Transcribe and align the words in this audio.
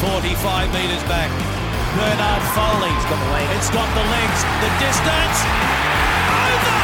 Forty-five 0.00 0.72
metres 0.72 1.02
back. 1.04 1.30
Bernard 1.96 2.42
Foley. 2.54 2.90
It's 2.94 3.06
got 3.06 3.18
the 3.24 3.30
legs. 3.32 3.50
It's 3.56 3.70
got 3.70 3.88
the 3.94 4.04
legs. 4.04 4.44
The 4.60 4.70
distance. 4.84 5.38
Over. 6.28 6.76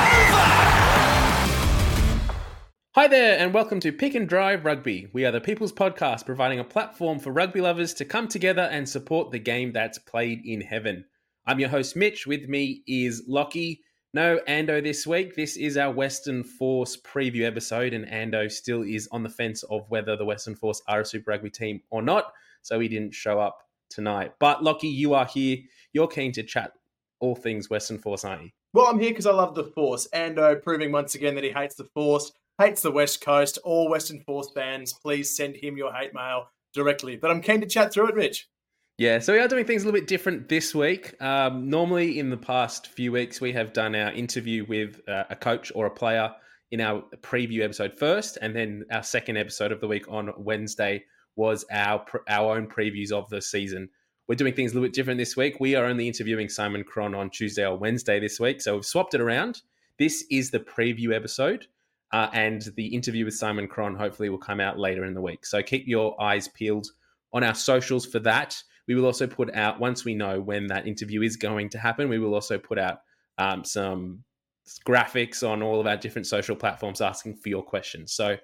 Over. 0.00 0.48
Hi 2.94 3.08
there, 3.08 3.38
and 3.38 3.52
welcome 3.54 3.80
to 3.80 3.92
Pick 3.92 4.14
and 4.14 4.28
Drive 4.28 4.64
Rugby. 4.64 5.08
We 5.12 5.24
are 5.24 5.30
the 5.32 5.40
People's 5.40 5.72
Podcast, 5.72 6.26
providing 6.26 6.58
a 6.60 6.64
platform 6.64 7.18
for 7.18 7.32
rugby 7.32 7.60
lovers 7.60 7.94
to 7.94 8.04
come 8.04 8.28
together 8.28 8.62
and 8.62 8.88
support 8.88 9.30
the 9.30 9.38
game 9.38 9.72
that's 9.72 9.98
played 9.98 10.40
in 10.44 10.60
heaven. 10.60 11.04
I'm 11.46 11.60
your 11.60 11.68
host, 11.68 11.96
Mitch. 11.96 12.26
With 12.26 12.48
me 12.48 12.82
is 12.86 13.28
Lachie. 13.28 13.80
No 14.12 14.40
Ando 14.48 14.82
this 14.82 15.06
week. 15.06 15.36
This 15.36 15.56
is 15.56 15.76
our 15.76 15.92
Western 15.92 16.42
Force 16.42 16.96
preview 16.96 17.46
episode, 17.46 17.92
and 17.92 18.04
Ando 18.06 18.50
still 18.50 18.82
is 18.82 19.08
on 19.12 19.22
the 19.22 19.28
fence 19.28 19.62
of 19.62 19.88
whether 19.88 20.16
the 20.16 20.24
Western 20.24 20.56
Force 20.56 20.82
are 20.88 21.02
a 21.02 21.04
Super 21.04 21.30
Rugby 21.30 21.48
team 21.48 21.80
or 21.90 22.02
not, 22.02 22.32
so 22.62 22.80
he 22.80 22.88
didn't 22.88 23.14
show 23.14 23.38
up 23.38 23.58
tonight. 23.88 24.32
But 24.40 24.62
Lachie, 24.62 24.92
you 24.92 25.14
are 25.14 25.26
here. 25.26 25.58
You're 25.92 26.08
keen 26.08 26.32
to 26.32 26.42
chat 26.42 26.72
all 27.20 27.36
things 27.36 27.70
Western 27.70 27.98
Force, 27.98 28.24
aren't 28.24 28.42
you? 28.42 28.50
Well, 28.72 28.86
I'm 28.86 28.98
here 28.98 29.10
because 29.10 29.26
I 29.26 29.32
love 29.32 29.54
the 29.54 29.62
Force. 29.62 30.08
Ando 30.12 30.60
proving 30.60 30.90
once 30.90 31.14
again 31.14 31.36
that 31.36 31.44
he 31.44 31.50
hates 31.50 31.76
the 31.76 31.84
Force, 31.84 32.32
hates 32.58 32.82
the 32.82 32.90
West 32.90 33.20
Coast. 33.20 33.58
All 33.62 33.88
Western 33.88 34.18
Force 34.22 34.50
fans, 34.52 34.92
please 34.92 35.36
send 35.36 35.54
him 35.54 35.76
your 35.76 35.92
hate 35.92 36.14
mail 36.14 36.48
directly. 36.74 37.14
But 37.14 37.30
I'm 37.30 37.42
keen 37.42 37.60
to 37.60 37.66
chat 37.68 37.92
through 37.92 38.08
it, 38.08 38.16
Mitch. 38.16 38.48
Yeah, 39.00 39.18
so 39.18 39.32
we 39.32 39.38
are 39.38 39.48
doing 39.48 39.64
things 39.64 39.82
a 39.82 39.86
little 39.86 39.98
bit 39.98 40.06
different 40.06 40.50
this 40.50 40.74
week. 40.74 41.14
Um, 41.22 41.70
normally, 41.70 42.18
in 42.18 42.28
the 42.28 42.36
past 42.36 42.88
few 42.88 43.12
weeks, 43.12 43.40
we 43.40 43.50
have 43.54 43.72
done 43.72 43.94
our 43.94 44.12
interview 44.12 44.66
with 44.66 45.00
uh, 45.08 45.24
a 45.30 45.36
coach 45.36 45.72
or 45.74 45.86
a 45.86 45.90
player 45.90 46.30
in 46.70 46.82
our 46.82 47.02
preview 47.22 47.62
episode 47.62 47.94
first, 47.94 48.36
and 48.42 48.54
then 48.54 48.84
our 48.92 49.02
second 49.02 49.38
episode 49.38 49.72
of 49.72 49.80
the 49.80 49.88
week 49.88 50.04
on 50.10 50.30
Wednesday 50.36 51.02
was 51.34 51.64
our 51.72 52.04
our 52.28 52.54
own 52.54 52.66
previews 52.66 53.10
of 53.10 53.26
the 53.30 53.40
season. 53.40 53.88
We're 54.28 54.34
doing 54.34 54.52
things 54.52 54.72
a 54.72 54.74
little 54.74 54.86
bit 54.86 54.94
different 54.94 55.16
this 55.16 55.34
week. 55.34 55.60
We 55.60 55.76
are 55.76 55.86
only 55.86 56.06
interviewing 56.06 56.50
Simon 56.50 56.84
Cron 56.84 57.14
on 57.14 57.30
Tuesday 57.30 57.64
or 57.64 57.78
Wednesday 57.78 58.20
this 58.20 58.38
week, 58.38 58.60
so 58.60 58.74
we've 58.74 58.84
swapped 58.84 59.14
it 59.14 59.22
around. 59.22 59.62
This 59.98 60.26
is 60.30 60.50
the 60.50 60.60
preview 60.60 61.16
episode, 61.16 61.68
uh, 62.12 62.28
and 62.34 62.68
the 62.76 62.88
interview 62.88 63.24
with 63.24 63.32
Simon 63.32 63.66
Cron 63.66 63.96
hopefully 63.96 64.28
will 64.28 64.36
come 64.36 64.60
out 64.60 64.78
later 64.78 65.06
in 65.06 65.14
the 65.14 65.22
week. 65.22 65.46
So 65.46 65.62
keep 65.62 65.86
your 65.86 66.20
eyes 66.20 66.48
peeled 66.48 66.88
on 67.32 67.42
our 67.42 67.54
socials 67.54 68.04
for 68.04 68.18
that. 68.18 68.62
We 68.88 68.94
will 68.94 69.06
also 69.06 69.26
put 69.26 69.54
out, 69.54 69.80
once 69.80 70.04
we 70.04 70.14
know 70.14 70.40
when 70.40 70.66
that 70.68 70.86
interview 70.86 71.22
is 71.22 71.36
going 71.36 71.68
to 71.70 71.78
happen, 71.78 72.08
we 72.08 72.18
will 72.18 72.34
also 72.34 72.58
put 72.58 72.78
out 72.78 73.00
um, 73.38 73.64
some 73.64 74.24
graphics 74.86 75.48
on 75.48 75.62
all 75.62 75.80
of 75.80 75.86
our 75.86 75.96
different 75.96 76.26
social 76.26 76.56
platforms 76.56 77.00
asking 77.00 77.36
for 77.36 77.48
your 77.48 77.62
questions. 77.62 78.12
So, 78.12 78.36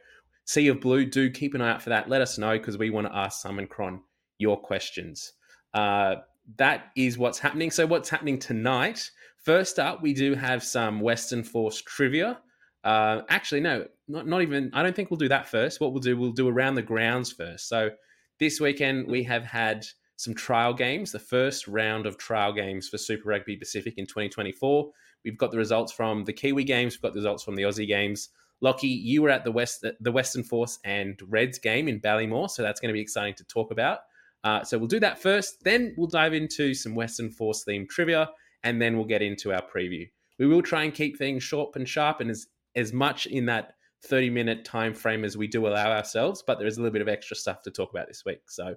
Sea 0.44 0.68
of 0.68 0.80
Blue, 0.80 1.04
do 1.04 1.30
keep 1.30 1.54
an 1.54 1.60
eye 1.60 1.70
out 1.70 1.82
for 1.82 1.90
that. 1.90 2.08
Let 2.08 2.20
us 2.20 2.38
know 2.38 2.56
because 2.56 2.78
we 2.78 2.90
want 2.90 3.06
to 3.08 3.16
ask 3.16 3.42
Simon 3.42 3.66
Cron 3.66 4.00
your 4.38 4.56
questions. 4.56 5.32
Uh, 5.74 6.16
that 6.56 6.92
is 6.96 7.18
what's 7.18 7.38
happening. 7.38 7.70
So, 7.70 7.86
what's 7.86 8.08
happening 8.08 8.38
tonight? 8.38 9.10
First 9.38 9.78
up, 9.78 10.02
we 10.02 10.12
do 10.12 10.34
have 10.34 10.62
some 10.62 11.00
Western 11.00 11.42
Force 11.42 11.82
trivia. 11.82 12.38
Uh, 12.84 13.22
actually, 13.28 13.60
no, 13.60 13.86
not, 14.08 14.26
not 14.26 14.42
even. 14.42 14.70
I 14.72 14.82
don't 14.82 14.94
think 14.94 15.10
we'll 15.10 15.18
do 15.18 15.28
that 15.28 15.48
first. 15.48 15.80
What 15.80 15.92
we'll 15.92 16.00
do, 16.00 16.16
we'll 16.16 16.32
do 16.32 16.48
around 16.48 16.76
the 16.76 16.82
grounds 16.82 17.32
first. 17.32 17.68
So, 17.68 17.90
this 18.38 18.60
weekend 18.60 19.08
we 19.08 19.22
have 19.24 19.44
had 19.44 19.86
some 20.16 20.34
trial 20.34 20.72
games, 20.72 21.12
the 21.12 21.18
first 21.18 21.68
round 21.68 22.06
of 22.06 22.16
trial 22.16 22.52
games 22.52 22.88
for 22.88 22.98
Super 22.98 23.28
Rugby 23.28 23.56
Pacific 23.56 23.94
in 23.98 24.06
2024. 24.06 24.90
We've 25.24 25.38
got 25.38 25.50
the 25.50 25.58
results 25.58 25.92
from 25.92 26.24
the 26.24 26.32
Kiwi 26.32 26.64
games, 26.64 26.94
we've 26.94 27.02
got 27.02 27.12
the 27.12 27.20
results 27.20 27.44
from 27.44 27.54
the 27.54 27.62
Aussie 27.62 27.86
games. 27.86 28.30
Lachie, 28.64 29.02
you 29.02 29.20
were 29.20 29.28
at 29.28 29.44
the 29.44 29.52
West, 29.52 29.84
the 30.00 30.12
Western 30.12 30.42
Force 30.42 30.78
and 30.84 31.20
Reds 31.28 31.58
game 31.58 31.88
in 31.88 32.00
Ballymore, 32.00 32.48
so 32.48 32.62
that's 32.62 32.80
going 32.80 32.88
to 32.88 32.94
be 32.94 33.02
exciting 33.02 33.34
to 33.34 33.44
talk 33.44 33.70
about. 33.70 34.00
Uh, 34.44 34.64
so 34.64 34.78
we'll 34.78 34.86
do 34.86 35.00
that 35.00 35.20
first, 35.20 35.62
then 35.64 35.94
we'll 35.98 36.06
dive 36.06 36.32
into 36.32 36.72
some 36.72 36.94
Western 36.94 37.30
Force 37.30 37.64
themed 37.64 37.88
trivia, 37.90 38.30
and 38.62 38.80
then 38.80 38.96
we'll 38.96 39.06
get 39.06 39.20
into 39.22 39.52
our 39.52 39.62
preview. 39.62 40.08
We 40.38 40.46
will 40.46 40.62
try 40.62 40.84
and 40.84 40.94
keep 40.94 41.18
things 41.18 41.42
short 41.42 41.76
and 41.76 41.88
sharp, 41.88 42.20
and 42.20 42.30
as 42.30 42.46
as 42.74 42.92
much 42.92 43.26
in 43.26 43.46
that 43.46 43.72
30 44.04 44.30
minute 44.30 44.64
time 44.64 44.94
frame 44.94 45.24
as 45.24 45.36
we 45.36 45.46
do 45.46 45.66
allow 45.66 45.90
ourselves, 45.90 46.42
but 46.46 46.58
there 46.58 46.66
is 46.66 46.76
a 46.76 46.80
little 46.80 46.92
bit 46.92 47.02
of 47.02 47.08
extra 47.08 47.36
stuff 47.36 47.62
to 47.62 47.70
talk 47.70 47.90
about 47.90 48.06
this 48.06 48.24
week. 48.24 48.42
So 48.48 48.76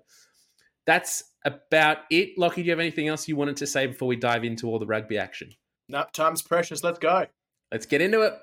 that's 0.89 1.23
about 1.45 1.99
it. 2.09 2.35
Lachie, 2.35 2.55
do 2.55 2.61
you 2.63 2.71
have 2.71 2.79
anything 2.79 3.07
else 3.07 3.27
you 3.27 3.35
wanted 3.35 3.57
to 3.57 3.67
say 3.67 3.85
before 3.85 4.07
we 4.07 4.15
dive 4.15 4.43
into 4.43 4.67
all 4.67 4.79
the 4.79 4.87
rugby 4.87 5.19
action? 5.19 5.51
No, 5.87 6.05
time's 6.13 6.41
precious. 6.41 6.83
Let's 6.83 6.97
go. 6.97 7.27
Let's 7.71 7.85
get 7.85 8.01
into 8.01 8.21
it. 8.21 8.33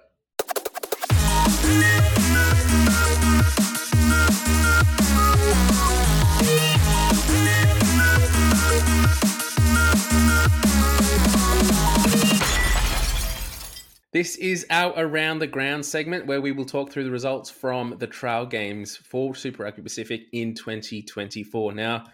This 14.13 14.37
is 14.37 14.65
our 14.71 14.95
Around 14.97 15.41
the 15.41 15.49
Ground 15.49 15.85
segment 15.85 16.27
where 16.27 16.41
we 16.41 16.53
will 16.53 16.65
talk 16.65 16.93
through 16.93 17.05
the 17.05 17.11
results 17.11 17.51
from 17.51 17.97
the 17.99 18.07
trial 18.07 18.47
games 18.47 18.97
for 18.97 19.35
Super 19.35 19.65
Rugby 19.65 19.83
Pacific 19.83 20.29
in 20.33 20.55
2024. 20.55 21.73
Now, 21.73 22.05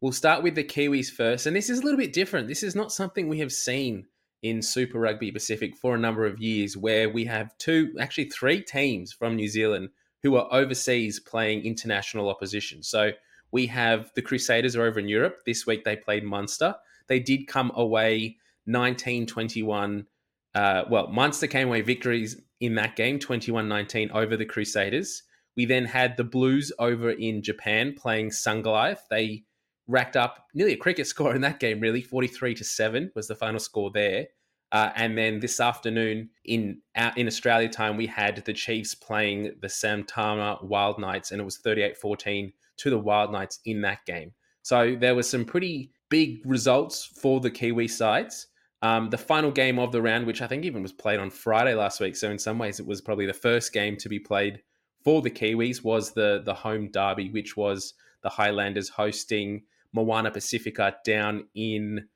we'll 0.00 0.12
start 0.12 0.42
with 0.42 0.54
the 0.54 0.64
Kiwis 0.64 1.10
first, 1.10 1.46
and 1.46 1.54
this 1.54 1.70
is 1.70 1.80
a 1.80 1.82
little 1.82 1.98
bit 1.98 2.12
different. 2.12 2.48
This 2.48 2.62
is 2.62 2.74
not 2.74 2.92
something 2.92 3.28
we 3.28 3.40
have 3.40 3.52
seen 3.52 4.06
in 4.42 4.62
Super 4.62 4.98
Rugby 4.98 5.30
Pacific 5.30 5.76
for 5.76 5.94
a 5.94 5.98
number 5.98 6.24
of 6.24 6.40
years, 6.40 6.76
where 6.76 7.10
we 7.10 7.24
have 7.26 7.56
two, 7.58 7.94
actually 8.00 8.30
three 8.30 8.62
teams 8.62 9.12
from 9.12 9.36
New 9.36 9.48
Zealand 9.48 9.90
who 10.22 10.36
are 10.36 10.52
overseas 10.52 11.20
playing 11.20 11.64
international 11.64 12.28
opposition. 12.28 12.82
So 12.82 13.12
we 13.52 13.66
have 13.66 14.10
the 14.14 14.22
Crusaders 14.22 14.76
are 14.76 14.84
over 14.84 15.00
in 15.00 15.08
Europe. 15.08 15.40
This 15.46 15.66
week 15.66 15.84
they 15.84 15.96
played 15.96 16.24
Munster. 16.24 16.74
They 17.08 17.20
did 17.20 17.46
come 17.46 17.72
away 17.74 18.36
19 18.66 19.26
21 19.26 20.06
uh, 20.54 20.82
well, 20.90 21.06
Munster 21.08 21.46
came 21.46 21.68
away 21.68 21.80
victories 21.80 22.40
in 22.60 22.74
that 22.74 22.96
game, 22.96 23.18
21 23.18 23.68
19 23.68 24.10
over 24.12 24.36
the 24.36 24.44
Crusaders. 24.44 25.22
We 25.56 25.64
then 25.64 25.84
had 25.84 26.16
the 26.16 26.24
Blues 26.24 26.72
over 26.78 27.10
in 27.10 27.42
Japan 27.42 27.94
playing 27.96 28.30
Sungoliath. 28.30 29.02
They 29.10 29.44
racked 29.90 30.16
up 30.16 30.46
nearly 30.54 30.72
a 30.72 30.76
cricket 30.76 31.06
score 31.08 31.34
in 31.34 31.40
that 31.42 31.60
game, 31.60 31.80
really. 31.80 32.02
43 32.02 32.54
to 32.54 32.64
7 32.64 33.12
was 33.14 33.28
the 33.28 33.34
final 33.34 33.60
score 33.60 33.90
there. 33.90 34.28
Uh, 34.72 34.90
and 34.94 35.18
then 35.18 35.40
this 35.40 35.58
afternoon 35.58 36.30
in 36.44 36.80
in 37.16 37.26
Australia 37.26 37.68
time, 37.68 37.96
we 37.96 38.06
had 38.06 38.36
the 38.44 38.52
Chiefs 38.52 38.94
playing 38.94 39.52
the 39.60 39.66
Saitama 39.66 40.62
Wild 40.62 40.98
Knights, 40.98 41.32
and 41.32 41.40
it 41.40 41.44
was 41.44 41.58
38 41.58 41.96
14 41.96 42.52
to 42.76 42.90
the 42.90 42.98
Wild 42.98 43.32
Knights 43.32 43.58
in 43.64 43.80
that 43.80 44.04
game. 44.06 44.32
So 44.62 44.94
there 44.94 45.16
were 45.16 45.24
some 45.24 45.44
pretty 45.44 45.90
big 46.08 46.42
results 46.44 47.04
for 47.04 47.40
the 47.40 47.50
Kiwi 47.50 47.88
sides. 47.88 48.46
Um, 48.82 49.10
the 49.10 49.18
final 49.18 49.50
game 49.50 49.78
of 49.78 49.92
the 49.92 50.00
round, 50.00 50.26
which 50.26 50.40
I 50.40 50.46
think 50.46 50.64
even 50.64 50.82
was 50.82 50.92
played 50.92 51.18
on 51.18 51.30
Friday 51.30 51.74
last 51.74 52.00
week, 52.00 52.14
so 52.14 52.30
in 52.30 52.38
some 52.38 52.58
ways 52.58 52.78
it 52.78 52.86
was 52.86 53.00
probably 53.00 53.26
the 53.26 53.32
first 53.32 53.72
game 53.72 53.96
to 53.96 54.08
be 54.08 54.20
played 54.20 54.62
for 55.02 55.20
the 55.20 55.30
Kiwis, 55.30 55.82
was 55.82 56.12
the 56.12 56.42
the 56.44 56.54
home 56.54 56.90
derby, 56.92 57.28
which 57.30 57.56
was 57.56 57.94
the 58.22 58.30
Highlanders 58.30 58.88
hosting 58.88 59.62
Moana 59.92 60.30
Pacifica 60.30 60.96
down 61.04 61.46
in 61.54 62.06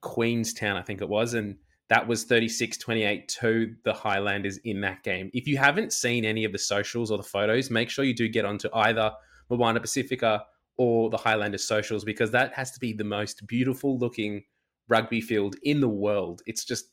Queenstown, 0.00 0.76
I 0.76 0.82
think 0.82 1.00
it 1.00 1.08
was, 1.08 1.34
and 1.34 1.56
that 1.88 2.06
was 2.06 2.24
36-28 2.24 3.28
to 3.28 3.74
the 3.84 3.92
Highlanders 3.92 4.56
in 4.58 4.80
that 4.80 5.02
game. 5.02 5.30
If 5.34 5.46
you 5.46 5.58
haven't 5.58 5.92
seen 5.92 6.24
any 6.24 6.44
of 6.44 6.52
the 6.52 6.58
socials 6.58 7.10
or 7.10 7.18
the 7.18 7.22
photos, 7.22 7.70
make 7.70 7.90
sure 7.90 8.04
you 8.04 8.14
do 8.14 8.28
get 8.28 8.44
onto 8.44 8.68
either 8.72 9.12
Moana 9.50 9.80
Pacifica 9.80 10.44
or 10.76 11.10
the 11.10 11.18
Highlanders 11.18 11.64
socials 11.64 12.04
because 12.04 12.30
that 12.30 12.52
has 12.54 12.70
to 12.72 12.80
be 12.80 12.92
the 12.92 13.04
most 13.04 13.46
beautiful 13.46 13.98
looking 13.98 14.42
rugby 14.88 15.20
field 15.20 15.56
in 15.62 15.80
the 15.80 15.88
world. 15.88 16.42
It's 16.46 16.64
just 16.64 16.86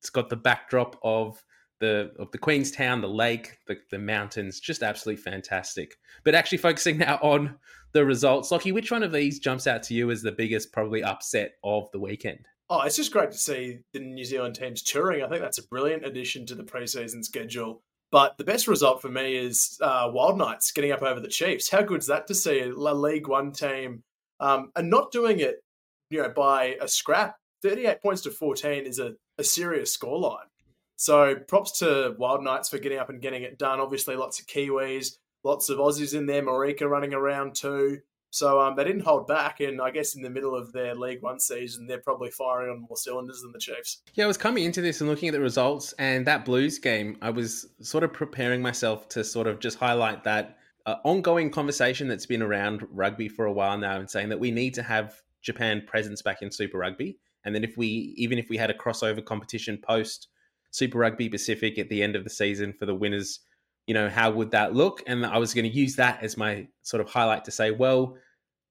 it's 0.00 0.10
got 0.10 0.28
the 0.28 0.36
backdrop 0.36 0.98
of 1.02 1.42
the 1.80 2.12
of 2.18 2.30
the 2.30 2.38
Queenstown, 2.38 3.00
the 3.00 3.08
lake, 3.08 3.58
the, 3.66 3.76
the 3.90 3.98
mountains, 3.98 4.60
just 4.60 4.82
absolutely 4.82 5.22
fantastic. 5.22 5.96
But 6.24 6.34
actually 6.34 6.58
focusing 6.58 6.98
now 6.98 7.18
on 7.22 7.56
the 7.92 8.04
results, 8.04 8.50
Lachie, 8.50 8.74
which 8.74 8.90
one 8.90 9.02
of 9.02 9.12
these 9.12 9.38
jumps 9.38 9.66
out 9.66 9.82
to 9.84 9.94
you 9.94 10.10
as 10.10 10.22
the 10.22 10.32
biggest 10.32 10.72
probably 10.72 11.02
upset 11.02 11.52
of 11.64 11.90
the 11.92 12.00
weekend? 12.00 12.46
Oh, 12.68 12.82
it's 12.82 12.96
just 12.96 13.12
great 13.12 13.30
to 13.30 13.38
see 13.38 13.78
the 13.92 14.00
New 14.00 14.24
Zealand 14.24 14.56
teams 14.56 14.82
touring. 14.82 15.22
I 15.22 15.28
think 15.28 15.40
that's 15.40 15.58
a 15.58 15.68
brilliant 15.68 16.04
addition 16.04 16.46
to 16.46 16.54
the 16.54 16.64
preseason 16.64 17.24
schedule. 17.24 17.80
But 18.10 18.38
the 18.38 18.44
best 18.44 18.68
result 18.68 19.02
for 19.02 19.08
me 19.08 19.36
is 19.36 19.78
uh, 19.80 20.10
Wild 20.12 20.38
Knights 20.38 20.72
getting 20.72 20.92
up 20.92 21.02
over 21.02 21.20
the 21.20 21.28
Chiefs. 21.28 21.70
How 21.70 21.82
good's 21.82 22.06
that 22.06 22.26
to 22.28 22.34
see 22.34 22.60
a 22.60 22.72
League 22.72 23.28
One 23.28 23.52
team 23.52 24.02
um, 24.40 24.72
and 24.76 24.90
not 24.90 25.12
doing 25.12 25.40
it, 25.40 25.56
you 26.10 26.22
know, 26.22 26.28
by 26.28 26.76
a 26.80 26.88
scrap 26.88 27.36
38 27.62 28.02
points 28.02 28.22
to 28.22 28.30
14 28.30 28.84
is 28.84 28.98
a, 28.98 29.14
a 29.38 29.44
serious 29.44 29.96
scoreline. 29.96 30.46
So 30.96 31.36
props 31.36 31.78
to 31.78 32.14
Wild 32.18 32.42
Knights 32.42 32.68
for 32.68 32.78
getting 32.78 32.98
up 32.98 33.10
and 33.10 33.20
getting 33.20 33.42
it 33.42 33.58
done. 33.58 33.80
Obviously, 33.80 34.16
lots 34.16 34.40
of 34.40 34.46
Kiwis, 34.46 35.16
lots 35.44 35.68
of 35.68 35.78
Aussies 35.78 36.16
in 36.16 36.26
there. 36.26 36.42
Marika 36.42 36.88
running 36.88 37.14
around 37.14 37.54
too. 37.54 38.00
So 38.30 38.60
um, 38.60 38.76
they 38.76 38.84
didn't 38.84 39.00
hold 39.00 39.26
back, 39.26 39.60
and 39.60 39.80
I 39.80 39.90
guess 39.90 40.14
in 40.14 40.20
the 40.20 40.28
middle 40.28 40.54
of 40.54 40.72
their 40.72 40.94
League 40.94 41.22
One 41.22 41.40
season, 41.40 41.86
they're 41.86 42.00
probably 42.00 42.30
firing 42.30 42.70
on 42.70 42.80
more 42.82 42.96
cylinders 42.96 43.40
than 43.40 43.52
the 43.52 43.58
Chiefs. 43.58 44.02
Yeah, 44.14 44.24
I 44.24 44.26
was 44.26 44.36
coming 44.36 44.64
into 44.64 44.82
this 44.82 45.00
and 45.00 45.08
looking 45.08 45.28
at 45.28 45.32
the 45.32 45.40
results, 45.40 45.94
and 45.98 46.26
that 46.26 46.44
Blues 46.44 46.78
game, 46.78 47.16
I 47.22 47.30
was 47.30 47.66
sort 47.80 48.04
of 48.04 48.12
preparing 48.12 48.60
myself 48.60 49.08
to 49.10 49.24
sort 49.24 49.46
of 49.46 49.58
just 49.58 49.78
highlight 49.78 50.22
that 50.24 50.58
uh, 50.84 50.96
ongoing 51.04 51.50
conversation 51.50 52.08
that's 52.08 52.26
been 52.26 52.42
around 52.42 52.86
rugby 52.90 53.28
for 53.28 53.46
a 53.46 53.52
while 53.52 53.78
now, 53.78 53.98
and 53.98 54.10
saying 54.10 54.28
that 54.28 54.40
we 54.40 54.50
need 54.50 54.74
to 54.74 54.82
have 54.82 55.14
Japan 55.40 55.82
presence 55.86 56.20
back 56.20 56.42
in 56.42 56.50
Super 56.50 56.78
Rugby, 56.78 57.16
and 57.44 57.54
then 57.54 57.64
if 57.64 57.78
we, 57.78 57.86
even 58.18 58.38
if 58.38 58.50
we 58.50 58.56
had 58.58 58.70
a 58.70 58.74
crossover 58.74 59.24
competition 59.24 59.78
post 59.78 60.28
Super 60.76 60.98
Rugby 60.98 61.28
Pacific 61.28 61.78
at 61.78 61.88
the 61.88 62.02
end 62.02 62.16
of 62.16 62.24
the 62.24 62.30
season 62.30 62.72
for 62.72 62.86
the 62.86 62.94
winners 62.94 63.40
you 63.86 63.94
know, 63.94 64.08
how 64.08 64.30
would 64.30 64.50
that 64.50 64.74
look? 64.74 65.02
And 65.06 65.24
I 65.24 65.38
was 65.38 65.54
going 65.54 65.64
to 65.64 65.76
use 65.76 65.96
that 65.96 66.22
as 66.22 66.36
my 66.36 66.66
sort 66.82 67.00
of 67.00 67.08
highlight 67.08 67.44
to 67.44 67.50
say, 67.50 67.70
well, 67.70 68.16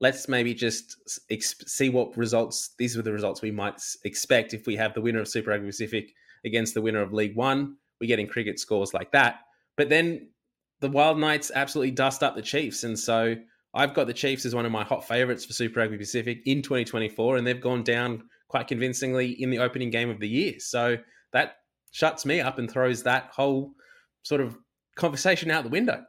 let's 0.02 0.28
maybe 0.28 0.54
just 0.54 0.98
ex- 1.30 1.56
see 1.68 1.90
what 1.90 2.16
results. 2.18 2.72
These 2.78 2.98
were 2.98 3.04
the 3.04 3.14
results 3.14 3.42
we 3.42 3.52
might 3.52 3.82
expect 4.04 4.54
if 4.54 4.68
we 4.68 4.76
have 4.76 4.94
the 4.94 5.02
winner 5.02 5.22
of 5.22 5.28
Super 5.28 5.52
Rugby 5.52 5.68
Pacific 5.68 6.14
against 6.44 6.74
the 6.74 6.82
winner 6.82 7.02
of 7.02 7.14
League 7.14 7.36
One. 7.36 7.78
We're 8.02 8.08
getting 8.08 8.28
cricket 8.28 8.60
scores 8.60 8.94
like 8.94 9.12
that. 9.14 9.40
But 9.78 9.88
then 9.90 10.30
the 10.82 10.90
Wild 10.90 11.18
Knights 11.18 11.52
absolutely 11.56 11.92
dust 11.92 12.22
up 12.22 12.36
the 12.36 12.42
Chiefs, 12.42 12.84
and 12.84 13.00
so 13.00 13.36
I've 13.74 13.94
got 13.94 14.08
the 14.08 14.14
Chiefs 14.14 14.46
as 14.46 14.54
one 14.54 14.66
of 14.66 14.72
my 14.72 14.84
hot 14.84 15.08
favourites 15.08 15.46
for 15.46 15.54
Super 15.54 15.80
Rugby 15.80 15.98
Pacific 15.98 16.42
in 16.46 16.62
2024, 16.62 17.38
and 17.38 17.48
they've 17.48 17.60
gone 17.60 17.84
down 17.84 18.24
quite 18.50 18.68
convincingly 18.68 19.32
in 19.42 19.50
the 19.50 19.60
opening 19.60 19.90
game 19.90 20.10
of 20.10 20.20
the 20.20 20.28
year. 20.28 20.56
So 20.60 20.98
that 21.32 21.56
shuts 21.96 22.26
me 22.26 22.42
up 22.42 22.60
and 22.60 22.70
throws 22.70 23.04
that 23.04 23.30
whole 23.32 23.72
sort 24.24 24.42
of 24.42 24.58
conversation 24.98 25.50
out 25.50 25.64
the 25.64 25.70
window. 25.70 26.04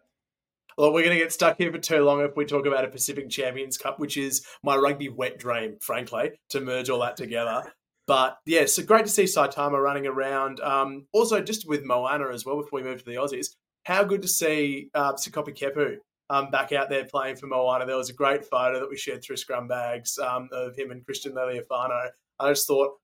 Well, 0.76 0.92
we're 0.92 1.04
going 1.04 1.16
to 1.16 1.22
get 1.22 1.32
stuck 1.32 1.58
here 1.58 1.70
for 1.70 1.78
too 1.78 2.00
long 2.00 2.22
if 2.22 2.36
we 2.36 2.44
talk 2.44 2.66
about 2.66 2.84
a 2.84 2.88
Pacific 2.88 3.30
Champions 3.30 3.78
Cup, 3.78 4.00
which 4.00 4.16
is 4.16 4.44
my 4.64 4.74
rugby 4.74 5.08
wet 5.08 5.38
dream, 5.38 5.76
frankly, 5.80 6.32
to 6.50 6.60
merge 6.60 6.90
all 6.90 6.98
that 7.02 7.16
together. 7.16 7.72
But 8.08 8.36
yeah, 8.46 8.66
so 8.66 8.82
great 8.82 9.04
to 9.04 9.10
see 9.12 9.24
Saitama 9.24 9.80
running 9.80 10.08
around. 10.08 10.58
Um, 10.58 11.06
also, 11.12 11.40
just 11.40 11.68
with 11.68 11.84
Moana 11.84 12.30
as 12.30 12.44
well, 12.44 12.56
before 12.56 12.80
we 12.80 12.84
move 12.84 12.98
to 12.98 13.04
the 13.04 13.14
Aussies, 13.14 13.54
how 13.84 14.02
good 14.02 14.22
to 14.22 14.28
see 14.28 14.90
uh, 14.92 15.12
Sekope 15.12 15.56
Kepu 15.56 15.98
um, 16.30 16.50
back 16.50 16.72
out 16.72 16.90
there 16.90 17.04
playing 17.04 17.36
for 17.36 17.46
Moana. 17.46 17.86
There 17.86 17.96
was 17.96 18.10
a 18.10 18.12
great 18.12 18.44
photo 18.44 18.80
that 18.80 18.90
we 18.90 18.96
shared 18.96 19.22
through 19.22 19.36
Scrum 19.36 19.68
Bags 19.68 20.18
um, 20.18 20.48
of 20.50 20.74
him 20.74 20.90
and 20.90 21.04
Christian 21.04 21.32
Lealiifano. 21.32 22.08
I 22.40 22.50
just 22.50 22.66
thought, 22.66 22.94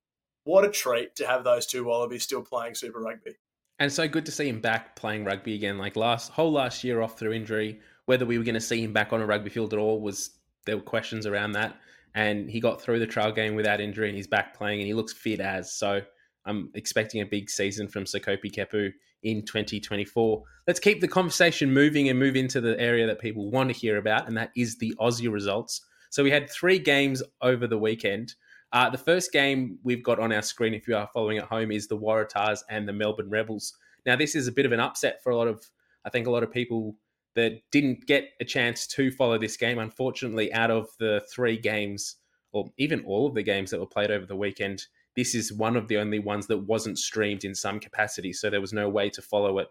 what 0.43 0.65
a 0.65 0.69
treat 0.69 1.15
to 1.17 1.27
have 1.27 1.43
those 1.43 1.65
two 1.65 1.83
Wallabies 1.83 2.23
still 2.23 2.41
playing 2.41 2.75
Super 2.75 2.99
Rugby. 2.99 3.35
And 3.79 3.91
so 3.91 4.07
good 4.07 4.25
to 4.25 4.31
see 4.31 4.47
him 4.47 4.61
back 4.61 4.95
playing 4.95 5.25
rugby 5.25 5.55
again. 5.55 5.77
Like 5.77 5.95
last 5.95 6.31
whole 6.31 6.51
last 6.51 6.83
year 6.83 7.01
off 7.01 7.17
through 7.17 7.33
injury, 7.33 7.79
whether 8.05 8.25
we 8.25 8.37
were 8.37 8.43
going 8.43 8.53
to 8.53 8.61
see 8.61 8.83
him 8.83 8.93
back 8.93 9.13
on 9.13 9.21
a 9.21 9.25
rugby 9.25 9.49
field 9.49 9.73
at 9.73 9.79
all 9.79 9.99
was 9.99 10.31
there 10.65 10.77
were 10.77 10.83
questions 10.83 11.25
around 11.25 11.53
that. 11.53 11.75
And 12.15 12.49
he 12.49 12.59
got 12.59 12.81
through 12.81 12.99
the 12.99 13.07
trial 13.07 13.31
game 13.31 13.55
without 13.55 13.81
injury, 13.81 14.07
and 14.07 14.15
he's 14.15 14.27
back 14.27 14.55
playing, 14.55 14.79
and 14.79 14.87
he 14.87 14.93
looks 14.93 15.13
fit 15.13 15.39
as. 15.39 15.73
So 15.73 16.01
I'm 16.45 16.69
expecting 16.75 17.21
a 17.21 17.25
big 17.25 17.49
season 17.49 17.87
from 17.87 18.03
Sekope 18.03 18.53
Kepu 18.53 18.91
in 19.23 19.43
2024. 19.43 20.43
Let's 20.67 20.79
keep 20.79 21.01
the 21.01 21.07
conversation 21.07 21.73
moving 21.73 22.09
and 22.09 22.19
move 22.19 22.35
into 22.35 22.61
the 22.61 22.79
area 22.79 23.07
that 23.07 23.19
people 23.19 23.49
want 23.49 23.69
to 23.69 23.75
hear 23.75 23.97
about, 23.97 24.27
and 24.27 24.37
that 24.37 24.51
is 24.55 24.77
the 24.77 24.93
Aussie 24.99 25.31
results. 25.31 25.81
So 26.11 26.23
we 26.23 26.29
had 26.29 26.49
three 26.49 26.77
games 26.77 27.23
over 27.41 27.65
the 27.65 27.79
weekend. 27.79 28.35
Uh, 28.73 28.89
the 28.89 28.97
first 28.97 29.31
game 29.31 29.77
we've 29.83 30.03
got 30.03 30.19
on 30.19 30.33
our 30.33 30.41
screen, 30.41 30.73
if 30.73 30.87
you 30.87 30.97
are 30.97 31.07
following 31.13 31.37
at 31.37 31.45
home, 31.45 31.71
is 31.71 31.87
the 31.87 31.97
Waratahs 31.97 32.61
and 32.69 32.87
the 32.87 32.93
Melbourne 32.93 33.29
Rebels. 33.29 33.77
Now, 34.05 34.15
this 34.15 34.35
is 34.35 34.47
a 34.47 34.51
bit 34.51 34.65
of 34.65 34.71
an 34.71 34.79
upset 34.79 35.21
for 35.23 35.29
a 35.31 35.37
lot 35.37 35.47
of, 35.47 35.63
I 36.03 36.09
think, 36.09 36.25
a 36.25 36.31
lot 36.31 36.41
of 36.41 36.51
people 36.51 36.95
that 37.35 37.61
didn't 37.71 38.07
get 38.07 38.29
a 38.41 38.45
chance 38.45 38.87
to 38.87 39.11
follow 39.11 39.37
this 39.37 39.57
game. 39.57 39.77
Unfortunately, 39.77 40.51
out 40.53 40.71
of 40.71 40.89
the 40.99 41.23
three 41.31 41.55
games, 41.55 42.15
or 42.51 42.71
even 42.77 43.03
all 43.05 43.27
of 43.27 43.35
the 43.35 43.43
games 43.43 43.69
that 43.69 43.79
were 43.79 43.85
played 43.85 44.09
over 44.09 44.25
the 44.25 44.35
weekend, 44.35 44.87
this 45.15 45.35
is 45.35 45.53
one 45.53 45.75
of 45.75 45.87
the 45.87 45.97
only 45.97 46.19
ones 46.19 46.47
that 46.47 46.57
wasn't 46.57 46.97
streamed 46.97 47.45
in 47.45 47.53
some 47.53 47.79
capacity. 47.79 48.33
So 48.33 48.49
there 48.49 48.61
was 48.61 48.73
no 48.73 48.89
way 48.89 49.09
to 49.11 49.21
follow 49.21 49.59
it 49.59 49.67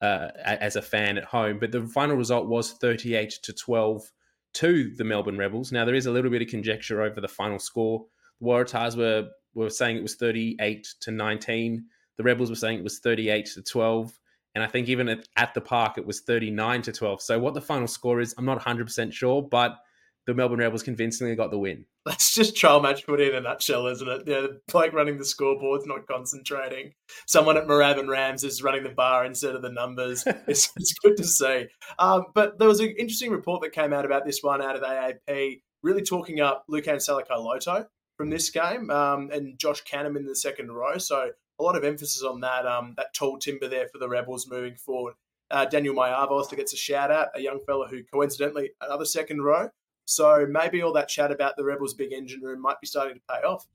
uh, 0.00 0.28
as 0.44 0.76
a 0.76 0.82
fan 0.82 1.18
at 1.18 1.24
home. 1.24 1.58
But 1.58 1.72
the 1.72 1.86
final 1.88 2.16
result 2.16 2.46
was 2.46 2.72
38 2.72 3.30
to 3.42 3.52
12 3.52 4.12
to 4.54 4.94
the 4.94 5.04
Melbourne 5.04 5.38
Rebels. 5.38 5.72
Now, 5.72 5.84
there 5.84 5.96
is 5.96 6.06
a 6.06 6.12
little 6.12 6.30
bit 6.30 6.42
of 6.42 6.48
conjecture 6.48 7.02
over 7.02 7.20
the 7.20 7.26
final 7.26 7.58
score. 7.58 8.06
The 8.40 8.46
Waratahs 8.46 8.96
were 8.96 9.30
were 9.54 9.70
saying 9.70 9.96
it 9.96 10.02
was 10.02 10.16
38 10.16 10.86
to 11.00 11.10
19. 11.10 11.84
The 12.16 12.24
Rebels 12.24 12.50
were 12.50 12.56
saying 12.56 12.78
it 12.78 12.84
was 12.84 12.98
38 12.98 13.46
to 13.54 13.62
12. 13.62 14.18
And 14.54 14.62
I 14.62 14.66
think 14.66 14.88
even 14.88 15.08
at, 15.08 15.26
at 15.36 15.54
the 15.54 15.60
park, 15.60 15.98
it 15.98 16.06
was 16.06 16.20
39 16.20 16.82
to 16.82 16.92
12. 16.92 17.22
So 17.22 17.38
what 17.38 17.54
the 17.54 17.60
final 17.60 17.88
score 17.88 18.20
is, 18.20 18.34
I'm 18.38 18.44
not 18.44 18.60
100% 18.60 19.12
sure, 19.12 19.42
but 19.42 19.78
the 20.26 20.34
Melbourne 20.34 20.60
Rebels 20.60 20.82
convincingly 20.82 21.34
got 21.34 21.50
the 21.50 21.58
win. 21.58 21.84
That's 22.06 22.34
just 22.34 22.56
trial 22.56 22.80
match 22.80 23.04
footy 23.04 23.28
in 23.28 23.34
a 23.34 23.40
nutshell, 23.40 23.86
isn't 23.86 24.08
it? 24.08 24.22
Yeah, 24.26 24.46
like 24.72 24.92
running 24.92 25.18
the 25.18 25.24
scoreboard's 25.24 25.86
not 25.86 26.06
concentrating. 26.06 26.92
Someone 27.26 27.56
at 27.56 27.66
Moorabbin 27.66 28.08
Rams 28.08 28.44
is 28.44 28.62
running 28.62 28.84
the 28.84 28.90
bar 28.90 29.24
instead 29.24 29.54
of 29.54 29.62
the 29.62 29.70
numbers. 29.70 30.22
it's, 30.46 30.70
it's 30.76 30.94
good 31.02 31.16
to 31.16 31.24
see. 31.24 31.66
Um, 31.98 32.26
but 32.34 32.58
there 32.58 32.68
was 32.68 32.80
an 32.80 32.94
interesting 32.98 33.30
report 33.30 33.62
that 33.62 33.72
came 33.72 33.92
out 33.92 34.04
about 34.04 34.24
this 34.24 34.40
one 34.42 34.62
out 34.62 34.76
of 34.76 34.82
AAP, 34.82 35.62
really 35.82 36.02
talking 36.02 36.40
up 36.40 36.64
Lukhan 36.70 36.96
Salakaia-Loto 36.96 37.86
from 38.16 38.30
this 38.30 38.50
game, 38.50 38.90
um, 38.90 39.30
and 39.32 39.58
Josh 39.58 39.82
Canham 39.84 40.16
in 40.16 40.26
the 40.26 40.36
second 40.36 40.70
row. 40.72 40.98
So 40.98 41.30
a 41.58 41.62
lot 41.62 41.76
of 41.76 41.84
emphasis 41.84 42.22
on 42.22 42.40
that 42.40 42.66
um, 42.66 42.94
that 42.96 43.14
tall 43.14 43.38
timber 43.38 43.68
there 43.68 43.88
for 43.88 43.98
the 43.98 44.08
Rebels 44.08 44.48
moving 44.48 44.76
forward. 44.76 45.14
Uh, 45.50 45.64
Daniel 45.64 45.94
Maiava 45.94 46.30
also 46.30 46.56
gets 46.56 46.72
a 46.72 46.76
shout 46.76 47.10
out, 47.10 47.28
a 47.34 47.40
young 47.40 47.60
fella 47.66 47.86
who 47.86 48.02
coincidentally 48.12 48.70
another 48.80 49.04
second 49.04 49.42
row. 49.42 49.68
So 50.06 50.46
maybe 50.48 50.82
all 50.82 50.92
that 50.94 51.08
chat 51.08 51.30
about 51.30 51.56
the 51.56 51.64
Rebels' 51.64 51.94
big 51.94 52.12
engine 52.12 52.40
room 52.40 52.60
might 52.60 52.80
be 52.80 52.86
starting 52.86 53.16
to 53.16 53.22
pay 53.28 53.46
off. 53.46 53.66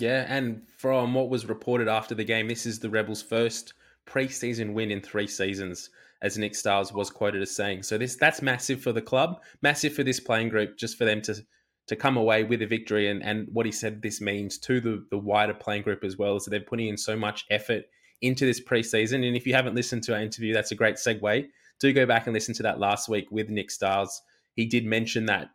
Yeah, 0.00 0.26
and 0.28 0.62
from 0.76 1.14
what 1.14 1.28
was 1.28 1.46
reported 1.46 1.88
after 1.88 2.14
the 2.14 2.24
game, 2.24 2.48
this 2.48 2.66
is 2.66 2.78
the 2.78 2.90
Rebels' 2.90 3.22
first 3.22 3.74
preseason 4.06 4.72
win 4.72 4.90
in 4.90 5.00
three 5.00 5.26
seasons, 5.26 5.90
as 6.22 6.38
Nick 6.38 6.54
Stiles 6.54 6.92
was 6.92 7.10
quoted 7.10 7.42
as 7.42 7.54
saying. 7.54 7.82
So 7.82 7.98
this 7.98 8.16
that's 8.16 8.42
massive 8.42 8.80
for 8.80 8.92
the 8.92 9.02
club, 9.02 9.42
massive 9.62 9.94
for 9.94 10.02
this 10.02 10.20
playing 10.20 10.48
group, 10.48 10.76
just 10.76 10.96
for 10.96 11.04
them 11.04 11.20
to 11.22 11.34
to 11.88 11.96
come 11.96 12.16
away 12.16 12.44
with 12.44 12.62
a 12.62 12.66
victory. 12.66 13.08
And, 13.08 13.22
and 13.22 13.48
what 13.52 13.66
he 13.66 13.72
said 13.72 14.00
this 14.00 14.20
means 14.20 14.58
to 14.58 14.80
the, 14.80 15.04
the 15.10 15.18
wider 15.18 15.54
playing 15.54 15.82
group 15.82 16.04
as 16.04 16.16
well 16.16 16.36
is 16.36 16.44
that 16.44 16.50
they're 16.50 16.60
putting 16.60 16.88
in 16.88 16.96
so 16.96 17.16
much 17.16 17.44
effort 17.50 17.84
into 18.20 18.44
this 18.44 18.60
preseason. 18.60 19.26
And 19.26 19.36
if 19.36 19.46
you 19.46 19.54
haven't 19.54 19.74
listened 19.74 20.02
to 20.04 20.14
our 20.14 20.20
interview, 20.20 20.54
that's 20.54 20.72
a 20.72 20.76
great 20.76 20.96
segue. 20.96 21.48
Do 21.80 21.92
go 21.92 22.06
back 22.06 22.26
and 22.26 22.34
listen 22.34 22.54
to 22.54 22.62
that 22.64 22.78
last 22.78 23.08
week 23.08 23.26
with 23.30 23.48
Nick 23.48 23.70
Stiles. 23.70 24.20
He 24.54 24.66
did 24.66 24.84
mention 24.84 25.26
that 25.26 25.50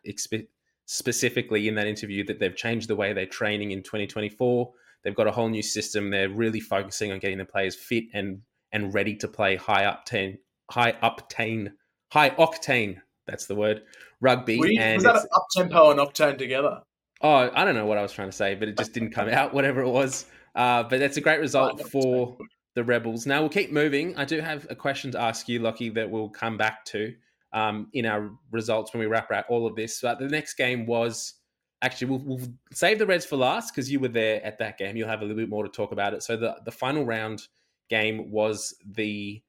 specifically 0.85 1.67
in 1.67 1.75
that 1.75 1.87
interview 1.87 2.23
that 2.25 2.39
they've 2.39 2.55
changed 2.55 2.87
the 2.87 2.95
way 2.95 3.13
they're 3.13 3.25
training 3.25 3.71
in 3.71 3.83
2024. 3.83 4.71
They've 5.03 5.15
got 5.15 5.27
a 5.27 5.31
whole 5.31 5.49
new 5.49 5.61
system. 5.61 6.09
They're 6.09 6.29
really 6.29 6.61
focusing 6.61 7.11
on 7.11 7.19
getting 7.19 7.37
the 7.37 7.45
players 7.45 7.75
fit 7.75 8.05
and 8.13 8.41
and 8.71 8.93
ready 8.93 9.15
to 9.17 9.27
play 9.27 9.55
high 9.55 9.83
octane, 9.83 10.39
high 10.71 10.93
octane, 10.93 11.73
high 12.11 12.31
octane. 12.31 12.97
That's 13.25 13.45
the 13.45 13.55
word 13.55 13.83
rugby. 14.21 14.59
We, 14.59 14.77
and 14.77 14.95
was 14.95 15.03
that 15.03 15.27
up 15.35 15.47
tempo 15.55 15.91
and 15.91 15.99
octane 15.99 16.37
together? 16.37 16.81
Oh, 17.21 17.49
I 17.53 17.63
don't 17.63 17.75
know 17.75 17.85
what 17.85 17.97
I 17.97 18.01
was 18.01 18.11
trying 18.11 18.29
to 18.29 18.35
say, 18.35 18.55
but 18.55 18.67
it 18.67 18.77
just 18.77 18.93
didn't 18.93 19.11
come 19.11 19.29
out, 19.29 19.53
whatever 19.53 19.81
it 19.81 19.89
was. 19.89 20.25
Uh, 20.55 20.83
but 20.83 20.99
that's 20.99 21.17
a 21.17 21.21
great 21.21 21.39
result 21.39 21.81
for 21.89 22.37
the 22.75 22.83
Rebels. 22.83 23.25
Now 23.25 23.41
we'll 23.41 23.49
keep 23.49 23.71
moving. 23.71 24.15
I 24.17 24.25
do 24.25 24.41
have 24.41 24.67
a 24.69 24.75
question 24.75 25.11
to 25.11 25.21
ask 25.21 25.47
you, 25.47 25.59
Lachie, 25.59 25.93
that 25.93 26.09
we'll 26.09 26.29
come 26.29 26.57
back 26.57 26.85
to 26.85 27.13
um, 27.53 27.87
in 27.93 28.05
our 28.05 28.31
results 28.51 28.93
when 28.93 28.99
we 28.99 29.05
wrap 29.05 29.31
up 29.31 29.45
all 29.49 29.65
of 29.65 29.75
this. 29.75 30.01
But 30.01 30.19
the 30.19 30.27
next 30.27 30.55
game 30.55 30.85
was 30.85 31.35
actually 31.81 32.07
we'll, 32.07 32.19
we'll 32.25 32.47
save 32.71 32.99
the 32.99 33.05
Reds 33.05 33.25
for 33.25 33.37
last 33.37 33.73
because 33.73 33.91
you 33.91 33.99
were 33.99 34.07
there 34.07 34.43
at 34.43 34.57
that 34.59 34.77
game. 34.77 34.97
You'll 34.97 35.09
have 35.09 35.21
a 35.21 35.25
little 35.25 35.37
bit 35.37 35.49
more 35.49 35.63
to 35.63 35.69
talk 35.69 35.91
about 35.91 36.13
it. 36.13 36.23
So 36.23 36.35
the 36.35 36.57
the 36.65 36.71
final 36.71 37.05
round 37.05 37.47
game 37.89 38.31
was 38.31 38.75
the 38.85 39.41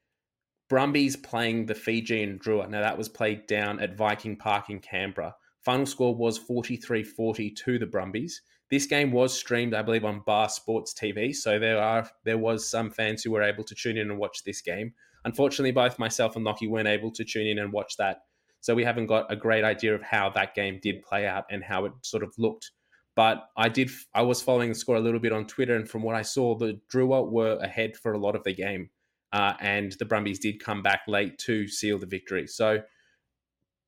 Brumbies 0.68 1.16
playing 1.16 1.66
the 1.66 1.74
Fijian 1.74 2.38
Drua. 2.38 2.68
Now, 2.68 2.80
that 2.80 2.96
was 2.96 3.08
played 3.08 3.46
down 3.46 3.80
at 3.80 3.96
Viking 3.96 4.36
Park 4.36 4.70
in 4.70 4.80
Canberra. 4.80 5.34
Final 5.60 5.86
score 5.86 6.14
was 6.14 6.38
43 6.38 7.02
40 7.02 7.50
to 7.50 7.78
the 7.78 7.86
Brumbies. 7.86 8.40
This 8.70 8.86
game 8.86 9.12
was 9.12 9.32
streamed, 9.32 9.74
I 9.74 9.82
believe, 9.82 10.04
on 10.04 10.22
Bar 10.26 10.48
Sports 10.48 10.94
TV. 10.94 11.34
So 11.34 11.58
there 11.58 11.80
are 11.80 12.08
there 12.24 12.38
was 12.38 12.68
some 12.68 12.90
fans 12.90 13.22
who 13.22 13.30
were 13.30 13.42
able 13.42 13.64
to 13.64 13.74
tune 13.74 13.96
in 13.96 14.10
and 14.10 14.18
watch 14.18 14.42
this 14.44 14.60
game. 14.62 14.92
Unfortunately, 15.24 15.70
both 15.70 15.98
myself 15.98 16.36
and 16.36 16.44
Lachie 16.44 16.68
weren't 16.68 16.88
able 16.88 17.10
to 17.12 17.24
tune 17.24 17.46
in 17.46 17.58
and 17.58 17.72
watch 17.72 17.96
that. 17.98 18.22
So 18.60 18.74
we 18.74 18.84
haven't 18.84 19.06
got 19.06 19.30
a 19.30 19.36
great 19.36 19.64
idea 19.64 19.94
of 19.94 20.02
how 20.02 20.30
that 20.30 20.54
game 20.54 20.80
did 20.82 21.02
play 21.02 21.26
out 21.26 21.44
and 21.50 21.62
how 21.62 21.84
it 21.84 21.92
sort 22.02 22.22
of 22.22 22.32
looked. 22.38 22.70
But 23.14 23.48
I 23.56 23.68
did 23.68 23.90
I 24.14 24.22
was 24.22 24.42
following 24.42 24.70
the 24.70 24.74
score 24.74 24.96
a 24.96 25.00
little 25.00 25.20
bit 25.20 25.32
on 25.32 25.46
Twitter, 25.46 25.76
and 25.76 25.88
from 25.88 26.02
what 26.02 26.16
I 26.16 26.22
saw, 26.22 26.56
the 26.56 26.80
Drua 26.92 27.30
were 27.30 27.58
ahead 27.58 27.96
for 27.96 28.12
a 28.12 28.18
lot 28.18 28.34
of 28.34 28.44
the 28.44 28.54
game 28.54 28.90
uh, 29.34 29.54
and 29.58 29.92
the 29.98 30.04
Brumbies 30.04 30.38
did 30.38 30.62
come 30.62 30.80
back 30.80 31.02
late 31.08 31.38
to 31.38 31.66
seal 31.66 31.98
the 31.98 32.06
victory. 32.06 32.46
So 32.46 32.82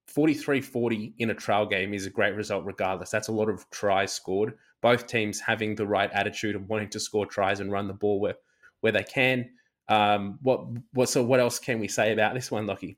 43 0.09 0.61
40 0.61 1.15
in 1.19 1.31
a 1.31 1.35
trial 1.35 1.67
game 1.67 1.95
is 1.95 2.05
a 2.05 2.11
great 2.11 2.35
result, 2.35 2.65
regardless. 2.65 3.11
That's 3.11 3.29
a 3.29 3.33
lot 3.33 3.49
of 3.49 3.65
tries 3.71 4.13
scored. 4.13 4.55
Both 4.83 5.07
teams 5.07 5.39
having 5.39 5.77
the 5.77 5.87
right 5.87 6.11
attitude 6.13 6.57
and 6.57 6.69
wanting 6.69 6.91
to 6.91 7.01
score 7.01 7.27
tries 7.27 7.61
and 7.61 7.71
run 7.71 7.87
the 7.87 7.95
ball 7.95 8.19
where, 8.19 8.35
where 8.81 8.93
they 8.93 9.05
can. 9.05 9.49
Um, 9.89 10.41
what, 10.43 10.67
what, 10.93 11.09
so 11.09 11.23
what 11.23 11.39
else 11.39 11.61
can 11.61 11.79
we 11.79 11.87
say 11.87 12.13
about 12.13 12.35
this 12.35 12.51
one, 12.51 12.67
Lachie? 12.67 12.97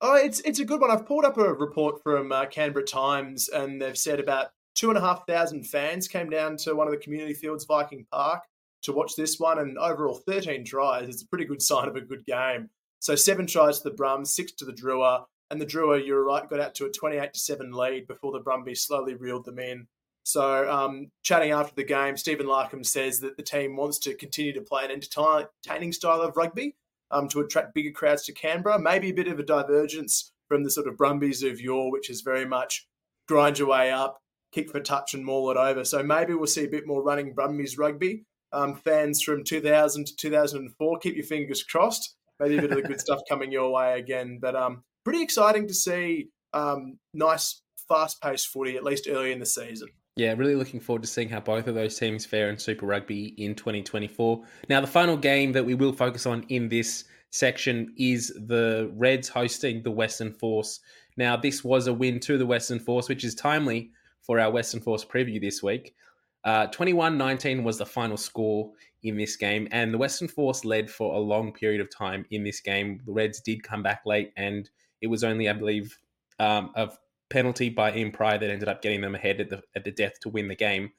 Oh, 0.00 0.16
it's 0.16 0.40
it's 0.40 0.60
a 0.60 0.64
good 0.64 0.80
one. 0.80 0.90
I've 0.90 1.06
pulled 1.06 1.26
up 1.26 1.36
a 1.36 1.52
report 1.52 2.02
from 2.02 2.32
uh, 2.32 2.46
Canberra 2.46 2.84
Times, 2.84 3.48
and 3.48 3.80
they've 3.80 3.96
said 3.96 4.20
about 4.20 4.48
two 4.74 4.88
and 4.88 4.98
a 4.98 5.02
half 5.02 5.26
thousand 5.26 5.64
fans 5.66 6.08
came 6.08 6.30
down 6.30 6.56
to 6.58 6.74
one 6.74 6.86
of 6.86 6.92
the 6.92 6.98
community 6.98 7.34
fields, 7.34 7.64
Viking 7.64 8.06
Park, 8.10 8.42
to 8.84 8.92
watch 8.92 9.16
this 9.16 9.38
one, 9.38 9.58
and 9.58 9.78
overall 9.78 10.14
13 10.14 10.64
tries. 10.64 11.08
is 11.08 11.22
a 11.22 11.26
pretty 11.26 11.44
good 11.44 11.62
sign 11.70 11.88
of 11.88 11.96
a 11.96 12.00
good 12.00 12.24
game. 12.24 12.70
So 13.00 13.14
seven 13.14 13.46
tries 13.46 13.80
to 13.80 13.90
the 13.90 13.96
Brums, 13.96 14.28
six 14.28 14.52
to 14.52 14.64
the 14.64 14.72
Drua, 14.72 15.24
and 15.50 15.60
the 15.60 15.66
Drua, 15.66 16.04
you're 16.04 16.24
right, 16.24 16.48
got 16.48 16.60
out 16.60 16.74
to 16.76 16.86
a 16.86 16.90
28 16.90 17.32
to 17.32 17.38
seven 17.38 17.72
lead 17.72 18.06
before 18.06 18.32
the 18.32 18.40
Brumbies 18.40 18.82
slowly 18.82 19.14
reeled 19.14 19.44
them 19.44 19.58
in. 19.58 19.86
So, 20.22 20.70
um, 20.70 21.10
chatting 21.22 21.50
after 21.50 21.74
the 21.74 21.84
game, 21.84 22.16
Stephen 22.16 22.46
Larkham 22.46 22.84
says 22.84 23.20
that 23.20 23.36
the 23.36 23.42
team 23.42 23.76
wants 23.76 23.98
to 24.00 24.14
continue 24.14 24.54
to 24.54 24.62
play 24.62 24.84
an 24.84 24.90
entertaining 24.90 25.92
style 25.92 26.22
of 26.22 26.36
rugby 26.36 26.76
um, 27.10 27.28
to 27.28 27.40
attract 27.40 27.74
bigger 27.74 27.90
crowds 27.90 28.24
to 28.24 28.32
Canberra. 28.32 28.78
Maybe 28.78 29.10
a 29.10 29.14
bit 29.14 29.28
of 29.28 29.38
a 29.38 29.42
divergence 29.42 30.32
from 30.48 30.64
the 30.64 30.70
sort 30.70 30.88
of 30.88 30.96
Brumbies 30.96 31.42
of 31.42 31.60
yore, 31.60 31.92
which 31.92 32.08
is 32.08 32.22
very 32.22 32.46
much 32.46 32.86
grind 33.28 33.58
your 33.58 33.68
way 33.68 33.92
up, 33.92 34.22
kick 34.50 34.70
for 34.70 34.80
touch, 34.80 35.12
and 35.12 35.24
maul 35.24 35.50
it 35.50 35.58
over. 35.58 35.84
So 35.84 36.02
maybe 36.02 36.34
we'll 36.34 36.46
see 36.46 36.64
a 36.64 36.68
bit 36.68 36.86
more 36.86 37.02
running 37.02 37.34
Brumbies 37.34 37.76
rugby. 37.76 38.24
Um, 38.54 38.76
fans 38.76 39.22
from 39.22 39.44
2000 39.44 40.06
to 40.06 40.16
2004, 40.16 40.98
keep 40.98 41.16
your 41.16 41.24
fingers 41.24 41.62
crossed. 41.62 42.14
Maybe 42.40 42.56
a 42.56 42.60
bit 42.62 42.70
of 42.70 42.76
the 42.76 42.88
good 42.88 43.00
stuff 43.00 43.20
coming 43.28 43.52
your 43.52 43.70
way 43.70 43.98
again. 43.98 44.38
But 44.40 44.56
um, 44.56 44.84
pretty 45.04 45.22
exciting 45.22 45.68
to 45.68 45.74
see 45.74 46.28
um, 46.52 46.98
nice, 47.12 47.60
fast 47.88 48.22
paced 48.22 48.48
footy, 48.48 48.76
at 48.76 48.84
least 48.84 49.08
early 49.10 49.32
in 49.32 49.40
the 49.40 49.46
season. 49.46 49.88
Yeah, 50.16 50.34
really 50.36 50.54
looking 50.54 50.78
forward 50.78 51.02
to 51.02 51.08
seeing 51.08 51.28
how 51.28 51.40
both 51.40 51.66
of 51.66 51.74
those 51.74 51.98
teams 51.98 52.24
fare 52.24 52.48
in 52.48 52.56
Super 52.56 52.86
Rugby 52.86 53.34
in 53.36 53.56
2024. 53.56 54.44
Now, 54.68 54.80
the 54.80 54.86
final 54.86 55.16
game 55.16 55.52
that 55.52 55.66
we 55.66 55.74
will 55.74 55.92
focus 55.92 56.24
on 56.24 56.44
in 56.48 56.68
this 56.68 57.04
section 57.30 57.92
is 57.98 58.28
the 58.46 58.92
Reds 58.94 59.28
hosting 59.28 59.82
the 59.82 59.90
Western 59.90 60.32
Force. 60.32 60.78
Now, 61.16 61.36
this 61.36 61.64
was 61.64 61.88
a 61.88 61.92
win 61.92 62.20
to 62.20 62.38
the 62.38 62.46
Western 62.46 62.78
Force, 62.78 63.08
which 63.08 63.24
is 63.24 63.34
timely 63.34 63.90
for 64.22 64.38
our 64.38 64.52
Western 64.52 64.80
Force 64.80 65.04
preview 65.04 65.40
this 65.40 65.64
week. 65.64 65.96
Uh, 66.44 66.66
21 66.66 67.16
19 67.16 67.64
was 67.64 67.78
the 67.78 67.86
final 67.86 68.16
score 68.16 68.70
in 69.02 69.16
this 69.16 69.36
game, 69.36 69.66
and 69.70 69.92
the 69.92 69.98
Western 69.98 70.28
Force 70.28 70.64
led 70.64 70.90
for 70.90 71.14
a 71.14 71.18
long 71.18 71.52
period 71.52 71.80
of 71.80 71.94
time 71.94 72.24
in 72.30 72.44
this 72.44 72.60
game. 72.60 73.00
The 73.06 73.12
Reds 73.12 73.40
did 73.40 73.62
come 73.62 73.82
back 73.82 74.02
late, 74.04 74.32
and 74.36 74.68
it 75.00 75.06
was 75.06 75.24
only, 75.24 75.48
I 75.48 75.54
believe, 75.54 75.98
um, 76.38 76.70
of 76.74 76.98
penalty 77.30 77.70
by 77.70 77.94
Ian 77.94 78.12
Prior 78.12 78.38
that 78.38 78.50
ended 78.50 78.68
up 78.68 78.82
getting 78.82 79.00
them 79.00 79.14
ahead 79.14 79.40
at 79.40 79.48
the 79.48 79.62
at 79.74 79.84
the 79.84 79.90
death 79.90 80.20
to 80.20 80.28
win 80.28 80.48
the 80.48 80.54
game. 80.54 80.90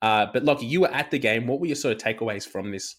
Uh, 0.00 0.26
but 0.32 0.44
Lachie, 0.44 0.68
you 0.68 0.80
were 0.80 0.92
at 0.92 1.10
the 1.10 1.18
game. 1.18 1.46
What 1.46 1.60
were 1.60 1.66
your 1.66 1.76
sort 1.76 1.94
of 1.94 2.02
takeaways 2.02 2.46
from 2.46 2.70
this? 2.72 2.96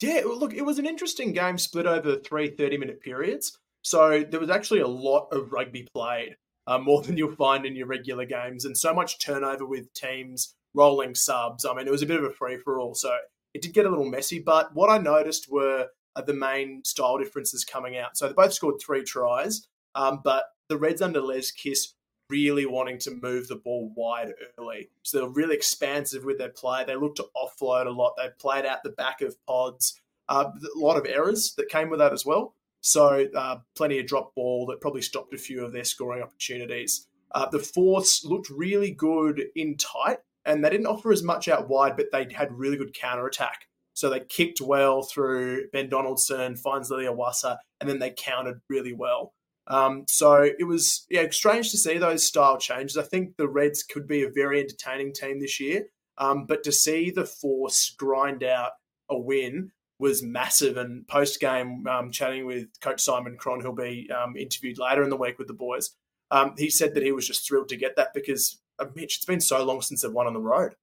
Yeah, 0.00 0.22
look, 0.24 0.54
it 0.54 0.64
was 0.64 0.78
an 0.78 0.86
interesting 0.86 1.32
game 1.32 1.58
split 1.58 1.86
over 1.86 2.16
three 2.16 2.50
30 2.50 2.78
minute 2.78 3.00
periods. 3.00 3.58
So 3.82 4.24
there 4.28 4.40
was 4.40 4.50
actually 4.50 4.80
a 4.80 4.88
lot 4.88 5.28
of 5.32 5.52
rugby 5.52 5.86
played, 5.92 6.36
uh, 6.66 6.78
more 6.78 7.02
than 7.02 7.16
you'll 7.16 7.34
find 7.34 7.64
in 7.64 7.76
your 7.76 7.86
regular 7.86 8.24
games, 8.24 8.64
and 8.64 8.76
so 8.76 8.92
much 8.92 9.24
turnover 9.24 9.66
with 9.66 9.92
teams 9.94 10.54
rolling 10.74 11.14
subs. 11.14 11.64
I 11.64 11.74
mean, 11.74 11.86
it 11.86 11.90
was 11.90 12.02
a 12.02 12.06
bit 12.06 12.18
of 12.18 12.24
a 12.24 12.30
free 12.30 12.56
for 12.56 12.80
all. 12.80 12.94
So 12.94 13.16
it 13.54 13.62
did 13.62 13.72
get 13.72 13.86
a 13.86 13.90
little 13.90 14.08
messy. 14.08 14.38
But 14.38 14.74
what 14.74 14.90
I 14.90 14.98
noticed 14.98 15.50
were 15.50 15.88
uh, 16.16 16.22
the 16.22 16.34
main 16.34 16.84
style 16.84 17.18
differences 17.18 17.64
coming 17.64 17.96
out. 17.96 18.16
So 18.16 18.26
they 18.26 18.34
both 18.34 18.52
scored 18.52 18.80
three 18.80 19.04
tries, 19.04 19.66
um, 19.94 20.20
but 20.22 20.44
the 20.68 20.76
Reds 20.76 21.02
under 21.02 21.20
Les 21.20 21.50
Kiss 21.50 21.94
really 22.30 22.66
wanting 22.66 22.98
to 22.98 23.18
move 23.22 23.48
the 23.48 23.56
ball 23.56 23.90
wide 23.96 24.32
early. 24.58 24.90
So 25.02 25.18
they're 25.18 25.28
really 25.28 25.56
expansive 25.56 26.24
with 26.24 26.38
their 26.38 26.50
play. 26.50 26.84
They 26.84 26.94
look 26.94 27.16
to 27.16 27.26
offload 27.34 27.86
a 27.86 27.90
lot. 27.90 28.14
They 28.16 28.28
played 28.38 28.66
out 28.66 28.82
the 28.82 28.90
back 28.90 29.22
of 29.22 29.36
pods. 29.46 29.98
Uh, 30.28 30.50
a 30.54 30.78
lot 30.78 30.98
of 30.98 31.06
errors 31.06 31.54
that 31.56 31.70
came 31.70 31.88
with 31.88 32.00
that 32.00 32.12
as 32.12 32.26
well. 32.26 32.54
So 32.80 33.26
uh, 33.34 33.58
plenty 33.74 33.98
of 33.98 34.06
drop 34.06 34.34
ball 34.34 34.66
that 34.66 34.80
probably 34.80 35.02
stopped 35.02 35.32
a 35.32 35.38
few 35.38 35.64
of 35.64 35.72
their 35.72 35.84
scoring 35.84 36.22
opportunities. 36.22 37.06
Uh, 37.32 37.48
the 37.48 37.58
Force 37.58 38.24
looked 38.24 38.50
really 38.50 38.90
good 38.90 39.42
in 39.54 39.76
tight, 39.76 40.18
and 40.48 40.64
they 40.64 40.70
didn't 40.70 40.86
offer 40.86 41.12
as 41.12 41.22
much 41.22 41.46
out 41.46 41.68
wide, 41.68 41.96
but 41.96 42.06
they 42.10 42.26
had 42.34 42.50
really 42.50 42.76
good 42.76 42.94
counter 42.94 43.26
attack. 43.26 43.66
So 43.92 44.08
they 44.08 44.20
kicked 44.20 44.60
well 44.60 45.02
through 45.02 45.68
Ben 45.72 45.88
Donaldson, 45.88 46.56
Fines-Leleiwasa, 46.56 47.58
and 47.80 47.88
then 47.88 47.98
they 47.98 48.14
countered 48.16 48.60
really 48.68 48.92
well. 48.92 49.34
Um, 49.66 50.04
so 50.08 50.42
it 50.42 50.66
was 50.66 51.04
yeah 51.10 51.26
strange 51.30 51.70
to 51.72 51.76
see 51.76 51.98
those 51.98 52.26
style 52.26 52.58
changes. 52.58 52.96
I 52.96 53.02
think 53.02 53.36
the 53.36 53.48
Reds 53.48 53.82
could 53.82 54.08
be 54.08 54.22
a 54.22 54.30
very 54.30 54.60
entertaining 54.60 55.12
team 55.12 55.40
this 55.40 55.60
year, 55.60 55.86
um, 56.16 56.46
but 56.46 56.62
to 56.64 56.72
see 56.72 57.10
the 57.10 57.26
Force 57.26 57.94
grind 57.98 58.42
out 58.42 58.70
a 59.10 59.18
win 59.18 59.72
was 59.98 60.22
massive. 60.22 60.78
And 60.78 61.06
post 61.06 61.38
game, 61.38 61.86
um, 61.86 62.10
chatting 62.10 62.46
with 62.46 62.68
Coach 62.80 63.02
Simon 63.02 63.36
Cron, 63.36 63.60
who'll 63.60 63.74
be 63.74 64.08
um, 64.10 64.36
interviewed 64.36 64.78
later 64.78 65.02
in 65.02 65.10
the 65.10 65.16
week 65.16 65.38
with 65.38 65.48
the 65.48 65.54
boys, 65.54 65.90
um, 66.30 66.54
he 66.56 66.70
said 66.70 66.94
that 66.94 67.02
he 67.02 67.12
was 67.12 67.26
just 67.26 67.46
thrilled 67.46 67.68
to 67.68 67.76
get 67.76 67.96
that 67.96 68.14
because 68.14 68.60
Mitch, 68.94 69.16
it's 69.16 69.24
been 69.24 69.40
so 69.40 69.64
long 69.64 69.82
since 69.82 70.02
they've 70.02 70.12
won 70.12 70.26
on 70.26 70.34
the 70.34 70.40
road. 70.40 70.74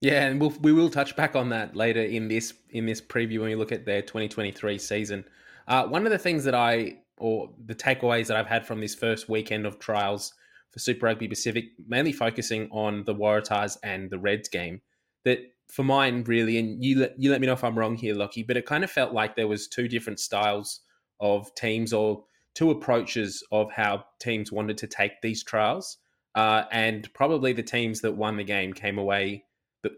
Yeah, 0.00 0.26
and 0.26 0.40
we'll, 0.40 0.54
we 0.60 0.72
will 0.72 0.90
touch 0.90 1.16
back 1.16 1.34
on 1.34 1.48
that 1.50 1.74
later 1.74 2.02
in 2.02 2.28
this 2.28 2.52
in 2.70 2.86
this 2.86 3.00
preview 3.00 3.40
when 3.40 3.48
we 3.48 3.54
look 3.54 3.72
at 3.72 3.86
their 3.86 4.02
2023 4.02 4.78
season. 4.78 5.24
Uh, 5.66 5.86
one 5.86 6.04
of 6.04 6.12
the 6.12 6.18
things 6.18 6.44
that 6.44 6.54
I 6.54 6.98
or 7.18 7.50
the 7.64 7.74
takeaways 7.74 8.26
that 8.26 8.36
I've 8.36 8.46
had 8.46 8.66
from 8.66 8.80
this 8.80 8.94
first 8.94 9.28
weekend 9.28 9.66
of 9.66 9.78
trials 9.78 10.34
for 10.70 10.78
Super 10.80 11.06
Rugby 11.06 11.28
Pacific, 11.28 11.70
mainly 11.88 12.12
focusing 12.12 12.68
on 12.70 13.04
the 13.04 13.14
Waratahs 13.14 13.78
and 13.82 14.10
the 14.10 14.18
Reds 14.18 14.48
game, 14.48 14.82
that 15.24 15.38
for 15.68 15.82
mine 15.82 16.24
really, 16.24 16.58
and 16.58 16.84
you 16.84 16.98
let 17.00 17.18
you 17.18 17.30
let 17.30 17.40
me 17.40 17.46
know 17.46 17.54
if 17.54 17.64
I'm 17.64 17.78
wrong 17.78 17.96
here, 17.96 18.14
Lachie, 18.14 18.46
but 18.46 18.56
it 18.56 18.66
kind 18.66 18.84
of 18.84 18.90
felt 18.90 19.12
like 19.12 19.34
there 19.34 19.48
was 19.48 19.66
two 19.66 19.88
different 19.88 20.20
styles 20.20 20.80
of 21.20 21.54
teams 21.54 21.92
or 21.92 22.24
two 22.54 22.70
approaches 22.70 23.42
of 23.50 23.70
how 23.72 24.04
teams 24.20 24.52
wanted 24.52 24.78
to 24.78 24.86
take 24.86 25.20
these 25.22 25.42
trials, 25.42 25.98
uh, 26.36 26.64
and 26.70 27.12
probably 27.14 27.52
the 27.54 27.62
teams 27.62 28.02
that 28.02 28.12
won 28.12 28.36
the 28.36 28.44
game 28.44 28.72
came 28.72 28.98
away 28.98 29.44
that 29.82 29.92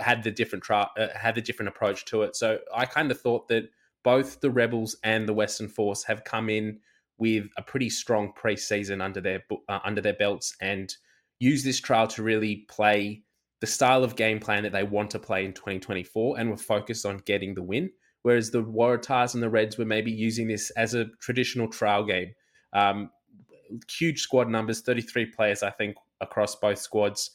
had 0.00 0.24
the 0.24 0.30
different 0.30 0.64
trial 0.64 0.90
uh, 0.98 1.08
had 1.14 1.34
the 1.34 1.42
different 1.42 1.68
approach 1.68 2.06
to 2.06 2.22
it. 2.22 2.34
So 2.34 2.58
I 2.74 2.86
kind 2.86 3.10
of 3.10 3.20
thought 3.20 3.46
that 3.48 3.68
both 4.02 4.40
the 4.40 4.50
Rebels 4.50 4.96
and 5.04 5.28
the 5.28 5.34
Western 5.34 5.68
Force 5.68 6.02
have 6.04 6.24
come 6.24 6.48
in 6.48 6.80
with 7.18 7.48
a 7.58 7.62
pretty 7.62 7.90
strong 7.90 8.32
preseason 8.32 9.02
under 9.02 9.20
their 9.20 9.44
uh, 9.68 9.80
under 9.84 10.00
their 10.00 10.14
belts 10.14 10.56
and 10.62 10.94
use 11.38 11.62
this 11.62 11.80
trial 11.80 12.06
to 12.08 12.22
really 12.22 12.64
play 12.68 13.22
the 13.60 13.66
style 13.66 14.02
of 14.02 14.16
game 14.16 14.38
plan 14.38 14.62
that 14.62 14.72
they 14.72 14.84
want 14.84 15.10
to 15.10 15.18
play 15.18 15.44
in 15.44 15.52
2024 15.52 16.38
and 16.38 16.48
were 16.48 16.56
focused 16.56 17.04
on 17.04 17.18
getting 17.18 17.54
the 17.54 17.62
win. 17.62 17.90
Whereas 18.22 18.50
the 18.50 18.62
Waratahs 18.62 19.34
and 19.34 19.42
the 19.42 19.50
Reds 19.50 19.76
were 19.76 19.84
maybe 19.84 20.10
using 20.10 20.48
this 20.48 20.70
as 20.70 20.94
a 20.94 21.06
traditional 21.20 21.68
trial 21.68 22.04
game. 22.04 22.32
Um, 22.72 23.10
huge 23.90 24.20
squad 24.20 24.48
numbers, 24.48 24.80
33 24.80 25.26
players, 25.26 25.62
I 25.62 25.70
think, 25.70 25.96
across 26.20 26.54
both 26.54 26.78
squads, 26.78 27.30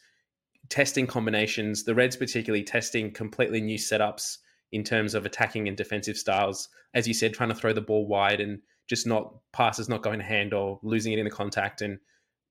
testing 0.69 1.07
combinations. 1.07 1.83
The 1.83 1.95
Reds, 1.95 2.15
particularly, 2.15 2.63
testing 2.63 3.11
completely 3.11 3.61
new 3.61 3.77
setups 3.77 4.39
in 4.71 4.83
terms 4.83 5.13
of 5.13 5.25
attacking 5.25 5.67
and 5.67 5.77
defensive 5.77 6.17
styles. 6.17 6.69
As 6.93 7.07
you 7.07 7.13
said, 7.13 7.33
trying 7.33 7.49
to 7.49 7.55
throw 7.55 7.73
the 7.73 7.81
ball 7.81 8.07
wide 8.07 8.41
and 8.41 8.59
just 8.87 9.07
not 9.07 9.33
passes 9.51 9.87
not 9.87 10.01
going 10.01 10.19
to 10.19 10.25
hand 10.25 10.53
or 10.53 10.79
losing 10.83 11.13
it 11.13 11.19
in 11.19 11.25
the 11.25 11.31
contact. 11.31 11.81
And 11.81 11.99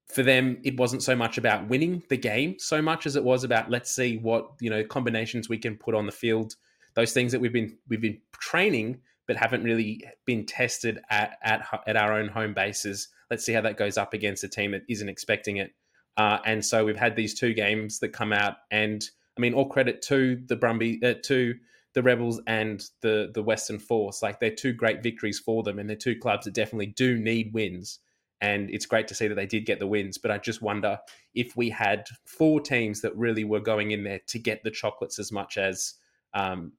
for 0.06 0.22
them, 0.22 0.58
it 0.62 0.78
wasn't 0.78 1.02
so 1.02 1.14
much 1.14 1.38
about 1.38 1.68
winning 1.68 2.02
the 2.08 2.16
game 2.16 2.56
so 2.58 2.80
much 2.82 3.06
as 3.06 3.16
it 3.16 3.24
was 3.24 3.44
about 3.44 3.70
let's 3.70 3.94
see 3.94 4.18
what 4.18 4.50
you 4.60 4.70
know 4.70 4.84
combinations 4.84 5.48
we 5.48 5.58
can 5.58 5.76
put 5.76 5.94
on 5.94 6.06
the 6.06 6.12
field. 6.12 6.56
Those 6.94 7.12
things 7.12 7.32
that 7.32 7.40
we've 7.40 7.52
been 7.52 7.76
we've 7.88 8.00
been 8.00 8.20
training 8.32 9.00
but 9.26 9.36
haven't 9.36 9.64
really 9.64 10.04
been 10.26 10.46
tested 10.46 11.00
at 11.10 11.38
at, 11.42 11.66
at 11.86 11.96
our 11.96 12.12
own 12.12 12.28
home 12.28 12.54
bases. 12.54 13.08
Let's 13.30 13.44
see 13.44 13.52
how 13.52 13.62
that 13.62 13.76
goes 13.76 13.96
up 13.96 14.14
against 14.14 14.44
a 14.44 14.48
team 14.48 14.72
that 14.72 14.82
isn't 14.88 15.08
expecting 15.08 15.56
it. 15.56 15.72
Uh, 16.16 16.38
and 16.44 16.64
so 16.64 16.84
we've 16.84 16.96
had 16.96 17.16
these 17.16 17.38
two 17.38 17.54
games 17.54 17.98
that 18.00 18.10
come 18.10 18.32
out, 18.32 18.56
and 18.70 19.02
I 19.36 19.40
mean, 19.40 19.54
all 19.54 19.68
credit 19.68 20.02
to 20.02 20.42
the 20.46 20.56
Brumby 20.56 21.02
uh, 21.02 21.14
to 21.24 21.54
the 21.94 22.02
Rebels 22.02 22.40
and 22.46 22.84
the 23.00 23.30
the 23.32 23.42
Western 23.42 23.78
Force. 23.78 24.22
Like 24.22 24.40
they're 24.40 24.50
two 24.50 24.72
great 24.72 25.02
victories 25.02 25.38
for 25.38 25.62
them, 25.62 25.78
and 25.78 25.88
they're 25.88 25.96
two 25.96 26.18
clubs 26.18 26.44
that 26.44 26.54
definitely 26.54 26.86
do 26.86 27.16
need 27.16 27.52
wins. 27.52 27.98
And 28.40 28.70
it's 28.70 28.86
great 28.86 29.06
to 29.06 29.14
see 29.14 29.28
that 29.28 29.36
they 29.36 29.46
did 29.46 29.66
get 29.66 29.78
the 29.78 29.86
wins. 29.86 30.18
But 30.18 30.32
I 30.32 30.38
just 30.38 30.62
wonder 30.62 30.98
if 31.32 31.56
we 31.56 31.70
had 31.70 32.08
four 32.24 32.60
teams 32.60 33.00
that 33.02 33.16
really 33.16 33.44
were 33.44 33.60
going 33.60 33.92
in 33.92 34.02
there 34.02 34.20
to 34.26 34.38
get 34.38 34.64
the 34.64 34.70
chocolates 34.70 35.20
as 35.20 35.30
much 35.30 35.56
as 35.56 35.94
um, 36.34 36.72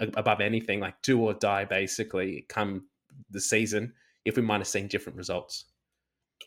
above 0.00 0.40
anything, 0.40 0.80
like 0.80 1.00
do 1.02 1.20
or 1.20 1.34
die, 1.34 1.64
basically, 1.64 2.46
come 2.48 2.86
the 3.30 3.40
season, 3.40 3.92
if 4.24 4.36
we 4.36 4.42
might 4.42 4.58
have 4.58 4.66
seen 4.66 4.88
different 4.88 5.16
results. 5.16 5.66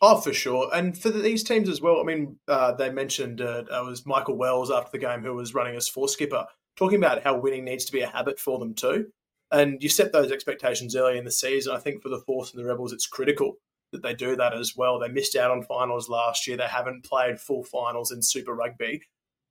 Oh, 0.02 0.20
for 0.20 0.32
sure. 0.32 0.70
And 0.72 0.96
for 0.96 1.10
these 1.10 1.42
teams 1.42 1.68
as 1.68 1.80
well, 1.80 2.00
I 2.00 2.04
mean, 2.04 2.38
uh, 2.48 2.72
they 2.72 2.90
mentioned 2.90 3.40
uh, 3.40 3.64
it 3.70 3.84
was 3.84 4.06
Michael 4.06 4.36
Wells 4.36 4.70
after 4.70 4.90
the 4.92 5.04
game 5.04 5.22
who 5.22 5.34
was 5.34 5.52
running 5.52 5.76
as 5.76 5.88
force 5.88 6.12
skipper 6.12 6.46
talking 6.76 6.98
about 6.98 7.22
how 7.22 7.36
winning 7.36 7.64
needs 7.64 7.84
to 7.84 7.92
be 7.92 8.00
a 8.00 8.08
habit 8.08 8.38
for 8.38 8.58
them 8.58 8.74
too. 8.74 9.06
And 9.52 9.82
you 9.82 9.88
set 9.88 10.12
those 10.12 10.30
expectations 10.30 10.94
early 10.94 11.18
in 11.18 11.24
the 11.24 11.30
season. 11.30 11.74
I 11.74 11.78
think 11.78 12.02
for 12.02 12.08
the 12.08 12.20
Force 12.20 12.52
and 12.52 12.62
the 12.62 12.66
Rebels, 12.66 12.92
it's 12.92 13.06
critical 13.06 13.56
that 13.92 14.02
they 14.02 14.14
do 14.14 14.36
that 14.36 14.54
as 14.54 14.76
well. 14.76 14.98
They 14.98 15.08
missed 15.08 15.36
out 15.36 15.50
on 15.50 15.64
finals 15.64 16.08
last 16.08 16.46
year. 16.46 16.56
They 16.56 16.68
haven't 16.68 17.04
played 17.04 17.40
full 17.40 17.64
finals 17.64 18.12
in 18.12 18.22
Super 18.22 18.54
Rugby. 18.54 19.02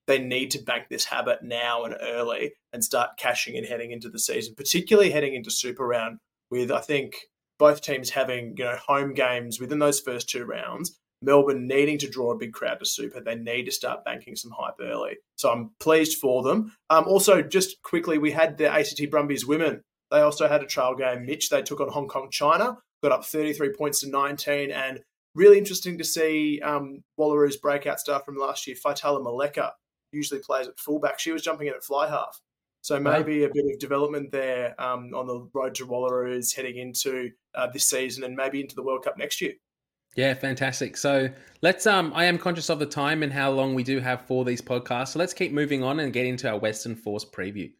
They 0.09 0.17
need 0.17 0.49
to 0.51 0.63
bank 0.63 0.85
this 0.89 1.05
habit 1.05 1.43
now 1.43 1.83
and 1.83 1.95
early 2.01 2.53
and 2.73 2.83
start 2.83 3.11
cashing 3.19 3.53
in 3.53 3.63
heading 3.63 3.91
into 3.91 4.09
the 4.09 4.17
season, 4.17 4.55
particularly 4.57 5.11
heading 5.11 5.35
into 5.35 5.51
Super 5.51 5.85
Round 5.85 6.17
with, 6.49 6.71
I 6.71 6.79
think, 6.79 7.13
both 7.59 7.81
teams 7.81 8.09
having 8.09 8.55
you 8.57 8.63
know 8.63 8.75
home 8.75 9.13
games 9.13 9.59
within 9.59 9.77
those 9.77 9.99
first 9.99 10.27
two 10.27 10.45
rounds. 10.45 10.97
Melbourne 11.21 11.67
needing 11.67 11.99
to 11.99 12.09
draw 12.09 12.31
a 12.31 12.37
big 12.37 12.53
crowd 12.53 12.79
to 12.79 12.87
Super, 12.87 13.21
they 13.21 13.35
need 13.35 13.65
to 13.65 13.71
start 13.71 14.03
banking 14.03 14.35
some 14.35 14.49
hype 14.57 14.79
early. 14.81 15.17
So 15.35 15.51
I'm 15.51 15.75
pleased 15.79 16.17
for 16.17 16.41
them. 16.41 16.73
Um, 16.89 17.03
also, 17.05 17.43
just 17.43 17.79
quickly, 17.83 18.17
we 18.17 18.31
had 18.31 18.57
the 18.57 18.67
ACT 18.67 19.11
Brumbies 19.11 19.45
women. 19.45 19.83
They 20.09 20.21
also 20.21 20.47
had 20.47 20.63
a 20.63 20.65
trial 20.65 20.95
game. 20.95 21.27
Mitch, 21.27 21.49
they 21.49 21.61
took 21.61 21.81
on 21.81 21.89
Hong 21.89 22.07
Kong 22.07 22.29
China, 22.31 22.79
got 23.03 23.11
up 23.11 23.25
33 23.25 23.73
points 23.77 23.99
to 23.99 24.09
19, 24.09 24.71
and 24.71 25.01
really 25.35 25.59
interesting 25.59 25.99
to 25.99 26.03
see 26.03 26.61
um, 26.61 27.03
Wallaroos 27.19 27.61
breakout 27.61 27.99
star 27.99 28.23
from 28.25 28.37
last 28.37 28.65
year, 28.65 28.75
Faitala 28.75 29.23
Moleka, 29.23 29.73
usually 30.11 30.39
plays 30.41 30.67
at 30.67 30.79
fullback. 30.79 31.19
She 31.19 31.31
was 31.31 31.41
jumping 31.41 31.67
in 31.67 31.73
at 31.73 31.83
fly 31.83 32.07
half. 32.09 32.39
So 32.81 32.99
maybe 32.99 33.43
a 33.43 33.49
bit 33.49 33.65
of 33.73 33.79
development 33.79 34.31
there 34.31 34.73
um, 34.81 35.13
on 35.13 35.27
the 35.27 35.49
road 35.53 35.75
to 35.75 35.85
Wallaroos 35.85 36.55
heading 36.55 36.77
into 36.77 37.29
uh, 37.53 37.67
this 37.67 37.89
season 37.89 38.23
and 38.23 38.35
maybe 38.35 38.61
into 38.61 38.73
the 38.73 38.83
World 38.83 39.03
Cup 39.03 39.17
next 39.17 39.41
year. 39.41 39.53
Yeah, 40.15 40.33
fantastic. 40.33 40.97
So 40.97 41.29
let's 41.61 41.85
um 41.85 42.11
I 42.15 42.25
am 42.25 42.37
conscious 42.37 42.69
of 42.69 42.79
the 42.79 42.85
time 42.85 43.21
and 43.21 43.31
how 43.31 43.51
long 43.51 43.75
we 43.75 43.83
do 43.83 43.99
have 43.99 44.25
for 44.25 44.43
these 44.43 44.61
podcasts. 44.61 45.09
So 45.09 45.19
let's 45.19 45.33
keep 45.33 45.51
moving 45.51 45.83
on 45.83 45.99
and 45.99 46.11
get 46.11 46.25
into 46.25 46.49
our 46.49 46.57
Western 46.57 46.95
Force 46.95 47.25
preview. 47.25 47.71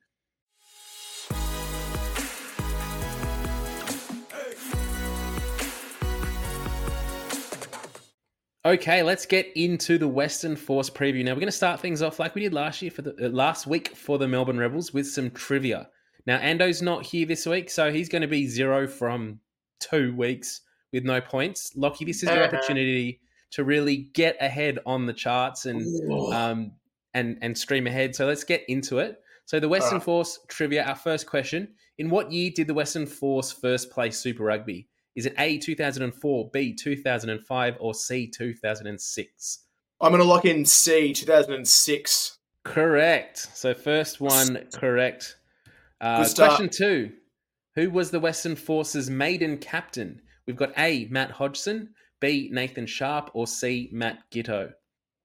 Okay, 8.66 9.04
let's 9.04 9.26
get 9.26 9.48
into 9.56 9.98
the 9.98 10.08
Western 10.08 10.58
Force 10.58 10.90
preview. 10.90 11.24
Now 11.24 11.32
we're 11.32 11.40
going 11.40 11.46
to 11.46 11.52
start 11.52 11.80
things 11.80 12.02
off 12.02 12.20
like 12.20 12.36
we 12.36 12.42
did 12.42 12.54
last 12.54 12.82
year 12.82 12.92
for 12.92 13.04
the 13.04 13.16
uh, 13.26 13.30
last 13.30 13.68
week 13.68 13.96
for 13.96 14.18
the 14.18 14.28
Melbourne 14.28 14.58
Rebels 14.58 14.94
with 14.94 15.08
some 15.08 15.32
trivia. 15.32 15.88
Now 16.26 16.38
Ando's 16.38 16.82
not 16.82 17.06
here 17.06 17.26
this 17.26 17.46
week, 17.46 17.70
so 17.70 17.90
he's 17.90 18.10
going 18.10 18.22
to 18.22 18.28
be 18.28 18.48
zero 18.48 18.86
from 18.86 19.40
two 19.80 20.14
weeks 20.14 20.62
with 20.92 21.06
no 21.06 21.22
points. 21.22 21.72
Lachie, 21.78 22.06
this 22.06 22.18
is 22.18 22.24
your 22.24 22.44
uh-huh. 22.44 22.58
opportunity 22.58 23.22
to 23.52 23.64
really 23.64 24.10
get 24.14 24.36
ahead 24.42 24.80
on 24.86 25.06
the 25.06 25.14
charts 25.14 25.66
and 25.66 25.82
um, 26.34 26.74
and 27.14 27.38
and 27.42 27.58
stream 27.58 27.88
ahead. 27.88 28.14
So 28.14 28.28
let's 28.28 28.44
get 28.44 28.66
into 28.68 29.00
it. 29.00 29.22
So 29.46 29.62
the 29.62 29.70
Western 29.70 30.00
right. 30.00 30.04
Force 30.04 30.38
trivia. 30.50 30.84
Our 30.84 30.96
first 30.96 31.28
question: 31.28 31.70
In 31.98 32.10
what 32.10 32.30
year 32.30 32.52
did 32.54 32.68
the 32.68 32.74
Western 32.74 33.06
Force 33.06 33.54
first 33.54 33.90
play 33.90 34.12
Super 34.12 34.44
Rugby? 34.44 34.90
Is 35.16 35.26
it 35.26 35.34
A 35.38 35.58
two 35.58 35.76
thousand 35.76 36.04
and 36.04 36.14
four, 36.14 36.50
B 36.52 36.74
two 36.74 36.96
thousand 36.96 37.30
and 37.30 37.46
five, 37.46 37.76
or 37.80 37.94
C 37.94 38.28
two 38.28 38.54
thousand 38.54 38.88
and 38.88 39.00
six? 39.00 39.66
I'm 40.02 40.12
going 40.12 40.22
to 40.22 40.28
lock 40.28 40.46
in 40.46 40.66
C 40.66 41.14
two 41.14 41.26
thousand 41.26 41.54
and 41.54 41.68
six. 41.68 42.38
Correct. 42.64 43.38
So 43.54 43.74
first 43.74 44.22
one 44.22 44.66
correct. 44.74 45.38
Uh, 46.00 46.28
question 46.36 46.70
two: 46.70 47.12
Who 47.76 47.90
was 47.90 48.12
the 48.12 48.20
Western 48.20 48.56
Force's 48.56 49.10
maiden 49.10 49.58
captain? 49.58 50.22
We've 50.48 50.56
got 50.56 50.74
A, 50.78 51.08
Matt 51.12 51.32
Hodgson, 51.32 51.90
B, 52.20 52.50
Nathan 52.52 52.86
Sharpe, 52.86 53.32
or 53.34 53.48
C, 53.48 53.90
Matt 53.92 54.20
Giteau. 54.32 54.72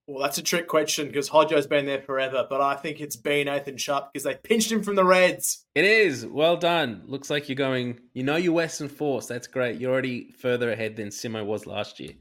Well, 0.07 0.21
that's 0.21 0.37
a 0.37 0.43
trick 0.43 0.67
question 0.67 1.07
because 1.07 1.29
Hodjo's 1.29 1.65
been 1.65 1.87
there 1.87 2.01
forever, 2.01 2.45
but 2.47 2.61
I 2.61 2.75
think 2.75 3.01
it's 3.01 3.15
been 3.15 3.47
Nathan 3.47 3.77
Sharpe 3.77 4.13
because 4.13 4.23
they 4.23 4.35
pinched 4.35 4.71
him 4.71 4.83
from 4.83 4.95
the 4.95 5.03
Reds. 5.03 5.65
It 5.73 5.83
is. 5.83 6.27
Well 6.27 6.57
done. 6.57 7.03
Looks 7.07 7.31
like 7.31 7.49
you're 7.49 7.55
going, 7.55 7.99
you 8.13 8.21
know, 8.21 8.35
your 8.35 8.53
Western 8.53 8.87
Force. 8.87 9.25
That's 9.25 9.47
great. 9.47 9.79
You're 9.79 9.91
already 9.91 10.31
further 10.31 10.71
ahead 10.71 10.95
than 10.95 11.07
Simo 11.07 11.43
was 11.43 11.65
last 11.65 11.99
year. 11.99 12.13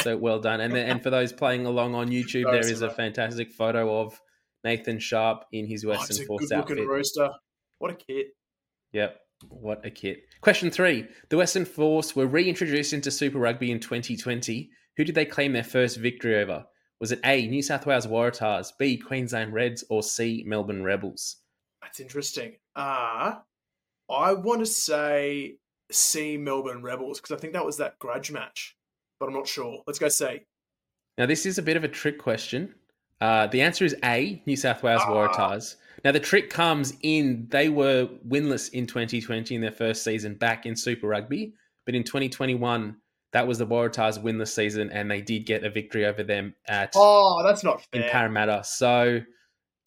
So 0.00 0.16
well 0.16 0.38
done. 0.38 0.60
And 0.60 0.76
and 0.76 1.02
for 1.02 1.10
those 1.10 1.32
playing 1.32 1.66
along 1.66 1.94
on 1.94 2.08
YouTube, 2.08 2.44
there 2.44 2.60
is 2.70 2.82
a 2.82 2.90
fantastic 2.90 3.52
photo 3.52 4.00
of 4.00 4.20
Nathan 4.62 4.98
Sharpe 4.98 5.44
in 5.52 5.66
his 5.66 5.84
Western 5.84 6.18
oh, 6.22 6.26
Force 6.26 6.52
outfit. 6.52 6.86
Rooster. 6.86 7.30
What 7.78 7.90
a 7.90 7.94
kit. 7.94 8.28
Yep. 8.92 9.18
What 9.48 9.86
a 9.86 9.90
kit. 9.90 10.18
Question 10.42 10.70
three. 10.70 11.06
The 11.30 11.38
Western 11.38 11.64
Force 11.64 12.14
were 12.14 12.26
reintroduced 12.26 12.92
into 12.92 13.10
Super 13.10 13.38
Rugby 13.38 13.70
in 13.70 13.80
2020. 13.80 14.70
Who 14.96 15.04
did 15.04 15.14
they 15.14 15.24
claim 15.24 15.52
their 15.54 15.64
first 15.64 15.96
victory 15.96 16.36
over? 16.42 16.66
Was 17.00 17.12
it 17.12 17.20
A, 17.24 17.46
New 17.46 17.62
South 17.62 17.86
Wales 17.86 18.06
Waratahs, 18.06 18.72
B, 18.78 18.96
Queensland 18.96 19.52
Reds, 19.52 19.84
or 19.88 20.02
C, 20.02 20.44
Melbourne 20.46 20.84
Rebels? 20.84 21.36
That's 21.82 22.00
interesting. 22.00 22.56
Uh, 22.76 23.36
I 24.10 24.32
want 24.34 24.60
to 24.60 24.66
say 24.66 25.56
C, 25.90 26.36
Melbourne 26.36 26.82
Rebels, 26.82 27.20
because 27.20 27.36
I 27.36 27.40
think 27.40 27.54
that 27.54 27.64
was 27.64 27.78
that 27.78 27.98
grudge 27.98 28.30
match, 28.30 28.76
but 29.18 29.26
I'm 29.26 29.34
not 29.34 29.48
sure. 29.48 29.82
Let's 29.86 29.98
go 29.98 30.08
C. 30.08 30.40
Now, 31.16 31.26
this 31.26 31.46
is 31.46 31.58
a 31.58 31.62
bit 31.62 31.76
of 31.76 31.84
a 31.84 31.88
trick 31.88 32.18
question. 32.18 32.74
Uh, 33.20 33.46
the 33.46 33.62
answer 33.62 33.84
is 33.84 33.96
A, 34.04 34.42
New 34.46 34.56
South 34.56 34.82
Wales 34.82 35.02
ah. 35.04 35.10
Waratahs. 35.10 35.76
Now 36.04 36.12
the 36.12 36.20
trick 36.20 36.48
comes 36.50 36.94
in 37.02 37.46
they 37.50 37.68
were 37.68 38.08
winless 38.26 38.70
in 38.72 38.86
2020 38.86 39.54
in 39.54 39.60
their 39.60 39.70
first 39.70 40.02
season 40.02 40.34
back 40.34 40.66
in 40.66 40.74
Super 40.74 41.08
Rugby, 41.08 41.52
but 41.84 41.94
in 41.94 42.04
2021 42.04 42.96
that 43.32 43.46
was 43.46 43.58
the 43.58 43.66
Waratahs 43.66 44.20
win 44.22 44.36
winless 44.36 44.48
season, 44.48 44.90
and 44.90 45.10
they 45.10 45.20
did 45.20 45.46
get 45.46 45.64
a 45.64 45.70
victory 45.70 46.04
over 46.06 46.22
them 46.22 46.54
at 46.66 46.92
oh 46.96 47.42
that's 47.44 47.62
not 47.62 47.82
fair. 47.92 48.02
in 48.02 48.10
Parramatta. 48.10 48.62
So 48.64 49.20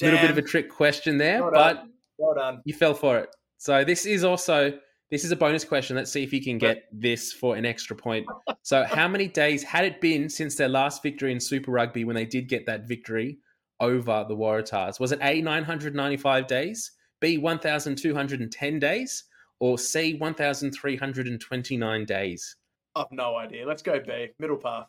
a 0.01 0.06
little 0.06 0.19
bit 0.19 0.32
of 0.32 0.38
a 0.38 0.41
trick 0.41 0.69
question 0.69 1.17
there, 1.17 1.41
well 1.41 1.51
but 1.51 1.86
well 2.17 2.36
done. 2.36 2.62
you 2.65 2.73
fell 2.73 2.93
for 2.93 3.19
it. 3.19 3.29
So 3.58 3.84
this 3.84 4.06
is 4.06 4.23
also 4.23 4.73
this 5.13 5.23
is 5.23 5.32
a 5.32 5.36
bonus 5.36 5.63
question. 5.63 5.95
Let's 5.95 6.12
see 6.12 6.23
if 6.23 6.34
you 6.34 6.43
can 6.43 6.58
get 6.58 6.86
this 6.91 7.32
for 7.32 7.56
an 7.56 7.65
extra 7.65 7.95
point. 7.95 8.25
So, 8.65 8.86
how 8.86 9.10
many 9.10 9.27
days 9.27 9.62
had 9.62 9.84
it 9.84 9.99
been 9.99 10.29
since 10.29 10.56
their 10.56 10.69
last 10.69 11.03
victory 11.03 11.34
in 11.34 11.39
Super 11.41 11.69
Rugby 11.69 12.06
when 12.06 12.15
they 12.15 12.25
did 12.25 12.47
get 12.47 12.65
that 12.65 12.88
victory 12.88 13.39
over 13.82 14.23
the 14.25 14.38
Waratahs? 14.38 15.01
Was 15.01 15.12
it 15.12 15.19
A, 15.21 15.41
995 15.41 16.47
days, 16.47 16.89
B, 17.19 17.38
1,210 17.38 18.79
days, 18.79 19.25
or 19.60 19.77
C, 19.77 20.13
1,329 20.13 22.06
days? 22.06 22.56
I've 22.95 23.12
no 23.12 23.36
idea. 23.36 23.67
Let's 23.67 23.82
go 23.82 23.99
B, 23.99 24.29
middle 24.39 24.58
path. 24.58 24.88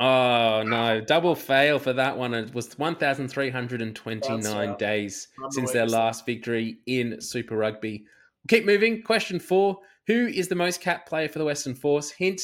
Oh 0.00 0.62
no, 0.64 1.00
double 1.00 1.34
fail 1.34 1.78
for 1.78 1.92
that 1.92 2.16
one. 2.16 2.32
It 2.32 2.54
was 2.54 2.78
1,329 2.78 4.76
days 4.76 5.28
since 5.50 5.72
their 5.72 5.86
last 5.86 6.24
victory 6.24 6.78
in 6.86 7.20
Super 7.20 7.56
Rugby. 7.56 8.04
Keep 8.48 8.64
moving. 8.64 9.02
Question 9.02 9.40
four 9.40 9.78
Who 10.06 10.26
is 10.28 10.46
the 10.48 10.54
most 10.54 10.80
cap 10.80 11.08
player 11.08 11.28
for 11.28 11.40
the 11.40 11.44
Western 11.44 11.74
Force? 11.74 12.10
Hint 12.10 12.40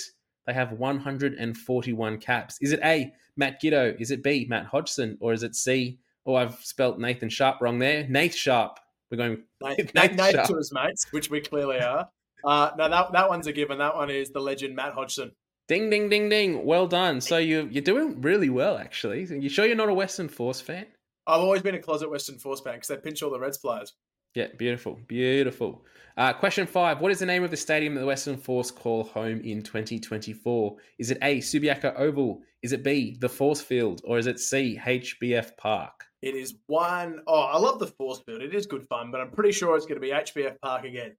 they 0.46 0.52
have 0.52 0.72
141 0.72 2.18
caps. 2.18 2.58
Is 2.60 2.72
it 2.72 2.80
A, 2.84 3.12
Matt 3.36 3.62
Giteau? 3.62 3.98
Is 4.00 4.10
it 4.10 4.22
B, 4.22 4.46
Matt 4.48 4.66
Hodgson? 4.66 5.16
Or 5.20 5.32
is 5.32 5.42
it 5.42 5.54
C? 5.54 5.98
Oh, 6.26 6.34
I've 6.34 6.56
spelt 6.56 6.98
Nathan 6.98 7.28
Sharpe 7.28 7.60
wrong 7.60 7.78
there. 7.78 8.06
Nath 8.08 8.34
Sharpe. 8.34 8.78
We're 9.10 9.18
going 9.18 9.42
Nath, 9.62 9.94
Nath, 9.94 10.12
Nath 10.12 10.48
to 10.48 10.56
his 10.56 10.72
mates, 10.72 11.06
which 11.12 11.30
we 11.30 11.40
clearly 11.40 11.78
are. 11.80 12.08
Uh, 12.44 12.70
no, 12.76 12.88
that 12.88 13.12
that 13.12 13.28
one's 13.28 13.46
a 13.46 13.52
given. 13.52 13.78
That 13.78 13.96
one 13.96 14.10
is 14.10 14.30
the 14.30 14.40
legend 14.40 14.76
Matt 14.76 14.92
Hodgson. 14.92 15.32
Ding, 15.66 15.88
ding, 15.88 16.10
ding, 16.10 16.28
ding. 16.28 16.66
Well 16.66 16.86
done. 16.86 17.20
So 17.20 17.38
you 17.38 17.68
you're 17.70 17.82
doing 17.82 18.20
really 18.20 18.50
well, 18.50 18.76
actually. 18.76 19.24
You 19.24 19.48
sure 19.48 19.64
you're 19.64 19.76
not 19.76 19.88
a 19.88 19.94
Western 19.94 20.28
Force 20.28 20.60
fan? 20.60 20.86
I've 21.26 21.40
always 21.40 21.62
been 21.62 21.74
a 21.74 21.80
closet 21.80 22.10
Western 22.10 22.38
Force 22.38 22.60
fan 22.60 22.74
because 22.74 22.88
they 22.88 22.96
pinch 22.98 23.22
all 23.22 23.30
the 23.30 23.40
Reds 23.40 23.56
players. 23.56 23.94
Yeah, 24.34 24.48
beautiful, 24.58 24.98
beautiful. 25.06 25.84
Uh, 26.18 26.34
question 26.34 26.66
five: 26.66 27.00
What 27.00 27.12
is 27.12 27.18
the 27.18 27.26
name 27.26 27.44
of 27.44 27.50
the 27.50 27.56
stadium 27.56 27.94
that 27.94 28.00
the 28.00 28.06
Western 28.06 28.36
Force 28.36 28.70
call 28.70 29.04
home 29.04 29.40
in 29.40 29.62
2024? 29.62 30.76
Is 30.98 31.10
it 31.10 31.18
A. 31.22 31.38
Subiaco 31.38 31.98
Oval? 31.98 32.42
Is 32.62 32.72
it 32.72 32.84
B. 32.84 33.16
the 33.18 33.28
Force 33.28 33.62
Field? 33.62 34.02
Or 34.04 34.18
is 34.18 34.26
it 34.26 34.38
C. 34.38 34.78
HBF 34.82 35.56
Park? 35.56 36.04
It 36.20 36.34
is 36.34 36.54
one 36.66 37.20
oh 37.26 37.40
I 37.40 37.58
love 37.58 37.78
the 37.78 37.86
Force 37.86 38.20
Field. 38.20 38.42
It 38.42 38.54
is 38.54 38.66
good 38.66 38.86
fun, 38.86 39.10
but 39.10 39.20
I'm 39.20 39.30
pretty 39.30 39.52
sure 39.52 39.76
it's 39.76 39.86
going 39.86 40.00
to 40.00 40.06
be 40.06 40.12
HBF 40.12 40.60
Park 40.60 40.84
again. 40.84 41.16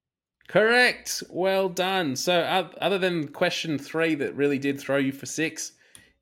Correct. 0.48 1.22
Well 1.30 1.68
done. 1.68 2.16
So, 2.16 2.40
other 2.80 2.98
than 2.98 3.28
question 3.28 3.78
three 3.78 4.14
that 4.16 4.36
really 4.36 4.58
did 4.58 4.80
throw 4.80 4.96
you 4.96 5.12
for 5.12 5.26
six, 5.26 5.72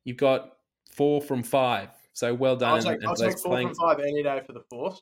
you've 0.03 0.17
got 0.17 0.57
four 0.91 1.21
from 1.21 1.43
five. 1.43 1.89
So, 2.13 2.33
well 2.33 2.55
done. 2.55 2.75
I'll 2.75 2.81
take, 2.81 2.93
and, 2.93 3.05
I'll 3.05 3.15
take 3.15 3.37
four 3.39 3.51
playing... 3.51 3.67
from 3.69 3.75
five 3.75 3.99
any 3.99 4.23
day 4.23 4.41
for 4.45 4.53
the 4.53 4.63
Force. 4.69 5.01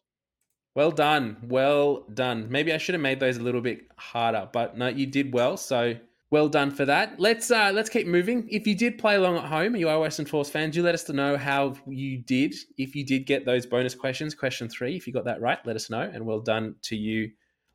Well 0.75 0.91
done. 0.91 1.37
Well 1.43 2.05
done. 2.13 2.47
Maybe 2.49 2.73
I 2.73 2.77
should 2.77 2.95
have 2.95 3.01
made 3.01 3.19
those 3.19 3.37
a 3.37 3.43
little 3.43 3.61
bit 3.61 3.87
harder, 3.97 4.49
but 4.51 4.77
no, 4.77 4.87
you 4.87 5.05
did 5.05 5.31
well. 5.31 5.55
So 5.55 5.95
well 6.31 6.49
done 6.49 6.71
for 6.71 6.83
that. 6.85 7.19
Let's 7.19 7.51
uh 7.51 7.71
let's 7.71 7.89
keep 7.89 8.07
moving. 8.07 8.49
If 8.49 8.65
you 8.65 8.75
did 8.75 8.97
play 8.97 9.15
along 9.15 9.37
at 9.37 9.43
home 9.43 9.75
you 9.75 9.87
are 9.87 9.99
Western 9.99 10.25
Force 10.25 10.49
fans, 10.49 10.73
do 10.73 10.81
let 10.81 10.95
us 10.95 11.07
know 11.07 11.37
how 11.37 11.75
you 11.87 12.17
did. 12.17 12.55
If 12.79 12.95
you 12.95 13.05
did 13.05 13.27
get 13.27 13.45
those 13.45 13.67
bonus 13.67 13.93
questions, 13.93 14.33
question 14.33 14.67
three, 14.67 14.95
if 14.95 15.05
you 15.05 15.13
got 15.13 15.25
that 15.25 15.41
right, 15.41 15.59
let 15.63 15.75
us 15.75 15.91
know. 15.91 16.01
And 16.01 16.25
well 16.25 16.39
done 16.39 16.75
to 16.83 16.95
you, 16.95 17.29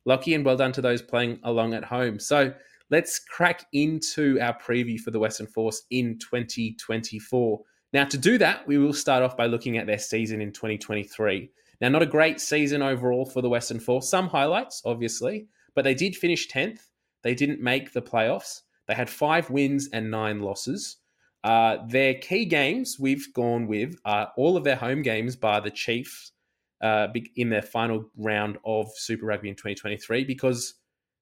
Lachie, 0.07 0.35
and 0.35 0.45
well 0.45 0.57
done 0.57 0.71
to 0.73 0.81
those 0.81 1.01
playing 1.01 1.39
along 1.43 1.73
at 1.73 1.83
home. 1.83 2.19
So 2.19 2.53
let's 2.89 3.19
crack 3.19 3.65
into 3.73 4.39
our 4.39 4.57
preview 4.59 4.99
for 4.99 5.11
the 5.11 5.19
Western 5.19 5.47
Force 5.47 5.83
in 5.91 6.17
2024. 6.19 7.59
Now, 7.91 8.05
to 8.05 8.17
do 8.17 8.37
that, 8.37 8.67
we 8.67 8.77
will 8.77 8.93
start 8.93 9.23
off 9.23 9.35
by 9.35 9.47
looking 9.47 9.77
at 9.77 9.87
their 9.87 9.97
season 9.97 10.41
in 10.41 10.51
2023. 10.51 11.49
Now, 11.81 11.89
not 11.89 12.01
a 12.01 12.07
great 12.07 12.39
season 12.39 12.81
overall 12.81 13.25
for 13.25 13.41
the 13.41 13.49
Western 13.49 13.79
Force. 13.79 14.09
Some 14.09 14.27
highlights, 14.27 14.81
obviously, 14.85 15.47
but 15.75 15.83
they 15.83 15.93
did 15.93 16.15
finish 16.15 16.47
10th. 16.47 16.81
They 17.23 17.33
didn't 17.33 17.61
make 17.61 17.93
the 17.93 18.01
playoffs. 18.01 18.61
They 18.87 18.93
had 18.93 19.09
five 19.09 19.49
wins 19.49 19.89
and 19.93 20.11
nine 20.11 20.41
losses. 20.41 20.97
Uh, 21.43 21.77
their 21.87 22.15
key 22.15 22.45
games 22.45 22.97
we've 22.99 23.31
gone 23.33 23.65
with 23.65 23.95
are 24.03 24.31
all 24.35 24.57
of 24.57 24.63
their 24.63 24.75
home 24.75 25.01
games 25.01 25.35
by 25.35 25.59
the 25.59 25.71
Chiefs 25.71 26.33
uh, 26.81 27.07
in 27.35 27.49
their 27.49 27.61
final 27.61 28.09
round 28.17 28.57
of 28.65 28.89
Super 28.95 29.25
Rugby 29.25 29.49
in 29.49 29.55
2023 29.55 30.23
because 30.23 30.75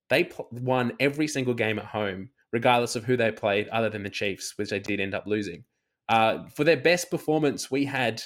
they 0.09 0.29
won 0.51 0.93
every 0.99 1.27
single 1.27 1.53
game 1.53 1.79
at 1.79 1.85
home, 1.85 2.29
regardless 2.51 2.95
of 2.95 3.03
who 3.03 3.17
they 3.17 3.31
played, 3.31 3.67
other 3.69 3.89
than 3.89 4.03
the 4.03 4.09
Chiefs, 4.09 4.53
which 4.57 4.69
they 4.69 4.79
did 4.79 4.99
end 4.99 5.13
up 5.13 5.25
losing. 5.25 5.63
Uh, 6.09 6.47
for 6.55 6.63
their 6.63 6.77
best 6.77 7.09
performance, 7.09 7.69
we 7.69 7.85
had 7.85 8.21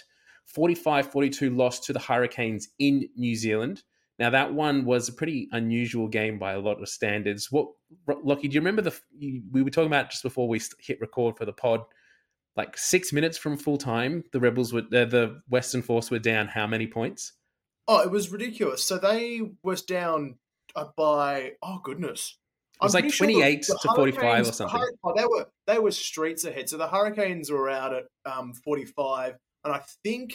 45 0.45 1.11
42 1.11 1.49
loss 1.49 1.79
to 1.81 1.93
the 1.93 1.99
Hurricanes 1.99 2.69
in 2.79 3.07
New 3.15 3.35
Zealand. 3.35 3.83
Now, 4.19 4.29
that 4.29 4.53
one 4.53 4.85
was 4.85 5.09
a 5.09 5.13
pretty 5.13 5.47
unusual 5.51 6.07
game 6.07 6.37
by 6.37 6.53
a 6.53 6.59
lot 6.59 6.79
of 6.79 6.89
standards. 6.89 7.51
What, 7.51 7.69
Lachie, 8.07 8.43
do 8.43 8.49
you 8.49 8.59
remember 8.59 8.83
the 8.83 8.95
we 9.51 9.63
were 9.63 9.71
talking 9.71 9.87
about 9.87 10.11
just 10.11 10.21
before 10.21 10.47
we 10.47 10.61
hit 10.79 11.01
record 11.01 11.37
for 11.37 11.45
the 11.45 11.53
pod? 11.53 11.81
Like 12.57 12.77
six 12.77 13.13
minutes 13.13 13.37
from 13.37 13.57
full 13.57 13.77
time, 13.77 14.23
the 14.33 14.39
Rebels 14.39 14.73
were 14.73 14.81
uh, 14.81 15.05
the 15.05 15.41
Western 15.47 15.81
Force 15.81 16.11
were 16.11 16.19
down 16.19 16.47
how 16.47 16.67
many 16.67 16.85
points? 16.85 17.33
Oh, 17.87 18.01
it 18.01 18.11
was 18.11 18.31
ridiculous. 18.31 18.83
So 18.83 18.97
they 18.97 19.41
was 19.63 19.83
down 19.83 20.35
uh, 20.75 20.85
by 20.97 21.53
oh 21.63 21.79
goodness, 21.83 22.37
it 22.81 22.85
was 22.85 22.95
I'm 22.95 23.03
like 23.03 23.15
twenty 23.15 23.41
eight 23.41 23.65
sure 23.65 23.77
to 23.81 23.93
forty 23.95 24.11
five 24.11 24.47
or 24.47 24.51
something. 24.51 24.81
Oh, 25.03 25.13
they 25.15 25.25
were 25.25 25.47
they 25.65 25.79
were 25.79 25.91
streets 25.91 26.43
ahead. 26.43 26.67
So 26.67 26.77
the 26.77 26.87
Hurricanes 26.87 27.49
were 27.49 27.69
out 27.69 27.93
at 27.93 28.03
um, 28.25 28.53
forty 28.53 28.85
five, 28.85 29.37
and 29.63 29.73
I 29.73 29.81
think 30.03 30.33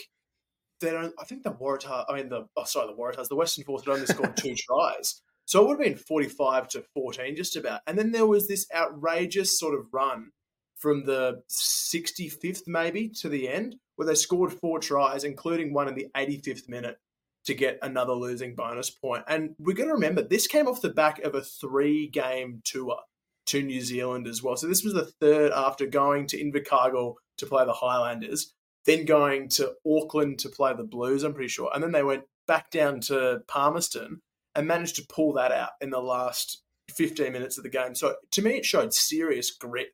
they 0.80 0.90
don't. 0.90 1.14
I 1.20 1.24
think 1.24 1.42
the 1.42 1.52
Waratahs. 1.52 2.06
I 2.08 2.14
mean 2.14 2.28
the 2.28 2.46
oh 2.56 2.64
sorry 2.64 2.86
the 2.86 3.00
Waratahs. 3.00 3.28
The 3.28 3.36
Western 3.36 3.64
Force 3.64 3.84
had 3.84 3.92
only 3.92 4.06
scored 4.06 4.36
two 4.36 4.54
tries, 4.68 5.20
so 5.44 5.62
it 5.62 5.68
would 5.68 5.78
have 5.78 5.86
been 5.86 6.02
forty 6.02 6.28
five 6.28 6.68
to 6.68 6.82
fourteen 6.94 7.36
just 7.36 7.56
about. 7.56 7.80
And 7.86 7.98
then 7.98 8.12
there 8.12 8.26
was 8.26 8.48
this 8.48 8.66
outrageous 8.74 9.58
sort 9.58 9.78
of 9.78 9.86
run 9.92 10.30
from 10.76 11.04
the 11.04 11.42
sixty 11.48 12.28
fifth 12.28 12.64
maybe 12.66 13.08
to 13.08 13.28
the 13.28 13.48
end 13.48 13.76
where 13.96 14.06
they 14.06 14.14
scored 14.14 14.52
four 14.52 14.78
tries, 14.78 15.24
including 15.24 15.72
one 15.72 15.88
in 15.88 15.94
the 15.94 16.08
eighty 16.16 16.38
fifth 16.38 16.68
minute 16.68 16.98
to 17.46 17.54
get 17.54 17.78
another 17.82 18.12
losing 18.12 18.54
bonus 18.54 18.90
point. 18.90 19.24
And 19.28 19.54
we're 19.58 19.76
going 19.76 19.88
to 19.88 19.94
remember 19.94 20.22
this 20.22 20.46
came 20.46 20.66
off 20.66 20.82
the 20.82 20.90
back 20.90 21.20
of 21.20 21.34
a 21.34 21.42
three 21.42 22.08
game 22.08 22.60
tour 22.64 22.98
to 23.46 23.62
New 23.62 23.80
Zealand 23.80 24.26
as 24.26 24.42
well. 24.42 24.56
So 24.56 24.66
this 24.66 24.84
was 24.84 24.94
the 24.94 25.06
third 25.20 25.52
after 25.52 25.86
going 25.86 26.26
to 26.28 26.38
Invercargill 26.38 27.14
to 27.38 27.46
play 27.46 27.64
the 27.64 27.72
Highlanders, 27.72 28.52
then 28.84 29.04
going 29.04 29.48
to 29.50 29.74
Auckland 29.86 30.40
to 30.40 30.48
play 30.48 30.74
the 30.74 30.84
Blues, 30.84 31.22
I'm 31.22 31.34
pretty 31.34 31.48
sure. 31.48 31.70
And 31.72 31.82
then 31.82 31.92
they 31.92 32.02
went 32.02 32.24
back 32.46 32.70
down 32.70 33.00
to 33.02 33.42
Palmerston 33.46 34.20
and 34.54 34.66
managed 34.66 34.96
to 34.96 35.06
pull 35.08 35.34
that 35.34 35.52
out 35.52 35.70
in 35.80 35.90
the 35.90 36.00
last 36.00 36.62
15 36.94 37.32
minutes 37.32 37.58
of 37.58 37.64
the 37.64 37.70
game. 37.70 37.94
So 37.94 38.16
to 38.32 38.42
me, 38.42 38.52
it 38.52 38.64
showed 38.64 38.92
serious 38.92 39.50
grit. 39.50 39.88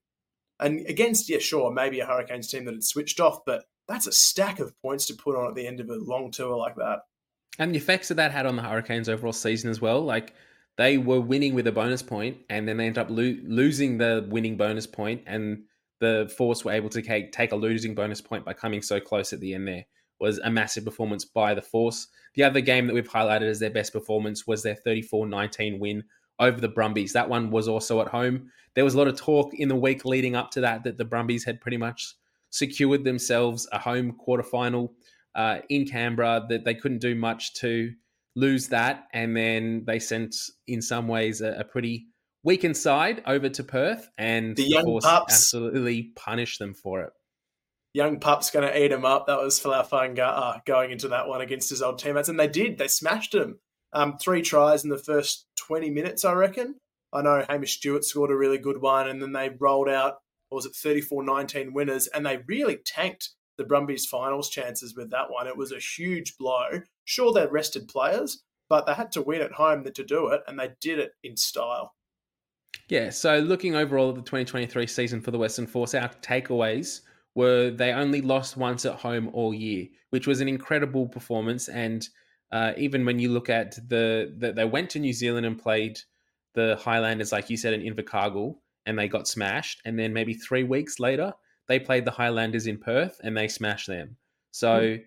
And 0.60 0.86
against, 0.86 1.28
yeah, 1.28 1.38
sure, 1.38 1.72
maybe 1.72 2.00
a 2.00 2.06
Hurricanes 2.06 2.48
team 2.48 2.64
that 2.66 2.74
had 2.74 2.84
switched 2.84 3.20
off, 3.20 3.44
but 3.44 3.64
that's 3.88 4.06
a 4.06 4.12
stack 4.12 4.60
of 4.60 4.80
points 4.80 5.06
to 5.06 5.14
put 5.14 5.36
on 5.36 5.48
at 5.48 5.54
the 5.54 5.66
end 5.66 5.80
of 5.80 5.88
a 5.88 5.96
long 5.96 6.30
tour 6.30 6.56
like 6.56 6.76
that. 6.76 7.00
And 7.58 7.74
the 7.74 7.78
effects 7.78 8.08
that 8.08 8.14
that 8.14 8.32
had 8.32 8.46
on 8.46 8.56
the 8.56 8.62
Hurricanes 8.62 9.08
overall 9.08 9.32
season 9.32 9.70
as 9.70 9.80
well. 9.80 10.00
Like 10.02 10.34
they 10.78 10.98
were 10.98 11.20
winning 11.20 11.54
with 11.54 11.66
a 11.66 11.72
bonus 11.72 12.02
point, 12.02 12.38
and 12.48 12.66
then 12.66 12.76
they 12.76 12.86
ended 12.86 12.98
up 12.98 13.10
lo- 13.10 13.36
losing 13.44 13.98
the 13.98 14.26
winning 14.28 14.56
bonus 14.56 14.86
point, 14.86 15.22
and 15.26 15.64
the 16.00 16.32
Force 16.36 16.64
were 16.64 16.72
able 16.72 16.88
to 16.90 17.02
take, 17.02 17.32
take 17.32 17.52
a 17.52 17.56
losing 17.56 17.94
bonus 17.94 18.20
point 18.20 18.44
by 18.44 18.52
coming 18.52 18.82
so 18.82 18.98
close 18.98 19.32
at 19.32 19.40
the 19.40 19.54
end. 19.54 19.68
There 19.68 19.84
was 20.18 20.38
a 20.38 20.50
massive 20.50 20.84
performance 20.84 21.24
by 21.24 21.54
the 21.54 21.62
Force. 21.62 22.08
The 22.34 22.44
other 22.44 22.60
game 22.60 22.86
that 22.86 22.94
we've 22.94 23.08
highlighted 23.08 23.42
as 23.42 23.60
their 23.60 23.70
best 23.70 23.92
performance 23.92 24.46
was 24.46 24.62
their 24.62 24.78
34-19 24.86 25.78
win 25.78 26.04
over 26.38 26.60
the 26.60 26.68
Brumbies. 26.68 27.12
That 27.12 27.28
one 27.28 27.50
was 27.50 27.68
also 27.68 28.00
at 28.00 28.08
home. 28.08 28.50
There 28.74 28.84
was 28.84 28.94
a 28.94 28.98
lot 28.98 29.08
of 29.08 29.16
talk 29.16 29.52
in 29.54 29.68
the 29.68 29.76
week 29.76 30.04
leading 30.04 30.34
up 30.34 30.50
to 30.52 30.60
that 30.62 30.84
that 30.84 30.98
the 30.98 31.04
Brumbies 31.04 31.44
had 31.44 31.60
pretty 31.60 31.76
much 31.76 32.14
secured 32.50 33.04
themselves 33.04 33.68
a 33.72 33.78
home 33.78 34.16
quarterfinal 34.26 34.90
uh, 35.34 35.58
in 35.68 35.86
Canberra 35.86 36.44
that 36.48 36.64
they 36.64 36.74
couldn't 36.74 37.00
do 37.00 37.14
much 37.14 37.54
to 37.54 37.92
lose 38.36 38.68
that. 38.68 39.04
And 39.12 39.36
then 39.36 39.84
they 39.86 39.98
sent, 39.98 40.36
in 40.66 40.82
some 40.82 41.08
ways, 41.08 41.40
a, 41.40 41.52
a 41.52 41.64
pretty 41.64 42.06
weakened 42.44 42.76
side 42.76 43.22
over 43.26 43.48
to 43.48 43.64
Perth 43.64 44.10
and 44.18 44.56
the 44.56 44.64
young 44.64 45.00
pups 45.00 45.06
absolutely 45.06 46.12
punished 46.16 46.58
them 46.58 46.74
for 46.74 47.02
it. 47.02 47.12
Young 47.94 48.20
pup's 48.20 48.50
going 48.50 48.66
to 48.66 48.84
eat 48.84 48.90
him 48.90 49.04
up. 49.04 49.26
That 49.26 49.38
was 49.38 49.60
Fainga'a 49.60 50.18
uh, 50.18 50.58
going 50.64 50.92
into 50.92 51.08
that 51.08 51.28
one 51.28 51.42
against 51.42 51.68
his 51.68 51.82
old 51.82 51.98
teammates, 51.98 52.30
and 52.30 52.40
they 52.40 52.48
did. 52.48 52.78
They 52.78 52.88
smashed 52.88 53.34
him. 53.34 53.58
Um, 53.92 54.16
three 54.18 54.42
tries 54.42 54.84
in 54.84 54.90
the 54.90 54.98
first 54.98 55.46
20 55.56 55.90
minutes, 55.90 56.24
I 56.24 56.32
reckon. 56.32 56.76
I 57.12 57.22
know 57.22 57.44
Hamish 57.48 57.76
Stewart 57.76 58.04
scored 58.04 58.30
a 58.30 58.36
really 58.36 58.58
good 58.58 58.80
one, 58.80 59.08
and 59.08 59.20
then 59.20 59.32
they 59.32 59.50
rolled 59.50 59.88
out, 59.88 60.20
was 60.50 60.66
it 60.66 60.74
34 60.74 61.22
19 61.22 61.72
winners, 61.74 62.06
and 62.06 62.24
they 62.24 62.38
really 62.46 62.76
tanked 62.76 63.30
the 63.58 63.64
Brumbies 63.64 64.06
finals 64.06 64.48
chances 64.48 64.96
with 64.96 65.10
that 65.10 65.30
one. 65.30 65.46
It 65.46 65.56
was 65.56 65.72
a 65.72 65.78
huge 65.78 66.36
blow. 66.38 66.82
Sure, 67.04 67.32
they 67.32 67.46
rested 67.46 67.88
players, 67.88 68.42
but 68.68 68.86
they 68.86 68.94
had 68.94 69.12
to 69.12 69.22
win 69.22 69.42
at 69.42 69.52
home 69.52 69.84
to 69.84 70.04
do 70.04 70.28
it, 70.28 70.40
and 70.46 70.58
they 70.58 70.70
did 70.80 70.98
it 70.98 71.12
in 71.22 71.36
style. 71.36 71.94
Yeah, 72.88 73.10
so 73.10 73.38
looking 73.38 73.74
overall 73.74 74.10
at 74.10 74.14
the 74.16 74.22
2023 74.22 74.86
season 74.86 75.20
for 75.20 75.30
the 75.30 75.38
Western 75.38 75.66
Force, 75.66 75.94
our 75.94 76.08
takeaways 76.22 77.02
were 77.34 77.70
they 77.70 77.92
only 77.92 78.20
lost 78.20 78.56
once 78.56 78.84
at 78.84 78.94
home 78.94 79.30
all 79.32 79.54
year, 79.54 79.86
which 80.10 80.26
was 80.26 80.40
an 80.40 80.48
incredible 80.48 81.06
performance. 81.06 81.68
And 81.68 82.08
uh, 82.52 82.74
even 82.76 83.04
when 83.04 83.18
you 83.18 83.30
look 83.30 83.48
at 83.48 83.76
the, 83.88 84.32
the, 84.36 84.52
they 84.52 84.66
went 84.66 84.90
to 84.90 84.98
New 84.98 85.12
Zealand 85.12 85.46
and 85.46 85.58
played 85.58 85.98
the 86.54 86.76
Highlanders, 86.76 87.32
like 87.32 87.48
you 87.48 87.56
said, 87.56 87.72
in 87.72 87.80
Invercargill, 87.80 88.56
and 88.84 88.98
they 88.98 89.08
got 89.08 89.26
smashed. 89.26 89.80
And 89.84 89.98
then 89.98 90.12
maybe 90.12 90.34
three 90.34 90.62
weeks 90.62 91.00
later, 91.00 91.32
they 91.66 91.78
played 91.78 92.04
the 92.04 92.10
Highlanders 92.10 92.66
in 92.66 92.78
Perth 92.78 93.18
and 93.24 93.36
they 93.36 93.48
smashed 93.48 93.86
them. 93.86 94.16
So 94.50 94.80
mm. 94.80 95.02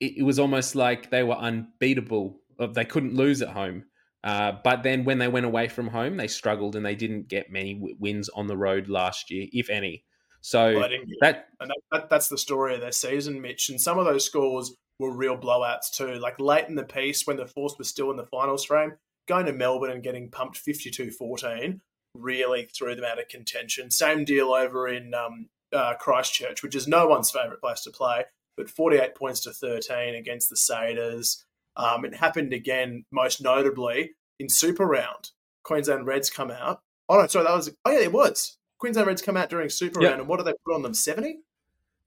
it, 0.00 0.18
it, 0.18 0.22
was 0.22 0.38
almost 0.38 0.74
like 0.74 1.10
they 1.10 1.22
were 1.22 1.34
unbeatable. 1.34 2.40
They 2.72 2.84
couldn't 2.86 3.14
lose 3.14 3.42
at 3.42 3.48
home. 3.48 3.84
Uh, 4.24 4.52
but 4.64 4.82
then 4.82 5.04
when 5.04 5.18
they 5.18 5.28
went 5.28 5.46
away 5.46 5.68
from 5.68 5.88
home, 5.88 6.16
they 6.16 6.28
struggled 6.28 6.76
and 6.76 6.84
they 6.84 6.94
didn't 6.94 7.28
get 7.28 7.50
many 7.50 7.74
w- 7.74 7.96
wins 7.98 8.28
on 8.30 8.46
the 8.46 8.56
road 8.56 8.88
last 8.88 9.30
year, 9.30 9.48
if 9.52 9.68
any. 9.68 10.04
So 10.40 10.74
well, 10.74 10.88
that, 11.20 11.48
and 11.60 11.70
that, 11.70 11.76
that, 11.92 12.10
that's 12.10 12.28
the 12.28 12.38
story 12.38 12.74
of 12.74 12.80
their 12.80 12.92
season, 12.92 13.40
Mitch. 13.40 13.68
And 13.68 13.80
some 13.80 13.98
of 13.98 14.06
those 14.06 14.24
scores 14.24 14.74
were 15.00 15.12
real 15.12 15.36
blowouts 15.36 15.90
too. 15.90 16.14
Like 16.14 16.38
late 16.38 16.68
in 16.68 16.74
the 16.74 16.84
piece, 16.84 17.26
when 17.26 17.38
the 17.38 17.46
Force 17.46 17.74
was 17.78 17.88
still 17.88 18.10
in 18.10 18.16
the 18.16 18.26
finals 18.26 18.66
frame, 18.66 18.92
going 19.26 19.46
to 19.46 19.52
Melbourne 19.52 19.90
and 19.90 20.02
getting 20.02 20.30
pumped 20.30 20.58
52 20.58 21.10
14 21.10 21.80
really 22.14 22.68
threw 22.76 22.94
them 22.94 23.04
out 23.04 23.20
of 23.20 23.28
contention. 23.28 23.90
Same 23.90 24.24
deal 24.24 24.52
over 24.52 24.88
in 24.88 25.14
um, 25.14 25.48
uh, 25.72 25.94
Christchurch, 25.94 26.62
which 26.62 26.74
is 26.74 26.88
no 26.88 27.06
one's 27.06 27.30
favourite 27.30 27.60
place 27.60 27.82
to 27.82 27.90
play, 27.90 28.24
but 28.56 28.68
48 28.68 29.14
points 29.14 29.40
to 29.42 29.52
13 29.52 30.14
against 30.14 30.50
the 30.50 30.56
Saders. 30.56 31.44
Um, 31.76 32.04
it 32.04 32.14
happened 32.14 32.52
again, 32.52 33.04
most 33.12 33.40
notably 33.40 34.10
in 34.38 34.48
Super 34.48 34.86
Round. 34.86 35.30
Queensland 35.62 36.06
Reds 36.06 36.30
come 36.30 36.50
out. 36.50 36.82
Oh 37.08 37.20
no, 37.20 37.26
sorry, 37.26 37.44
that 37.44 37.54
was 37.54 37.70
oh 37.84 37.90
yeah, 37.90 38.00
it 38.00 38.12
was. 38.12 38.56
Queensland 38.78 39.06
Reds 39.06 39.22
come 39.22 39.36
out 39.36 39.50
during 39.50 39.68
Super 39.68 40.02
yep. 40.02 40.10
Round, 40.10 40.20
and 40.20 40.28
what 40.28 40.38
did 40.38 40.46
they 40.46 40.54
put 40.66 40.74
on 40.74 40.82
them? 40.82 40.94
70? 40.94 41.38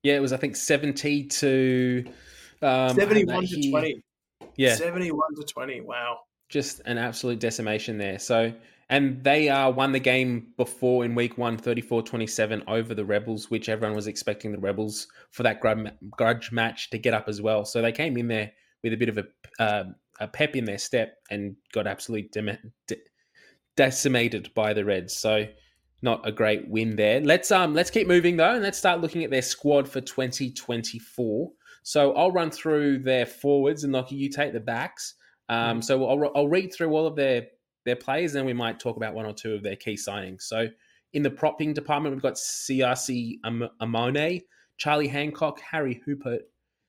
Yeah, 0.01 0.15
it 0.15 0.21
was 0.21 0.34
I 0.34 0.38
think 0.38 0.56
70 0.56 1.25
to 1.25 2.06
um, 2.63 2.95
71 2.95 3.47
to 3.47 3.69
20. 3.71 4.04
Yeah, 4.56 4.76
71 4.76 5.36
to 5.36 5.43
20. 5.43 5.82
Wow, 5.82 6.19
just 6.49 6.82
an 6.86 6.97
absolute 6.97 7.39
decimation 7.39 7.97
there. 7.97 8.19
So 8.19 8.54
and 8.89 9.23
they 9.23 9.49
uh, 9.49 9.69
won 9.71 9.91
the 9.91 9.99
game 9.99 10.47
before 10.58 11.06
in 11.06 11.15
week 11.15 11.38
one, 11.38 11.58
34-27 11.58 12.63
over 12.67 12.93
the 12.93 13.06
Rebels, 13.06 13.49
which 13.49 13.69
everyone 13.69 13.95
was 13.95 14.08
expecting 14.08 14.52
the 14.52 14.60
Rebels 14.60 15.08
for 15.32 15.43
that 15.43 15.62
grudge 16.12 16.52
match 16.52 16.89
to 16.91 16.97
get 16.97 17.13
up 17.13 17.28
as 17.28 17.41
well. 17.41 17.65
So 17.65 17.82
they 17.82 17.91
came 17.91 18.17
in 18.17 18.28
there 18.28 18.52
with 18.84 18.93
a 18.93 18.97
bit 18.97 19.10
of 19.10 19.17
a, 19.17 19.23
uh, 19.58 19.84
a 20.19 20.28
pep 20.28 20.56
in 20.56 20.65
their 20.65 20.78
step 20.78 21.17
and 21.32 21.56
got 21.71 21.88
absolutely 21.88 22.30
de- 22.34 22.97
decimated 23.76 24.54
by 24.54 24.73
the 24.73 24.86
Reds. 24.86 25.17
So 25.17 25.47
not 26.02 26.28
a 26.28 26.32
great 26.32 26.67
win 26.67 26.95
there. 26.97 27.21
Let's 27.21 27.49
um 27.49 27.73
let's 27.73 27.89
keep 27.89 28.08
moving 28.08 28.36
though, 28.38 28.56
and 28.56 28.62
let's 28.62 28.78
start 28.78 29.02
looking 29.02 29.23
at 29.23 29.32
their 29.32 29.41
squad 29.41 29.88
for 29.88 30.02
2024. 30.02 31.52
So 31.84 32.13
I'll 32.13 32.32
run 32.32 32.50
through 32.50 33.00
their 33.00 33.26
forwards, 33.26 33.84
and 33.84 33.93
Lachie, 33.93 34.12
you 34.12 34.30
take 34.30 34.54
the 34.54 34.60
backs. 34.60 35.15
Um, 35.50 35.80
mm. 35.80 35.84
so 35.84 36.06
I'll, 36.06 36.32
I'll 36.36 36.48
read 36.48 36.74
through 36.74 36.91
all 36.91 37.06
of 37.06 37.15
their 37.15 37.48
their 37.86 37.96
players, 37.96 38.34
then 38.34 38.46
we 38.46 38.54
might 38.54 38.80
talk 38.80 38.98
about 38.98 39.13
one 39.13 39.26
or 39.26 39.34
two 39.34 39.54
of 39.54 39.63
their 39.63 39.76
key 39.76 39.96
signings. 39.96 40.43
So 40.43 40.67
in 41.13 41.22
the 41.22 41.30
propping 41.30 41.74
department, 41.74 42.15
we've 42.15 42.24
got 42.24 42.36
Siasi 42.36 43.39
Amone, 43.46 44.41
Charlie 44.78 45.08
Hancock, 45.08 45.60
Harry 45.60 46.02
Hoopert, 46.08 46.39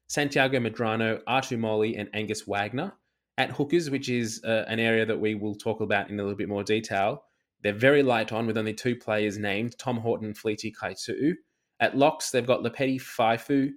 Santiago 0.07 0.59
Medrano, 0.61 1.21
Atu 1.25 1.59
Moli, 1.59 1.99
and 1.99 2.09
Angus 2.15 2.47
Wagner. 2.47 2.93
At 3.37 3.51
hookers, 3.51 3.91
which 3.91 4.09
is 4.09 4.41
uh, 4.45 4.65
an 4.69 4.79
area 4.79 5.05
that 5.05 5.19
we 5.19 5.35
will 5.35 5.57
talk 5.57 5.81
about 5.81 6.09
in 6.09 6.21
a 6.21 6.23
little 6.23 6.37
bit 6.37 6.49
more 6.49 6.63
detail, 6.63 7.25
they're 7.63 7.73
very 7.73 8.03
light 8.03 8.31
on 8.31 8.47
with 8.47 8.57
only 8.57 8.75
two 8.75 8.95
players 8.95 9.39
named 9.39 9.77
Tom 9.79 9.97
Horton, 9.97 10.35
Feleti 10.35 10.73
Kaitu'u. 10.73 11.33
At 11.81 11.97
locks, 11.97 12.31
they've 12.31 12.47
got 12.47 12.63
Lepeti 12.63 13.01
Faifu, 13.01 13.71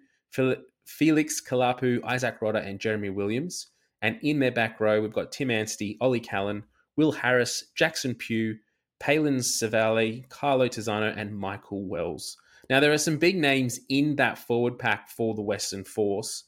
Felix 0.87 1.41
Kalapu, 1.41 1.99
Izack 1.99 2.39
Rodda, 2.39 2.65
and 2.65 2.79
Jeremy 2.79 3.09
Williams. 3.09 3.67
And 4.01 4.17
in 4.21 4.39
their 4.39 4.51
back 4.51 4.79
row, 4.79 5.01
we've 5.01 5.13
got 5.13 5.31
Tim 5.31 5.51
Anstey, 5.51 5.97
Ollie 5.99 6.19
Callan, 6.19 6.63
Will 6.95 7.11
Harris, 7.11 7.65
Jackson 7.75 8.15
Pugh, 8.15 8.57
Palin 8.99 9.37
Savali, 9.37 10.27
Carlo 10.29 10.67
Tizzano, 10.67 11.15
and 11.15 11.37
Michael 11.37 11.87
Wells. 11.87 12.37
Now, 12.69 12.79
there 12.79 12.91
are 12.91 12.97
some 12.97 13.17
big 13.17 13.37
names 13.37 13.79
in 13.89 14.15
that 14.15 14.37
forward 14.37 14.79
pack 14.79 15.09
for 15.09 15.35
the 15.35 15.41
Western 15.41 15.83
Force. 15.83 16.45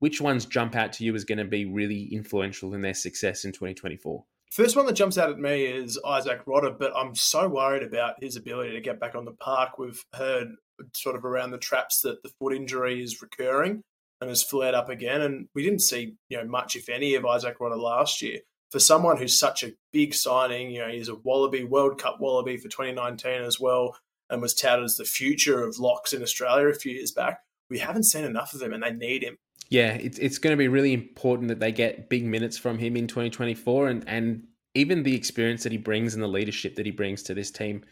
Which 0.00 0.20
ones 0.20 0.46
jump 0.46 0.74
out 0.74 0.92
to 0.94 1.04
you 1.04 1.14
as 1.14 1.24
going 1.24 1.38
to 1.38 1.44
be 1.44 1.64
really 1.64 2.12
influential 2.12 2.74
in 2.74 2.80
their 2.80 2.94
success 2.94 3.44
in 3.44 3.52
2024? 3.52 4.24
First 4.50 4.76
one 4.76 4.84
that 4.86 4.94
jumps 4.94 5.16
out 5.16 5.30
at 5.30 5.38
me 5.38 5.64
is 5.64 5.98
Isaac 6.04 6.44
Rodda, 6.44 6.78
but 6.78 6.92
I'm 6.94 7.14
so 7.14 7.48
worried 7.48 7.82
about 7.84 8.16
his 8.20 8.36
ability 8.36 8.72
to 8.72 8.80
get 8.80 9.00
back 9.00 9.14
on 9.14 9.24
the 9.24 9.32
park. 9.32 9.78
We've 9.78 10.04
heard 10.12 10.48
sort 10.94 11.16
of 11.16 11.24
around 11.24 11.50
the 11.50 11.58
traps 11.58 12.00
that 12.02 12.22
the 12.22 12.30
foot 12.38 12.54
injury 12.54 13.02
is 13.02 13.22
recurring 13.22 13.82
and 14.20 14.28
has 14.28 14.42
flared 14.42 14.74
up 14.74 14.88
again. 14.88 15.20
And 15.20 15.48
we 15.54 15.62
didn't 15.62 15.80
see 15.80 16.14
you 16.28 16.38
know 16.38 16.44
much, 16.44 16.76
if 16.76 16.88
any, 16.88 17.14
of 17.14 17.24
Izack 17.24 17.56
Rodda 17.56 17.78
last 17.78 18.22
year. 18.22 18.40
For 18.70 18.80
someone 18.80 19.18
who's 19.18 19.38
such 19.38 19.62
a 19.62 19.74
big 19.92 20.14
signing, 20.14 20.70
you 20.70 20.80
know, 20.80 20.88
he's 20.88 21.08
a 21.08 21.14
Wallaby 21.14 21.64
World 21.64 22.00
Cup 22.00 22.20
Wallaby 22.20 22.56
for 22.56 22.68
2019 22.68 23.42
as 23.42 23.60
well, 23.60 23.96
and 24.30 24.40
was 24.40 24.54
touted 24.54 24.84
as 24.84 24.96
the 24.96 25.04
future 25.04 25.62
of 25.62 25.78
locks 25.78 26.12
in 26.14 26.22
Australia 26.22 26.68
a 26.68 26.74
few 26.74 26.92
years 26.92 27.12
back. 27.12 27.40
We 27.68 27.78
haven't 27.80 28.04
seen 28.04 28.24
enough 28.24 28.54
of 28.54 28.62
him, 28.62 28.72
and 28.72 28.82
they 28.82 28.92
need 28.92 29.22
him 29.22 29.36
yeah, 29.72 29.94
it's 29.94 30.18
it's 30.18 30.36
going 30.36 30.52
to 30.52 30.58
be 30.58 30.68
really 30.68 30.92
important 30.92 31.48
that 31.48 31.58
they 31.58 31.72
get 31.72 32.10
big 32.10 32.26
minutes 32.26 32.58
from 32.58 32.76
him 32.76 32.94
in 32.94 33.06
2024, 33.06 33.88
and 33.88 34.04
and 34.06 34.46
even 34.74 35.02
the 35.02 35.16
experience 35.16 35.62
that 35.62 35.72
he 35.72 35.78
brings 35.78 36.12
and 36.12 36.22
the 36.22 36.28
leadership 36.28 36.74
that 36.74 36.84
he 36.84 36.92
brings 36.92 37.22
to 37.22 37.34
this 37.34 37.50
team. 37.50 37.82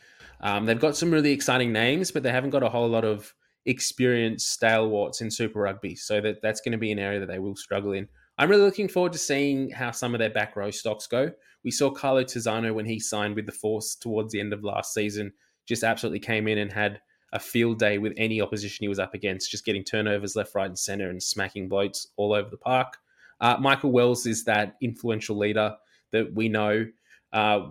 Um, 0.43 0.65
they've 0.65 0.81
got 0.81 0.97
some 0.97 1.11
really 1.11 1.33
exciting 1.33 1.73
names, 1.73 2.11
but 2.11 2.23
they 2.23 2.33
haven't 2.33 2.51
got 2.51 2.63
a 2.63 2.69
whole 2.69 2.89
lot 2.89 3.05
of 3.05 3.33
experienced 3.67 4.51
stalwarts 4.53 5.21
in 5.21 5.31
Super 5.31 5.61
Rugby, 5.61 5.95
so 5.95 6.21
that 6.21 6.41
that's 6.43 6.61
going 6.61 6.73
to 6.73 6.79
be 6.79 6.93
an 6.93 6.99
area 6.99 7.21
that 7.21 7.27
they 7.27 7.39
will 7.39 7.57
struggle 7.57 7.93
in. 7.93 8.09
I'm 8.39 8.49
really 8.49 8.63
looking 8.63 8.89
forward 8.89 9.13
to 9.13 9.19
seeing 9.19 9.71
how 9.71 9.91
some 9.91 10.15
of 10.15 10.19
their 10.19 10.31
back 10.31 10.57
row 10.57 10.71
stocks 10.71 11.07
go. 11.07 11.31
We 11.63 11.71
saw 11.71 11.91
Carlo 11.91 12.25
Tizzano 12.25 12.73
when 12.73 12.87
he 12.87 12.99
signed 12.99 13.37
with 13.37 13.45
the 13.45 13.53
Force 13.53 13.95
towards 13.95 14.33
the 14.33 14.41
end 14.41 14.55
of 14.55 14.65
last 14.65 14.95
season, 14.95 15.33
just 15.67 15.85
absolutely 15.85 16.21
came 16.21 16.49
in 16.49 16.57
and 16.59 16.73
had 16.73 17.01
a 17.33 17.39
field 17.39 17.79
day 17.79 17.99
with 17.99 18.15
any 18.17 18.41
opposition 18.41 18.83
he 18.83 18.89
was 18.89 18.99
up 18.99 19.15
against, 19.15 19.51
just 19.51 19.65
getting 19.65 19.85
turnovers 19.85 20.37
left, 20.37 20.55
right, 20.55 20.67
and 20.67 20.79
center 20.79 21.11
and 21.11 21.23
smacking 21.23 21.69
blokes 21.69 22.09
all 22.17 22.33
over 22.33 22.49
the 22.49 22.57
park. 22.57 22.97
Uh, 23.41 23.57
Michael 23.61 23.93
Wells 23.93 24.27
is 24.27 24.45
that 24.45 24.77
influential 24.81 25.37
leader 25.37 25.77
that 26.13 26.35
we 26.35 26.49
know. 26.49 26.87
Uh, 27.33 27.69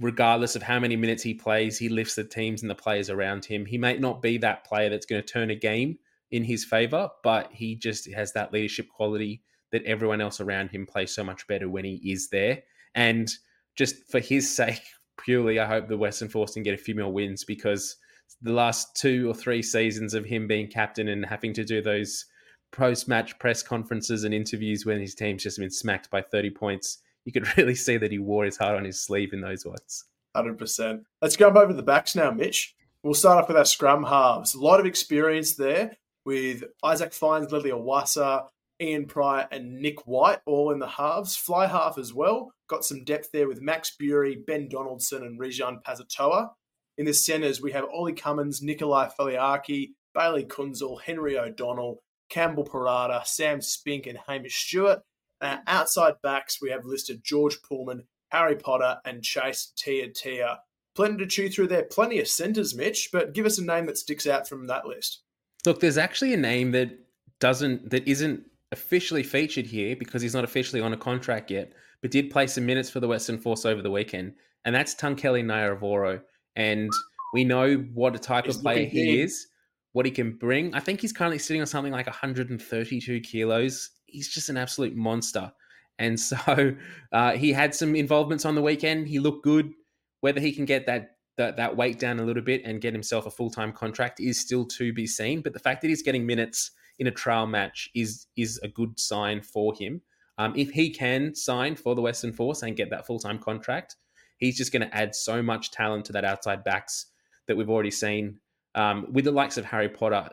regardless 0.00 0.56
of 0.56 0.62
how 0.62 0.80
many 0.80 0.96
minutes 0.96 1.22
he 1.22 1.34
plays, 1.34 1.78
he 1.78 1.88
lifts 1.88 2.14
the 2.14 2.24
teams 2.24 2.62
and 2.62 2.70
the 2.70 2.74
players 2.74 3.10
around 3.10 3.44
him. 3.44 3.66
He 3.66 3.78
may 3.78 3.98
not 3.98 4.22
be 4.22 4.38
that 4.38 4.64
player 4.64 4.88
that's 4.88 5.06
going 5.06 5.22
to 5.22 5.32
turn 5.32 5.50
a 5.50 5.54
game 5.54 5.98
in 6.30 6.44
his 6.44 6.64
favor, 6.64 7.10
but 7.22 7.50
he 7.52 7.76
just 7.76 8.10
has 8.12 8.32
that 8.32 8.52
leadership 8.52 8.88
quality 8.88 9.42
that 9.72 9.84
everyone 9.84 10.20
else 10.20 10.40
around 10.40 10.70
him 10.70 10.86
plays 10.86 11.14
so 11.14 11.22
much 11.22 11.46
better 11.46 11.68
when 11.68 11.84
he 11.84 12.00
is 12.04 12.28
there. 12.30 12.62
And 12.94 13.30
just 13.76 14.10
for 14.10 14.20
his 14.20 14.50
sake, 14.54 14.82
purely, 15.18 15.58
I 15.58 15.66
hope 15.66 15.88
the 15.88 15.98
Western 15.98 16.28
Force 16.28 16.54
can 16.54 16.62
get 16.62 16.74
a 16.74 16.78
few 16.78 16.94
more 16.94 17.12
wins 17.12 17.44
because 17.44 17.96
the 18.42 18.52
last 18.52 18.96
two 18.96 19.28
or 19.28 19.34
three 19.34 19.62
seasons 19.62 20.14
of 20.14 20.24
him 20.24 20.46
being 20.46 20.68
captain 20.68 21.08
and 21.08 21.26
having 21.26 21.52
to 21.54 21.64
do 21.64 21.82
those 21.82 22.24
post 22.72 23.08
match 23.08 23.38
press 23.38 23.62
conferences 23.62 24.24
and 24.24 24.32
interviews 24.32 24.86
when 24.86 25.00
his 25.00 25.14
team's 25.14 25.42
just 25.42 25.58
been 25.58 25.70
smacked 25.70 26.08
by 26.10 26.22
30 26.22 26.50
points, 26.50 26.98
you 27.24 27.32
could 27.32 27.46
really 27.56 27.74
see 27.74 27.96
that 27.96 28.12
he 28.12 28.18
wore 28.18 28.44
his 28.44 28.56
heart 28.56 28.76
on 28.76 28.84
his 28.84 29.02
sleeve 29.02 29.32
in 29.32 29.40
those 29.40 29.64
ones. 29.64 30.04
100%. 30.36 31.02
Let's 31.20 31.36
jump 31.36 31.56
over 31.56 31.72
the 31.72 31.82
backs 31.82 32.14
now, 32.14 32.30
Mitch. 32.30 32.74
We'll 33.02 33.14
start 33.14 33.42
off 33.42 33.48
with 33.48 33.56
our 33.56 33.64
scrum 33.64 34.04
halves. 34.04 34.54
A 34.54 34.60
lot 34.60 34.80
of 34.80 34.86
experience 34.86 35.54
there 35.54 35.96
with 36.24 36.64
Isaac 36.84 37.12
Fines, 37.12 37.48
Leleiwasa, 37.48 38.46
Ian 38.80 39.06
Prior, 39.06 39.48
and 39.50 39.80
Nick 39.80 40.06
White 40.06 40.40
all 40.46 40.70
in 40.70 40.78
the 40.78 40.86
halves. 40.86 41.36
Fly 41.36 41.66
half 41.66 41.98
as 41.98 42.14
well. 42.14 42.52
Got 42.68 42.84
some 42.84 43.04
depth 43.04 43.30
there 43.32 43.48
with 43.48 43.62
Max 43.62 43.96
Burey, 44.00 44.44
Ben 44.46 44.68
Donaldson, 44.68 45.22
and 45.22 45.40
Reesjan 45.40 45.82
Pasitoa. 45.82 46.50
In 46.98 47.06
the 47.06 47.14
centres, 47.14 47.62
we 47.62 47.72
have 47.72 47.86
Ollie 47.92 48.12
Cummins, 48.12 48.62
Nikolai 48.62 49.08
Foliaki, 49.18 49.90
Bailey 50.14 50.44
Kuenzle, 50.44 51.00
Henry 51.00 51.38
O'Donnell, 51.38 52.02
Campbell 52.28 52.64
Parata, 52.64 53.24
Sam 53.26 53.60
Spink, 53.60 54.06
and 54.06 54.18
Hamish 54.26 54.66
Stewart. 54.66 55.00
And 55.40 55.60
outside 55.66 56.14
backs, 56.22 56.58
we 56.60 56.70
have 56.70 56.84
listed 56.84 57.22
George 57.24 57.58
Poolman, 57.62 58.04
Harry 58.28 58.56
Potter, 58.56 58.98
and 59.04 59.22
Chase 59.22 59.72
Tia 59.76 60.08
Tia. 60.10 60.60
Plenty 60.94 61.18
to 61.18 61.26
chew 61.26 61.48
through 61.48 61.68
there. 61.68 61.84
Plenty 61.84 62.18
of 62.18 62.28
centres, 62.28 62.74
Mitch, 62.74 63.10
but 63.12 63.32
give 63.32 63.46
us 63.46 63.58
a 63.58 63.64
name 63.64 63.86
that 63.86 63.98
sticks 63.98 64.26
out 64.26 64.48
from 64.48 64.66
that 64.66 64.86
list. 64.86 65.22
Look, 65.64 65.80
there's 65.80 65.98
actually 65.98 66.34
a 66.34 66.38
name 66.38 66.72
that 66.72 66.98
doesn't 67.38 67.90
that 67.90 68.06
isn't 68.06 68.44
officially 68.72 69.22
featured 69.22 69.66
here 69.66 69.96
because 69.96 70.22
he's 70.22 70.34
not 70.34 70.44
officially 70.44 70.80
on 70.80 70.92
a 70.92 70.96
contract 70.96 71.50
yet, 71.50 71.72
but 72.02 72.10
did 72.10 72.30
play 72.30 72.46
some 72.46 72.66
minutes 72.66 72.90
for 72.90 73.00
the 73.00 73.08
Western 73.08 73.38
Force 73.38 73.64
over 73.64 73.82
the 73.82 73.90
weekend, 73.90 74.34
and 74.64 74.74
that's 74.74 74.94
Taqele 74.94 75.44
Naiyaravoro 75.44 76.20
and 76.56 76.90
we 77.32 77.44
know 77.44 77.76
what 77.94 78.14
a 78.14 78.18
type 78.18 78.46
he's 78.46 78.56
of 78.56 78.62
player 78.62 78.86
he 78.86 79.20
is, 79.20 79.46
what 79.92 80.04
he 80.04 80.12
can 80.12 80.32
bring. 80.32 80.74
I 80.74 80.80
think 80.80 81.00
he's 81.00 81.12
currently 81.12 81.38
sitting 81.38 81.60
on 81.60 81.66
something 81.66 81.92
like 81.92 82.06
132 82.06 83.20
kilos. 83.20 83.90
He's 84.12 84.28
just 84.28 84.48
an 84.48 84.56
absolute 84.56 84.94
monster. 84.96 85.52
And 85.98 86.18
so 86.18 86.74
uh, 87.12 87.32
he 87.32 87.52
had 87.52 87.74
some 87.74 87.94
involvements 87.94 88.44
on 88.44 88.54
the 88.54 88.62
weekend. 88.62 89.08
He 89.08 89.18
looked 89.18 89.44
good. 89.44 89.72
Whether 90.20 90.40
he 90.40 90.52
can 90.52 90.66
get 90.66 90.86
that, 90.86 91.16
that 91.38 91.56
that 91.56 91.76
weight 91.76 91.98
down 91.98 92.20
a 92.20 92.24
little 92.24 92.42
bit 92.42 92.62
and 92.64 92.80
get 92.80 92.92
himself 92.92 93.24
a 93.26 93.30
full 93.30 93.50
time 93.50 93.72
contract 93.72 94.20
is 94.20 94.38
still 94.38 94.66
to 94.66 94.92
be 94.92 95.06
seen. 95.06 95.40
But 95.40 95.54
the 95.54 95.58
fact 95.58 95.80
that 95.80 95.88
he's 95.88 96.02
getting 96.02 96.26
minutes 96.26 96.72
in 96.98 97.06
a 97.06 97.10
trial 97.10 97.46
match 97.46 97.88
is 97.94 98.26
is 98.36 98.60
a 98.62 98.68
good 98.68 99.00
sign 99.00 99.40
for 99.40 99.74
him. 99.74 100.02
Um, 100.36 100.54
if 100.56 100.70
he 100.70 100.90
can 100.90 101.34
sign 101.34 101.76
for 101.76 101.94
the 101.94 102.02
Western 102.02 102.32
Force 102.32 102.62
and 102.62 102.76
get 102.76 102.90
that 102.90 103.06
full 103.06 103.18
time 103.18 103.38
contract, 103.38 103.96
he's 104.38 104.56
just 104.56 104.72
going 104.72 104.86
to 104.86 104.94
add 104.94 105.14
so 105.14 105.42
much 105.42 105.70
talent 105.70 106.04
to 106.06 106.12
that 106.12 106.24
outside 106.24 106.64
backs 106.64 107.06
that 107.46 107.56
we've 107.56 107.70
already 107.70 107.90
seen 107.90 108.38
um, 108.74 109.06
with 109.10 109.24
the 109.24 109.32
likes 109.32 109.56
of 109.56 109.64
Harry 109.64 109.88
Potter 109.88 110.28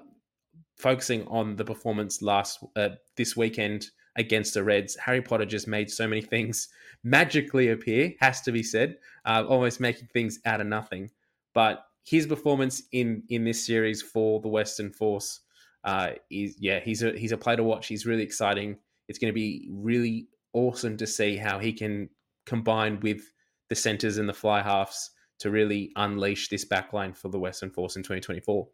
focusing 0.78 1.26
on 1.28 1.56
the 1.56 1.66
performance 1.66 2.22
last 2.22 2.64
uh, 2.76 2.90
this 3.16 3.36
weekend 3.36 3.88
against 4.16 4.54
the 4.54 4.64
Reds. 4.64 4.96
Harry 4.96 5.22
Potter 5.22 5.46
just 5.46 5.68
made 5.68 5.90
so 5.90 6.08
many 6.08 6.22
things 6.22 6.70
magically 7.04 7.70
appear, 7.70 8.14
has 8.20 8.42
to 8.42 8.52
be 8.52 8.64
said, 8.64 8.98
uh, 9.26 9.44
almost 9.48 9.80
making 9.80 10.08
things 10.14 10.40
out 10.46 10.62
of 10.62 10.68
nothing. 10.68 11.10
But 11.54 11.86
his 12.04 12.26
performance 12.26 12.84
in 12.92 13.24
in 13.30 13.44
this 13.44 13.66
series 13.66 14.02
for 14.02 14.40
the 14.42 14.48
Western 14.48 14.92
Force 14.92 15.42
uh, 15.84 16.12
is 16.30 16.56
yeah, 16.60 16.80
he's 16.80 17.04
a 17.04 17.12
he's 17.18 17.32
a 17.32 17.38
player 17.38 17.58
to 17.58 17.64
watch. 17.64 17.88
He's 17.88 18.06
really 18.06 18.24
exciting. 18.24 18.78
It's 19.08 19.20
going 19.20 19.32
to 19.32 19.36
be 19.36 19.70
really 19.72 20.28
awesome 20.54 20.98
to 20.98 21.08
see 21.08 21.38
how 21.38 21.60
he 21.60 21.72
can 21.74 22.10
combine 22.46 23.00
with 23.02 23.22
the 23.70 23.76
centers 23.76 24.18
and 24.18 24.28
the 24.28 24.34
fly 24.34 24.62
halves 24.62 25.12
to 25.40 25.52
really 25.52 25.92
unleash 25.96 26.50
this 26.50 26.66
backline 26.66 27.16
for 27.16 27.30
the 27.30 27.40
Western 27.40 27.70
Force 27.70 27.96
in 27.96 28.04
2024. 28.04 28.68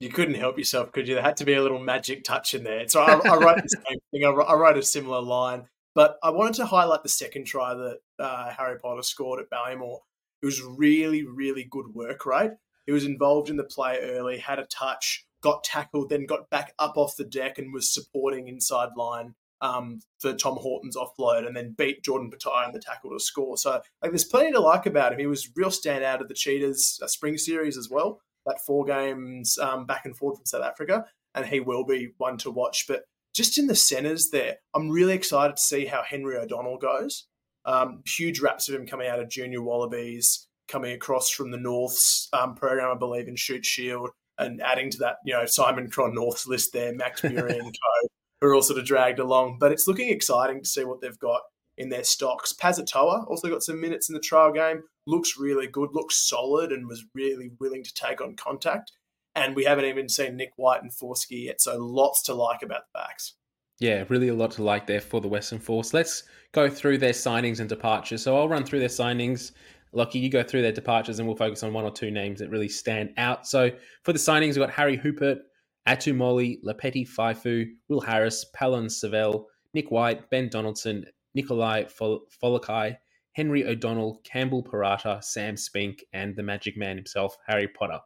You 0.00 0.10
couldn't 0.10 0.34
help 0.34 0.58
yourself, 0.58 0.92
could 0.92 1.08
you? 1.08 1.14
There 1.14 1.22
had 1.22 1.38
to 1.38 1.44
be 1.44 1.54
a 1.54 1.62
little 1.62 1.80
magic 1.80 2.22
touch 2.22 2.54
in 2.54 2.62
there. 2.62 2.86
So 2.88 3.00
I, 3.00 3.14
I 3.14 3.36
wrote 3.36 3.56
the 3.56 3.68
same 3.68 3.98
thing. 4.12 4.24
I, 4.24 4.30
I 4.30 4.54
wrote 4.54 4.78
a 4.78 4.82
similar 4.82 5.20
line, 5.20 5.64
but 5.94 6.18
I 6.22 6.30
wanted 6.30 6.54
to 6.54 6.66
highlight 6.66 7.02
the 7.02 7.08
second 7.08 7.46
try 7.46 7.74
that 7.74 7.98
uh, 8.18 8.50
Harry 8.50 8.78
Potter 8.78 9.02
scored 9.02 9.40
at 9.40 9.50
Ballymore. 9.50 9.98
It 10.40 10.46
was 10.46 10.62
really, 10.62 11.24
really 11.24 11.66
good 11.68 11.94
work 11.94 12.24
rate. 12.26 12.52
He 12.86 12.92
was 12.92 13.04
involved 13.04 13.50
in 13.50 13.56
the 13.56 13.64
play 13.64 13.98
early, 14.00 14.38
had 14.38 14.60
a 14.60 14.66
touch, 14.66 15.26
got 15.42 15.64
tackled, 15.64 16.10
then 16.10 16.26
got 16.26 16.48
back 16.48 16.74
up 16.78 16.96
off 16.96 17.16
the 17.16 17.24
deck 17.24 17.58
and 17.58 17.72
was 17.72 17.92
supporting 17.92 18.46
inside 18.46 18.90
line 18.96 19.34
um, 19.60 20.00
for 20.20 20.32
Tom 20.32 20.56
Horton's 20.56 20.96
offload 20.96 21.46
and 21.46 21.56
then 21.56 21.74
beat 21.76 22.04
Jordan 22.04 22.30
Petaia 22.30 22.66
in 22.66 22.72
the 22.72 22.78
tackle 22.78 23.10
to 23.10 23.18
score. 23.18 23.56
So 23.56 23.80
like, 24.00 24.12
there's 24.12 24.24
plenty 24.24 24.52
to 24.52 24.60
like 24.60 24.86
about 24.86 25.12
him. 25.12 25.18
He 25.18 25.26
was 25.26 25.50
real 25.56 25.70
standout 25.70 26.20
of 26.20 26.28
the 26.28 26.34
Cheetahs 26.34 27.00
uh, 27.02 27.08
spring 27.08 27.36
series 27.36 27.76
as 27.76 27.90
well. 27.90 28.20
That 28.48 28.60
four 28.66 28.84
games 28.84 29.56
um, 29.58 29.86
back 29.86 30.04
and 30.04 30.16
forth 30.16 30.38
from 30.38 30.46
South 30.46 30.64
Africa, 30.64 31.04
and 31.34 31.46
he 31.46 31.60
will 31.60 31.84
be 31.84 32.12
one 32.18 32.38
to 32.38 32.50
watch. 32.50 32.86
But 32.88 33.02
just 33.34 33.58
in 33.58 33.66
the 33.66 33.74
centres 33.74 34.30
there, 34.30 34.56
I'm 34.74 34.90
really 34.90 35.14
excited 35.14 35.56
to 35.56 35.62
see 35.62 35.86
how 35.86 36.02
Henry 36.02 36.36
O'Donnell 36.36 36.78
goes. 36.78 37.26
Um, 37.64 38.02
huge 38.06 38.40
raps 38.40 38.68
of 38.68 38.74
him 38.74 38.86
coming 38.86 39.08
out 39.08 39.20
of 39.20 39.28
junior 39.28 39.62
Wallabies, 39.62 40.48
coming 40.68 40.92
across 40.92 41.30
from 41.30 41.50
the 41.50 41.58
North's 41.58 42.28
um, 42.32 42.54
program, 42.54 42.90
I 42.90 42.98
believe, 42.98 43.28
in 43.28 43.36
Shute 43.36 43.64
Shield, 43.64 44.10
and 44.38 44.62
adding 44.62 44.90
to 44.90 44.98
that, 44.98 45.16
you 45.24 45.34
know, 45.34 45.44
Simon 45.46 45.90
Cron 45.90 46.14
North's 46.14 46.46
list 46.46 46.72
there, 46.72 46.94
Max 46.94 47.20
Burey 47.20 47.58
and 47.58 47.74
co 48.02 48.08
who 48.40 48.46
are 48.46 48.54
all 48.54 48.62
sort 48.62 48.78
of 48.78 48.86
dragged 48.86 49.18
along. 49.18 49.58
But 49.58 49.72
it's 49.72 49.86
looking 49.86 50.10
exciting 50.10 50.62
to 50.62 50.68
see 50.68 50.84
what 50.84 51.00
they've 51.00 51.18
got 51.18 51.42
in 51.78 51.88
their 51.88 52.04
stocks. 52.04 52.52
Pasitoa 52.52 53.26
also 53.28 53.48
got 53.48 53.62
some 53.62 53.80
minutes 53.80 54.08
in 54.08 54.14
the 54.14 54.20
trial 54.20 54.52
game. 54.52 54.82
Looks 55.06 55.38
really 55.38 55.66
good, 55.66 55.90
looks 55.92 56.28
solid, 56.28 56.72
and 56.72 56.86
was 56.86 57.04
really 57.14 57.52
willing 57.58 57.82
to 57.84 57.94
take 57.94 58.20
on 58.20 58.36
contact. 58.36 58.92
And 59.34 59.54
we 59.54 59.64
haven't 59.64 59.84
even 59.84 60.08
seen 60.08 60.36
Nick 60.36 60.50
White 60.56 60.82
and 60.82 60.92
Forsky 60.92 61.44
yet, 61.44 61.60
so 61.60 61.78
lots 61.78 62.22
to 62.24 62.34
like 62.34 62.62
about 62.62 62.82
the 62.92 62.98
backs. 62.98 63.34
Yeah, 63.78 64.04
really 64.08 64.28
a 64.28 64.34
lot 64.34 64.50
to 64.52 64.64
like 64.64 64.86
there 64.86 65.00
for 65.00 65.20
the 65.20 65.28
Western 65.28 65.60
Force. 65.60 65.94
Let's 65.94 66.24
go 66.52 66.68
through 66.68 66.98
their 66.98 67.12
signings 67.12 67.60
and 67.60 67.68
departures. 67.68 68.22
So 68.22 68.36
I'll 68.36 68.48
run 68.48 68.64
through 68.64 68.80
their 68.80 68.88
signings. 68.88 69.52
Lachie, 69.94 70.20
you 70.20 70.28
go 70.28 70.42
through 70.42 70.62
their 70.62 70.72
departures, 70.72 71.20
and 71.20 71.28
we'll 71.28 71.36
focus 71.36 71.62
on 71.62 71.72
one 71.72 71.84
or 71.84 71.92
two 71.92 72.10
names 72.10 72.40
that 72.40 72.50
really 72.50 72.68
stand 72.68 73.10
out. 73.16 73.46
So 73.46 73.70
for 74.02 74.12
the 74.12 74.18
signings, 74.18 74.48
we've 74.48 74.66
got 74.66 74.70
Harry 74.70 74.98
Hoopert, 74.98 75.38
Atu 75.86 76.14
Moli, 76.14 76.60
Lepeti 76.64 77.08
Faifu, 77.08 77.66
Will 77.88 78.00
Harris, 78.00 78.44
Palon 78.52 78.88
Savell, 78.88 79.46
Nick 79.72 79.90
White, 79.90 80.28
Ben 80.30 80.48
Donaldson, 80.48 81.06
Nikolai 81.38 81.84
Foliaki, 81.84 82.96
Henry 83.32 83.64
O'Donnell, 83.64 84.20
Campbell 84.24 84.64
Parata, 84.64 85.22
Sam 85.22 85.56
Spink, 85.56 86.04
and 86.12 86.34
the 86.34 86.42
Magic 86.42 86.76
Man 86.76 86.96
himself, 86.96 87.36
Harry 87.46 87.68
Potter. 87.68 88.00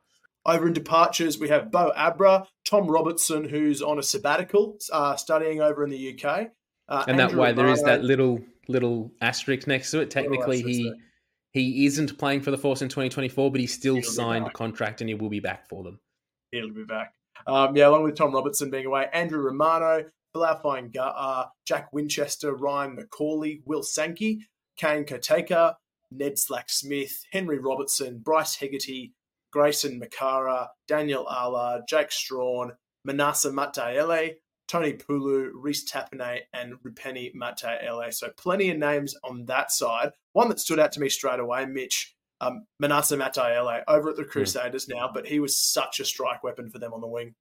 Over 0.45 0.67
in 0.67 0.75
departures, 0.75 1.39
we 1.39 1.49
have 1.49 1.71
Bo 1.71 1.93
Abra, 1.97 2.47
Tom 2.67 2.89
Robertson, 2.89 3.49
who's 3.49 3.81
on 3.81 3.99
a 3.99 4.03
sabbatical, 4.03 4.77
uh, 4.93 5.17
studying 5.17 5.63
over 5.63 5.83
in 5.83 5.89
the 5.89 6.13
UK. 6.13 6.51
Uh, 6.89 7.05
and 7.09 7.19
Andrew 7.19 7.37
that 7.37 7.43
way, 7.43 7.53
there 7.53 7.69
is 7.69 7.83
that 7.85 8.05
little 8.05 8.41
little 8.69 9.13
asterisk 9.23 9.67
next 9.67 9.91
to 9.93 10.01
it. 10.01 10.11
Technically, 10.11 10.61
he 10.61 10.93
he 11.53 11.87
isn't 11.87 12.19
playing 12.19 12.43
for 12.43 12.51
the 12.51 12.59
Force 12.59 12.83
in 12.83 12.89
2024, 12.89 13.51
but 13.51 13.61
he 13.61 13.67
still 13.67 13.95
He'll 13.95 14.05
signed 14.05 14.47
a 14.47 14.51
contract 14.51 15.01
and 15.01 15.09
he 15.09 15.15
will 15.15 15.31
be 15.31 15.41
back 15.41 15.69
for 15.69 15.83
them. 15.85 16.01
He'll 16.51 16.75
be 16.75 16.85
back. 16.85 17.15
Um, 17.47 17.75
yeah, 17.77 17.89
along 17.89 18.03
with 18.03 18.17
Tom 18.17 18.35
Robertson 18.35 18.71
being 18.71 18.87
away, 18.87 19.07
Andrew 19.13 19.41
Romano, 19.41 20.05
Bilal 20.33 20.61
uh, 20.99 21.45
Jack 21.67 21.93
Winchester, 21.93 22.55
Ryan 22.55 22.97
McCauley, 22.97 23.61
Will 23.67 23.83
Sankey, 23.83 24.47
Kane 24.77 25.05
Koteka, 25.05 25.75
Ned 26.11 26.39
Slack 26.39 26.71
Smith, 26.71 27.25
Henry 27.33 27.59
Robertson, 27.59 28.19
Bryce 28.19 28.57
Hegarty, 28.57 29.13
Grayson 29.53 30.01
Makara, 30.01 30.69
Daniel 30.89 31.29
Allard, 31.29 31.83
Jake 31.89 32.11
Strawn, 32.11 32.73
Manasa 33.05 33.51
Mataele, 33.51 34.35
Tony 34.69 34.95
Pulu, 34.95 35.51
Reese 35.55 35.91
Tapine, 35.91 36.41
and 36.55 36.75
Rupeni 36.83 37.35
Mataele. 37.35 38.13
So 38.15 38.31
plenty 38.37 38.71
of 38.71 38.79
names 38.79 39.15
on 39.23 39.45
that 39.47 39.71
side. 39.71 40.13
One 40.33 40.49
that 40.49 40.61
stood 40.61 40.79
out 40.79 40.93
to 40.93 41.01
me 41.01 41.09
straight 41.09 41.41
away, 41.41 41.67
Mitch, 41.67 42.15
um, 42.41 42.67
Manasa 42.81 43.17
Mataele, 43.17 43.83
over 43.87 44.11
at 44.11 44.17
the 44.17 44.23
hmm. 44.23 44.31
Crusaders 44.31 44.87
mm. 44.87 44.95
now, 44.97 45.11
but 45.13 45.27
he 45.27 45.41
was 45.41 45.61
such 45.61 46.01
a 46.01 46.05
strike 46.05 46.43
weapon 46.43 46.71
for 46.71 46.79
them 46.79 46.95
on 46.95 47.01
the 47.01 47.07
wing. 47.07 47.35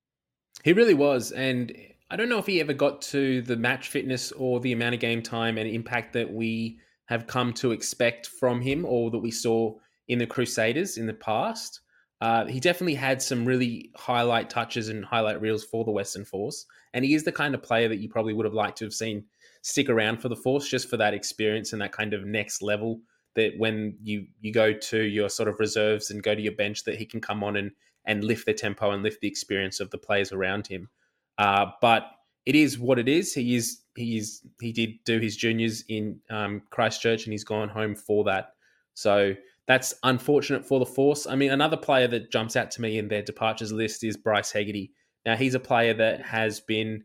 He 0.63 0.73
really 0.73 0.93
was. 0.93 1.32
And 1.32 1.73
I 2.12 2.17
don't 2.17 2.28
know 2.28 2.39
if 2.39 2.45
he 2.45 2.60
ever 2.60 2.74
got 2.74 3.02
to 3.04 3.41
the 3.41 3.56
match 3.56 3.88
fitness 3.88 4.34
or 4.34 4.60
the 4.60 4.74
amount 4.74 4.95
of 4.95 5.00
game 5.00 5.21
time 5.21 5.58
and 5.58 5.65
impact 5.65 6.12
that 6.12 6.34
we 6.34 6.78
have 7.06 7.26
come 7.26 7.54
to 7.54 7.71
expect 7.71 8.28
from 8.28 8.60
him 8.60 8.86
or 8.86 9.10
that 9.12 9.19
we 9.19 9.32
saw 9.32 9.76
in 10.10 10.19
the 10.19 10.28
Crusaders 10.28 10.97
in 10.97 11.08
the 11.08 11.13
past. 11.13 11.80
Uh, 12.19 12.45
he 12.47 12.60
definitely 12.60 12.95
had 12.95 13.21
some 13.21 13.45
really 13.45 13.91
highlight 13.95 14.50
touches 14.50 14.89
and 14.89 15.06
highlight 15.06 15.39
reels 15.39 15.63
for 15.63 15.86
the 15.86 15.91
Western 15.91 16.26
Force, 16.26 16.65
and 16.93 17.06
he 17.06 17.13
is 17.13 17.24
the 17.24 17.32
kind 17.32 17.56
of 17.56 17.63
player 17.63 17.88
that 17.88 18.02
you 18.02 18.10
probably 18.10 18.34
would 18.34 18.45
have 18.45 18.54
liked 18.54 18.78
to 18.80 18.86
have 18.86 18.93
seen 18.93 19.24
stick 19.62 19.88
around 19.88 20.17
for 20.17 20.28
the 20.28 20.36
Force 20.36 20.67
just 20.67 20.89
for 20.89 20.97
that 20.97 21.13
experience 21.13 21.71
and 21.71 21.82
that 21.82 21.93
kind 21.93 22.13
of 22.13 22.26
next 22.26 22.62
level. 22.62 23.00
That 23.36 23.54
when 23.58 23.97
you 24.04 24.28
you 24.41 24.52
go 24.52 24.74
to 24.74 25.02
your 25.02 25.30
sort 25.30 25.47
of 25.47 25.62
reserves 25.62 26.12
and 26.12 26.21
go 26.21 26.36
to 26.36 26.41
your 26.41 26.56
bench, 26.56 26.84
that 26.84 26.97
he 26.97 27.06
can 27.06 27.21
come 27.21 27.41
on 27.41 27.56
and 27.56 27.71
and 28.06 28.26
lift 28.26 28.45
the 28.45 28.54
tempo 28.54 28.91
and 28.91 29.02
lift 29.02 29.21
the 29.21 29.30
experience 29.30 29.80
of 29.80 29.91
the 29.91 29.97
players 29.97 30.34
around 30.34 30.67
him. 30.67 30.89
Uh, 31.37 31.67
but 31.81 32.07
it 32.45 32.55
is 32.55 32.79
what 32.79 32.99
it 32.99 33.07
is. 33.07 33.33
He 33.33 33.55
is 33.55 33.81
he 33.95 34.17
is 34.17 34.41
he 34.59 34.71
did 34.71 34.91
do 35.05 35.19
his 35.19 35.35
juniors 35.35 35.83
in 35.89 36.19
um, 36.29 36.61
Christchurch 36.69 37.25
and 37.25 37.33
he's 37.33 37.43
gone 37.43 37.69
home 37.69 37.95
for 37.95 38.23
that. 38.25 38.53
So 38.93 39.35
that's 39.67 39.93
unfortunate 40.03 40.65
for 40.65 40.79
the 40.79 40.85
Force. 40.85 41.27
I 41.27 41.35
mean, 41.35 41.51
another 41.51 41.77
player 41.77 42.07
that 42.07 42.31
jumps 42.31 42.55
out 42.55 42.71
to 42.71 42.81
me 42.81 42.97
in 42.97 43.07
their 43.07 43.21
departures 43.21 43.71
list 43.71 44.03
is 44.03 44.17
Bryce 44.17 44.51
Hegarty. 44.51 44.91
Now, 45.25 45.35
he's 45.35 45.55
a 45.55 45.59
player 45.59 45.93
that 45.93 46.21
has 46.25 46.59
been 46.59 47.03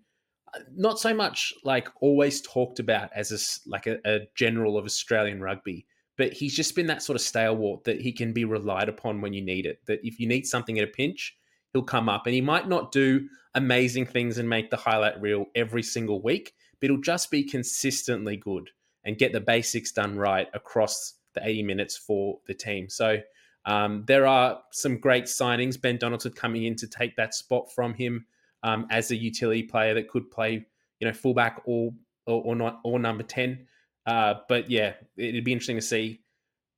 uh, 0.54 0.60
not 0.74 0.98
so 0.98 1.14
much 1.14 1.52
like 1.64 1.88
always 2.00 2.40
talked 2.40 2.78
about 2.78 3.10
as 3.14 3.30
a, 3.30 3.70
like 3.70 3.86
a, 3.86 3.98
a 4.04 4.20
general 4.34 4.78
of 4.78 4.84
Australian 4.84 5.40
rugby, 5.40 5.86
but 6.16 6.32
he's 6.32 6.56
just 6.56 6.74
been 6.74 6.86
that 6.86 7.02
sort 7.02 7.16
of 7.16 7.22
stalwart 7.22 7.84
that 7.84 8.00
he 8.00 8.10
can 8.10 8.32
be 8.32 8.44
relied 8.44 8.88
upon 8.88 9.20
when 9.20 9.32
you 9.32 9.42
need 9.42 9.66
it. 9.66 9.80
That 9.86 10.00
if 10.02 10.18
you 10.18 10.26
need 10.26 10.46
something 10.46 10.78
at 10.78 10.88
a 10.88 10.90
pinch, 10.90 11.36
he'll 11.76 11.84
come 11.84 12.08
up 12.08 12.26
and 12.26 12.34
he 12.34 12.40
might 12.40 12.68
not 12.68 12.90
do 12.90 13.28
amazing 13.54 14.06
things 14.06 14.38
and 14.38 14.48
make 14.48 14.70
the 14.70 14.76
highlight 14.76 15.20
reel 15.20 15.44
every 15.54 15.82
single 15.82 16.22
week, 16.22 16.54
but 16.80 16.88
he'll 16.88 17.00
just 17.00 17.30
be 17.30 17.42
consistently 17.42 18.36
good 18.36 18.70
and 19.04 19.18
get 19.18 19.32
the 19.32 19.40
basics 19.40 19.92
done 19.92 20.16
right 20.16 20.48
across 20.54 21.14
the 21.34 21.46
80 21.46 21.62
minutes 21.64 21.96
for 21.96 22.38
the 22.46 22.54
team. 22.54 22.88
So 22.88 23.18
um, 23.66 24.04
there 24.06 24.26
are 24.26 24.62
some 24.72 24.98
great 24.98 25.24
signings. 25.24 25.78
Ben 25.78 25.98
Donaldson 25.98 26.32
coming 26.32 26.64
in 26.64 26.76
to 26.76 26.86
take 26.86 27.14
that 27.16 27.34
spot 27.34 27.70
from 27.70 27.92
him 27.92 28.24
um, 28.62 28.86
as 28.90 29.10
a 29.10 29.16
utility 29.16 29.62
player 29.62 29.92
that 29.94 30.08
could 30.08 30.30
play, 30.30 30.66
you 31.00 31.06
know, 31.06 31.12
fullback 31.12 31.60
or 31.66 31.92
or, 32.26 32.42
or 32.42 32.56
not 32.56 32.80
or 32.84 32.98
number 32.98 33.22
10. 33.22 33.66
Uh, 34.06 34.34
but 34.48 34.70
yeah, 34.70 34.94
it'd 35.16 35.44
be 35.44 35.52
interesting 35.52 35.76
to 35.76 35.82
see. 35.82 36.20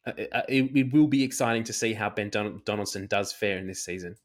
Uh, 0.06 0.12
uh 0.32 0.42
it, 0.48 0.76
it, 0.76 0.92
will 0.92 1.06
be 1.06 1.22
exciting 1.22 1.64
to 1.64 1.72
see 1.72 1.94
how 1.94 2.10
Ben 2.10 2.30
Don- 2.30 2.60
Donaldson 2.64 3.06
does 3.06 3.32
fare 3.32 3.58
in 3.58 3.66
this 3.66 3.84
season. 3.84 4.16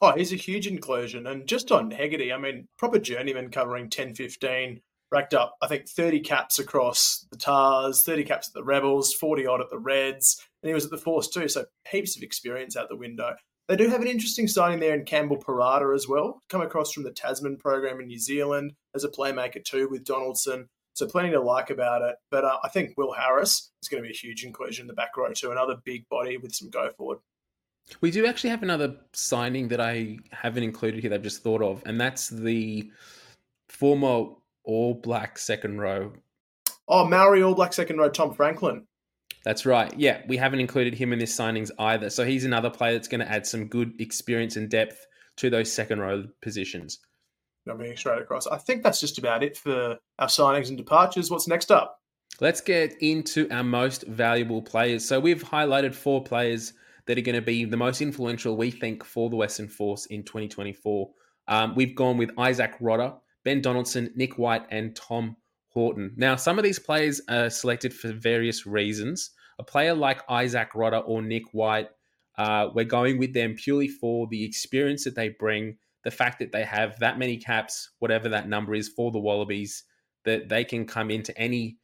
Oh, 0.00 0.12
he's 0.12 0.32
a 0.32 0.36
huge 0.36 0.66
inclusion. 0.66 1.26
And 1.26 1.46
just 1.46 1.72
on 1.72 1.90
Hegarty, 1.90 2.32
I 2.32 2.38
mean, 2.38 2.68
proper 2.78 2.98
journeyman 2.98 3.50
covering 3.50 3.90
10 3.90 4.14
15 4.14 4.80
racked 5.10 5.34
up, 5.34 5.56
I 5.62 5.66
think, 5.66 5.88
30 5.88 6.20
caps 6.20 6.58
across 6.58 7.26
the 7.30 7.38
Tahs, 7.38 8.04
30 8.04 8.24
caps 8.24 8.48
at 8.48 8.54
the 8.54 8.64
Rebels, 8.64 9.14
40 9.14 9.46
odd 9.46 9.60
at 9.60 9.70
the 9.70 9.78
Reds, 9.78 10.40
and 10.62 10.68
he 10.68 10.74
was 10.74 10.84
at 10.84 10.90
the 10.90 10.98
Force 10.98 11.28
too. 11.28 11.48
So 11.48 11.64
heaps 11.90 12.16
of 12.16 12.22
experience 12.22 12.76
out 12.76 12.88
the 12.88 12.96
window. 12.96 13.34
They 13.68 13.76
do 13.76 13.88
have 13.88 14.00
an 14.00 14.08
interesting 14.08 14.48
signing 14.48 14.80
there 14.80 14.94
in 14.94 15.04
Campbell 15.04 15.36
Parata 15.36 15.94
as 15.94 16.08
well, 16.08 16.42
come 16.48 16.62
across 16.62 16.92
from 16.92 17.02
the 17.02 17.10
Tasman 17.10 17.58
program 17.58 18.00
in 18.00 18.06
New 18.06 18.18
Zealand 18.18 18.72
as 18.94 19.04
a 19.04 19.10
playmaker 19.10 19.62
too 19.62 19.88
with 19.90 20.04
Donaldson. 20.04 20.68
So 20.94 21.06
plenty 21.06 21.30
to 21.30 21.40
like 21.40 21.70
about 21.70 22.02
it. 22.02 22.16
But 22.30 22.44
uh, 22.44 22.58
I 22.64 22.68
think 22.68 22.94
Will 22.96 23.12
Harris 23.12 23.70
is 23.82 23.88
going 23.88 24.02
to 24.02 24.08
be 24.08 24.12
a 24.12 24.16
huge 24.16 24.42
inclusion 24.42 24.84
in 24.84 24.88
the 24.88 24.94
back 24.94 25.16
row 25.16 25.30
too, 25.32 25.52
another 25.52 25.76
big 25.84 26.08
body 26.08 26.38
with 26.38 26.54
some 26.54 26.70
go 26.70 26.90
forward. 26.96 27.18
We 28.00 28.10
do 28.10 28.26
actually 28.26 28.50
have 28.50 28.62
another 28.62 28.96
signing 29.12 29.68
that 29.68 29.80
I 29.80 30.18
haven't 30.30 30.62
included 30.62 31.00
here 31.00 31.10
that 31.10 31.16
I've 31.16 31.22
just 31.22 31.42
thought 31.42 31.62
of, 31.62 31.82
and 31.86 32.00
that's 32.00 32.28
the 32.28 32.90
former 33.68 34.34
all 34.64 34.94
black 34.94 35.38
second 35.38 35.80
row. 35.80 36.12
Oh, 36.86 37.06
Maori 37.06 37.42
all 37.42 37.54
black 37.54 37.72
second 37.72 37.98
row, 37.98 38.08
Tom 38.08 38.34
Franklin. 38.34 38.86
That's 39.44 39.64
right. 39.64 39.92
Yeah, 39.98 40.22
we 40.26 40.36
haven't 40.36 40.60
included 40.60 40.94
him 40.94 41.12
in 41.12 41.18
this 41.18 41.34
signings 41.36 41.70
either. 41.78 42.10
So 42.10 42.24
he's 42.24 42.44
another 42.44 42.70
player 42.70 42.92
that's 42.92 43.08
going 43.08 43.20
to 43.20 43.30
add 43.30 43.46
some 43.46 43.66
good 43.66 43.98
experience 44.00 44.56
and 44.56 44.68
depth 44.68 45.06
to 45.36 45.48
those 45.48 45.72
second 45.72 46.00
row 46.00 46.24
positions. 46.42 46.98
Jumping 47.66 47.96
straight 47.96 48.20
across. 48.20 48.46
I 48.46 48.58
think 48.58 48.82
that's 48.82 49.00
just 49.00 49.18
about 49.18 49.42
it 49.42 49.56
for 49.56 49.98
our 50.18 50.26
signings 50.26 50.68
and 50.68 50.76
departures. 50.76 51.30
What's 51.30 51.48
next 51.48 51.70
up? 51.70 52.00
Let's 52.40 52.60
get 52.60 52.94
into 53.00 53.48
our 53.50 53.64
most 53.64 54.06
valuable 54.06 54.62
players. 54.62 55.04
So 55.04 55.18
we've 55.18 55.42
highlighted 55.42 55.94
four 55.94 56.22
players 56.22 56.72
that 57.08 57.18
are 57.18 57.22
going 57.22 57.34
to 57.34 57.42
be 57.42 57.64
the 57.64 57.76
most 57.76 58.02
influential, 58.02 58.56
we 58.56 58.70
think, 58.70 59.02
for 59.02 59.30
the 59.30 59.36
Western 59.36 59.66
Force 59.66 60.06
in 60.06 60.22
2024. 60.22 61.10
Um, 61.48 61.74
we've 61.74 61.96
gone 61.96 62.18
with 62.18 62.28
Izack 62.36 62.78
Rodda, 62.80 63.16
Ben 63.44 63.62
Donaldson, 63.62 64.12
Nick 64.14 64.36
White, 64.36 64.66
and 64.70 64.94
Tom 64.94 65.36
Horton. 65.70 66.12
Now, 66.16 66.36
some 66.36 66.58
of 66.58 66.64
these 66.64 66.78
players 66.78 67.22
are 67.30 67.48
selected 67.48 67.94
for 67.94 68.12
various 68.12 68.66
reasons. 68.66 69.30
A 69.58 69.64
player 69.64 69.94
like 69.94 70.26
Izack 70.28 70.72
Rodda 70.74 71.02
or 71.06 71.22
Nick 71.22 71.44
White, 71.52 71.88
uh, 72.36 72.68
we're 72.74 72.84
going 72.84 73.18
with 73.18 73.32
them 73.32 73.54
purely 73.54 73.88
for 73.88 74.26
the 74.30 74.44
experience 74.44 75.04
that 75.04 75.16
they 75.16 75.30
bring, 75.30 75.78
the 76.04 76.10
fact 76.10 76.38
that 76.40 76.52
they 76.52 76.64
have 76.64 76.98
that 76.98 77.18
many 77.18 77.38
caps, 77.38 77.90
whatever 78.00 78.28
that 78.28 78.48
number 78.48 78.74
is 78.74 78.90
for 78.90 79.10
the 79.10 79.18
Wallabies, 79.18 79.82
that 80.26 80.50
they 80.50 80.62
can 80.62 80.86
come 80.86 81.10
into 81.10 81.36
any, 81.38 81.78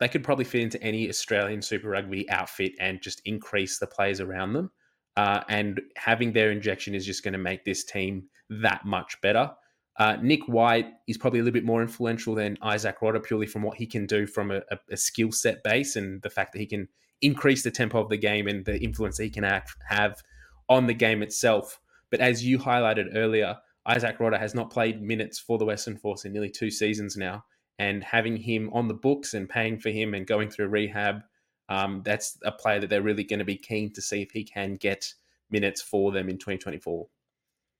they 0.00 0.08
could 0.08 0.24
probably 0.24 0.44
fit 0.44 0.62
into 0.62 0.82
any 0.82 1.08
Australian 1.08 1.62
Super 1.62 1.88
Rugby 1.88 2.28
outfit 2.30 2.72
and 2.80 3.00
just 3.00 3.22
increase 3.24 3.78
the 3.78 3.86
players 3.86 4.20
around 4.20 4.52
them. 4.52 4.70
Uh, 5.16 5.42
and 5.48 5.80
having 5.96 6.32
their 6.32 6.50
injection 6.50 6.94
is 6.94 7.06
just 7.06 7.22
going 7.22 7.32
to 7.32 7.38
make 7.38 7.64
this 7.64 7.84
team 7.84 8.24
that 8.50 8.84
much 8.84 9.20
better. 9.20 9.52
Uh, 9.96 10.16
Nick 10.20 10.48
White 10.48 10.88
is 11.06 11.16
probably 11.16 11.38
a 11.38 11.42
little 11.42 11.54
bit 11.54 11.64
more 11.64 11.80
influential 11.80 12.34
than 12.34 12.56
Izack 12.56 12.96
Rodda 12.98 13.22
purely 13.22 13.46
from 13.46 13.62
what 13.62 13.76
he 13.76 13.86
can 13.86 14.06
do 14.06 14.26
from 14.26 14.50
a, 14.50 14.56
a, 14.70 14.78
a 14.90 14.96
skill 14.96 15.30
set 15.30 15.62
base 15.62 15.94
and 15.94 16.20
the 16.22 16.30
fact 16.30 16.52
that 16.52 16.58
he 16.58 16.66
can 16.66 16.88
increase 17.22 17.62
the 17.62 17.70
tempo 17.70 18.00
of 18.00 18.08
the 18.08 18.16
game 18.16 18.48
and 18.48 18.64
the 18.64 18.78
influence 18.82 19.16
that 19.18 19.24
he 19.24 19.30
can 19.30 19.44
have, 19.44 19.68
have 19.88 20.20
on 20.68 20.86
the 20.86 20.94
game 20.94 21.22
itself. 21.22 21.80
But 22.10 22.20
as 22.20 22.44
you 22.44 22.58
highlighted 22.58 23.14
earlier, 23.14 23.56
Izack 23.86 24.18
Rodda 24.18 24.38
has 24.38 24.54
not 24.54 24.70
played 24.70 25.00
minutes 25.00 25.38
for 25.38 25.58
the 25.58 25.64
Western 25.64 25.96
Force 25.96 26.24
in 26.24 26.32
nearly 26.32 26.50
two 26.50 26.70
seasons 26.70 27.16
now. 27.16 27.44
And 27.78 28.04
having 28.04 28.36
him 28.36 28.70
on 28.72 28.88
the 28.88 28.94
books 28.94 29.34
and 29.34 29.48
paying 29.48 29.78
for 29.78 29.90
him 29.90 30.14
and 30.14 30.26
going 30.26 30.50
through 30.50 30.68
rehab, 30.68 31.22
um, 31.68 32.02
that's 32.04 32.38
a 32.44 32.52
player 32.52 32.80
that 32.80 32.90
they're 32.90 33.02
really 33.02 33.24
going 33.24 33.38
to 33.38 33.44
be 33.44 33.56
keen 33.56 33.92
to 33.94 34.02
see 34.02 34.22
if 34.22 34.30
he 34.30 34.44
can 34.44 34.76
get 34.76 35.12
minutes 35.50 35.82
for 35.82 36.12
them 36.12 36.28
in 36.28 36.36
2024. 36.36 37.06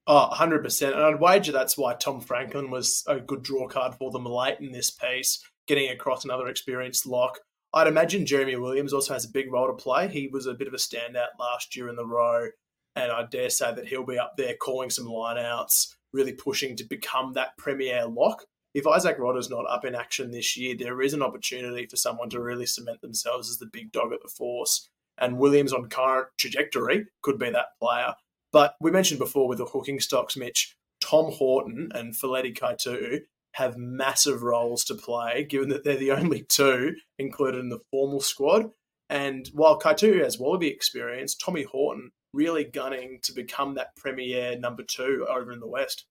Oh, 0.06 0.28
100%. 0.32 0.92
And 0.92 1.02
I'd 1.02 1.20
wager 1.20 1.52
that's 1.52 1.78
why 1.78 1.94
Tom 1.94 2.20
Franklin 2.20 2.70
was 2.70 3.04
a 3.06 3.20
good 3.20 3.42
draw 3.42 3.68
card 3.68 3.94
for 3.94 4.10
them 4.10 4.26
late 4.26 4.58
in 4.60 4.72
this 4.72 4.90
piece, 4.90 5.42
getting 5.66 5.90
across 5.90 6.24
another 6.24 6.48
experienced 6.48 7.06
lock. 7.06 7.38
I'd 7.72 7.88
imagine 7.88 8.26
Jeremy 8.26 8.56
Williams 8.56 8.92
also 8.92 9.14
has 9.14 9.24
a 9.24 9.30
big 9.30 9.50
role 9.50 9.66
to 9.66 9.72
play. 9.72 10.08
He 10.08 10.28
was 10.28 10.46
a 10.46 10.54
bit 10.54 10.68
of 10.68 10.74
a 10.74 10.78
standout 10.78 11.38
last 11.40 11.74
year 11.74 11.88
in 11.88 11.96
the 11.96 12.06
row, 12.06 12.48
and 12.94 13.10
I 13.10 13.24
dare 13.24 13.50
say 13.50 13.74
that 13.74 13.88
he'll 13.88 14.04
be 14.04 14.18
up 14.18 14.36
there 14.36 14.54
calling 14.60 14.90
some 14.90 15.06
lineouts, 15.06 15.94
really 16.12 16.32
pushing 16.32 16.76
to 16.76 16.84
become 16.84 17.32
that 17.32 17.56
premier 17.56 18.06
lock. 18.06 18.44
If 18.74 18.84
Izack 18.84 19.18
Rodda's 19.18 19.50
not 19.50 19.70
up 19.70 19.84
in 19.84 19.94
action 19.94 20.32
this 20.32 20.56
year, 20.56 20.74
there 20.76 21.00
is 21.00 21.14
an 21.14 21.22
opportunity 21.22 21.86
for 21.86 21.96
someone 21.96 22.28
to 22.30 22.40
really 22.40 22.66
cement 22.66 23.00
themselves 23.00 23.48
as 23.48 23.58
the 23.58 23.66
big 23.66 23.92
dog 23.92 24.12
at 24.12 24.20
the 24.20 24.28
force. 24.28 24.88
And 25.16 25.38
Williams, 25.38 25.72
on 25.72 25.88
current 25.88 26.28
trajectory, 26.38 27.06
could 27.22 27.38
be 27.38 27.50
that 27.50 27.78
player. 27.80 28.14
But 28.52 28.74
we 28.80 28.90
mentioned 28.90 29.20
before 29.20 29.46
with 29.46 29.58
the 29.58 29.66
hooking 29.66 30.00
stocks, 30.00 30.36
Mitch, 30.36 30.76
Tom 31.00 31.32
Horton 31.32 31.90
and 31.94 32.14
Feleti 32.14 32.56
Kaitu'u 32.56 33.20
have 33.52 33.76
massive 33.76 34.42
roles 34.42 34.84
to 34.84 34.96
play, 34.96 35.44
given 35.44 35.68
that 35.68 35.84
they're 35.84 35.96
the 35.96 36.10
only 36.10 36.44
two 36.48 36.96
included 37.18 37.60
in 37.60 37.68
the 37.68 37.80
formal 37.92 38.20
squad. 38.20 38.70
And 39.08 39.48
while 39.52 39.78
Kaitu'u 39.78 40.24
has 40.24 40.38
Wallaby 40.38 40.68
experience, 40.68 41.36
Tommy 41.36 41.62
Horton 41.62 42.10
really 42.32 42.64
gunning 42.64 43.20
to 43.22 43.32
become 43.32 43.74
that 43.74 43.94
premier 43.96 44.58
number 44.58 44.82
two 44.82 45.24
over 45.30 45.52
in 45.52 45.60
the 45.60 45.68
West. 45.68 46.06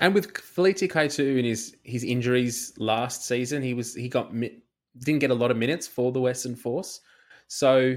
And 0.00 0.14
with 0.14 0.32
Feleti 0.34 0.90
Kaitu'u 0.90 1.38
in 1.38 1.44
his 1.44 1.74
his 1.82 2.04
injuries 2.04 2.74
last 2.78 3.24
season, 3.24 3.62
he 3.62 3.74
was 3.74 3.94
he 3.94 4.08
got 4.08 4.30
didn't 4.32 5.20
get 5.20 5.30
a 5.30 5.34
lot 5.34 5.50
of 5.50 5.56
minutes 5.56 5.86
for 5.86 6.12
the 6.12 6.20
Western 6.20 6.54
Force. 6.54 7.00
So, 7.48 7.96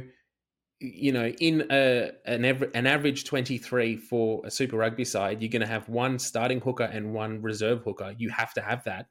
you 0.79 1.11
know, 1.11 1.27
in 1.27 1.65
a, 1.69 2.11
an 2.25 2.45
an 2.45 2.87
average 2.87 3.25
twenty 3.25 3.57
three 3.57 3.97
for 3.97 4.41
a 4.45 4.51
Super 4.51 4.77
Rugby 4.77 5.03
side, 5.03 5.41
you're 5.41 5.49
going 5.49 5.61
to 5.61 5.67
have 5.67 5.89
one 5.89 6.19
starting 6.19 6.61
hooker 6.61 6.85
and 6.85 7.13
one 7.13 7.41
reserve 7.41 7.83
hooker. 7.83 8.15
You 8.17 8.29
have 8.29 8.53
to 8.53 8.61
have 8.61 8.83
that. 8.85 9.07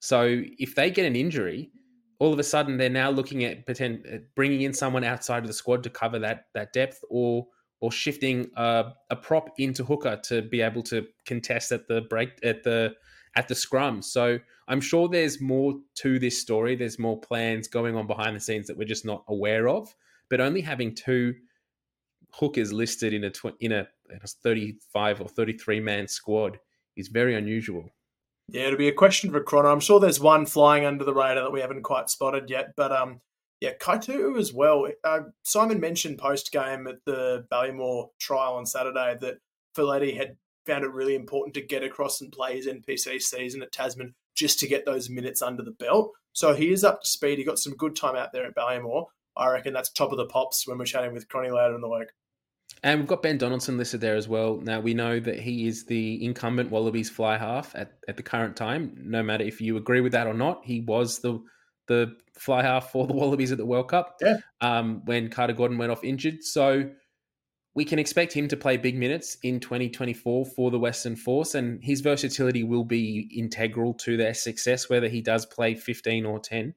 So 0.00 0.42
if 0.58 0.76
they 0.76 0.92
get 0.92 1.06
an 1.06 1.16
injury, 1.16 1.72
all 2.20 2.32
of 2.32 2.38
a 2.38 2.44
sudden 2.44 2.76
they're 2.76 2.88
now 2.88 3.10
looking 3.10 3.42
at 3.44 3.66
pretend, 3.66 4.22
bringing 4.36 4.62
in 4.62 4.72
someone 4.72 5.02
outside 5.02 5.42
of 5.42 5.48
the 5.48 5.52
squad 5.52 5.82
to 5.82 5.90
cover 5.90 6.20
that 6.20 6.44
that 6.54 6.72
depth, 6.72 7.02
or 7.10 7.46
or 7.80 7.92
shifting 7.92 8.50
a, 8.56 8.92
a 9.10 9.16
prop 9.16 9.50
into 9.58 9.84
hooker 9.84 10.18
to 10.24 10.42
be 10.42 10.60
able 10.60 10.82
to 10.82 11.06
contest 11.26 11.72
at 11.72 11.86
the 11.88 12.02
break 12.02 12.30
at 12.42 12.62
the 12.64 12.94
at 13.36 13.48
the 13.48 13.54
scrum. 13.54 14.02
So 14.02 14.38
I'm 14.66 14.80
sure 14.80 15.08
there's 15.08 15.40
more 15.40 15.74
to 15.96 16.18
this 16.18 16.40
story. 16.40 16.76
There's 16.76 16.98
more 16.98 17.20
plans 17.20 17.68
going 17.68 17.94
on 17.96 18.06
behind 18.06 18.34
the 18.34 18.40
scenes 18.40 18.66
that 18.66 18.76
we're 18.76 18.88
just 18.88 19.04
not 19.04 19.24
aware 19.28 19.68
of. 19.68 19.94
But 20.28 20.40
only 20.40 20.60
having 20.60 20.94
two 20.94 21.34
hookers 22.32 22.72
listed 22.72 23.14
in 23.14 23.24
a 23.24 23.30
tw- 23.30 23.56
in 23.60 23.72
a, 23.72 23.88
in 24.10 24.20
a 24.22 24.26
35 24.26 25.20
or 25.20 25.28
33 25.28 25.80
man 25.80 26.08
squad 26.08 26.58
is 26.96 27.08
very 27.08 27.34
unusual. 27.34 27.88
Yeah, 28.48 28.62
it'll 28.62 28.78
be 28.78 28.88
a 28.88 28.92
question 28.92 29.30
for 29.30 29.42
Croner. 29.42 29.70
I'm 29.70 29.80
sure 29.80 30.00
there's 30.00 30.20
one 30.20 30.46
flying 30.46 30.84
under 30.84 31.04
the 31.04 31.14
radar 31.14 31.44
that 31.44 31.52
we 31.52 31.60
haven't 31.60 31.82
quite 31.82 32.10
spotted 32.10 32.48
yet, 32.48 32.74
but 32.76 32.92
um, 32.92 33.20
yeah, 33.60 33.72
Kaitu'u 33.80 34.38
as 34.38 34.52
well. 34.52 34.86
Uh, 35.02 35.20
Simon 35.42 35.80
mentioned 35.80 36.18
post 36.18 36.52
game 36.52 36.86
at 36.86 37.04
the 37.04 37.44
Ballymore 37.50 38.10
trial 38.20 38.54
on 38.54 38.66
Saturday 38.66 39.16
that 39.20 39.38
Feleti 39.76 40.16
had 40.16 40.36
found 40.66 40.84
it 40.84 40.92
really 40.92 41.14
important 41.14 41.54
to 41.54 41.62
get 41.62 41.82
across 41.82 42.20
and 42.20 42.30
play 42.30 42.56
his 42.56 42.66
NPC 42.66 43.20
season 43.20 43.62
at 43.62 43.72
Tasman 43.72 44.14
just 44.36 44.60
to 44.60 44.68
get 44.68 44.84
those 44.84 45.10
minutes 45.10 45.42
under 45.42 45.62
the 45.62 45.72
belt. 45.72 46.12
So 46.32 46.54
he 46.54 46.70
is 46.70 46.84
up 46.84 47.02
to 47.02 47.08
speed. 47.08 47.38
He 47.38 47.44
got 47.44 47.58
some 47.58 47.74
good 47.74 47.96
time 47.96 48.14
out 48.14 48.32
there 48.32 48.46
at 48.46 48.54
Ballymore. 48.54 49.06
I 49.36 49.50
reckon 49.50 49.72
that's 49.72 49.90
top 49.90 50.12
of 50.12 50.18
the 50.18 50.26
pops 50.26 50.66
when 50.66 50.78
we're 50.78 50.84
chatting 50.84 51.12
with 51.12 51.28
Cronny 51.28 51.50
later 51.50 51.74
in 51.74 51.80
the 51.80 51.88
week. 51.88 52.08
And 52.82 53.00
we've 53.00 53.08
got 53.08 53.22
Ben 53.22 53.38
Donaldson 53.38 53.76
listed 53.76 54.00
there 54.00 54.14
as 54.14 54.28
well. 54.28 54.60
Now 54.62 54.78
we 54.78 54.94
know 54.94 55.18
that 55.18 55.40
he 55.40 55.66
is 55.66 55.86
the 55.86 56.24
incumbent 56.24 56.70
Wallabies 56.70 57.10
fly 57.10 57.36
half 57.36 57.74
at, 57.74 57.92
at 58.06 58.16
the 58.16 58.22
current 58.22 58.56
time. 58.56 58.96
No 59.02 59.22
matter 59.22 59.42
if 59.42 59.60
you 59.60 59.76
agree 59.76 60.00
with 60.00 60.12
that 60.12 60.26
or 60.26 60.34
not, 60.34 60.64
he 60.64 60.80
was 60.80 61.18
the 61.18 61.40
the 61.88 62.16
fly 62.34 62.62
half 62.62 62.92
for 62.92 63.06
the 63.06 63.12
Wallabies 63.12 63.52
at 63.52 63.58
the 63.58 63.66
World 63.66 63.88
Cup. 63.88 64.16
Yeah. 64.20 64.38
Um, 64.60 65.02
when 65.04 65.28
Carter 65.28 65.52
Gordon 65.52 65.78
went 65.78 65.90
off 65.90 66.04
injured, 66.04 66.44
so 66.44 66.90
we 67.74 67.84
can 67.84 67.98
expect 67.98 68.32
him 68.32 68.48
to 68.48 68.56
play 68.56 68.76
big 68.76 68.96
minutes 68.96 69.36
in 69.42 69.60
2024 69.60 70.46
for 70.46 70.70
the 70.70 70.78
Western 70.78 71.16
Force, 71.16 71.54
and 71.54 71.82
his 71.82 72.00
versatility 72.00 72.64
will 72.64 72.84
be 72.84 73.30
integral 73.34 73.94
to 73.94 74.16
their 74.16 74.34
success, 74.34 74.88
whether 74.88 75.08
he 75.08 75.20
does 75.20 75.46
play 75.46 75.74
15 75.74 76.24
or 76.26 76.40
10. 76.40 76.74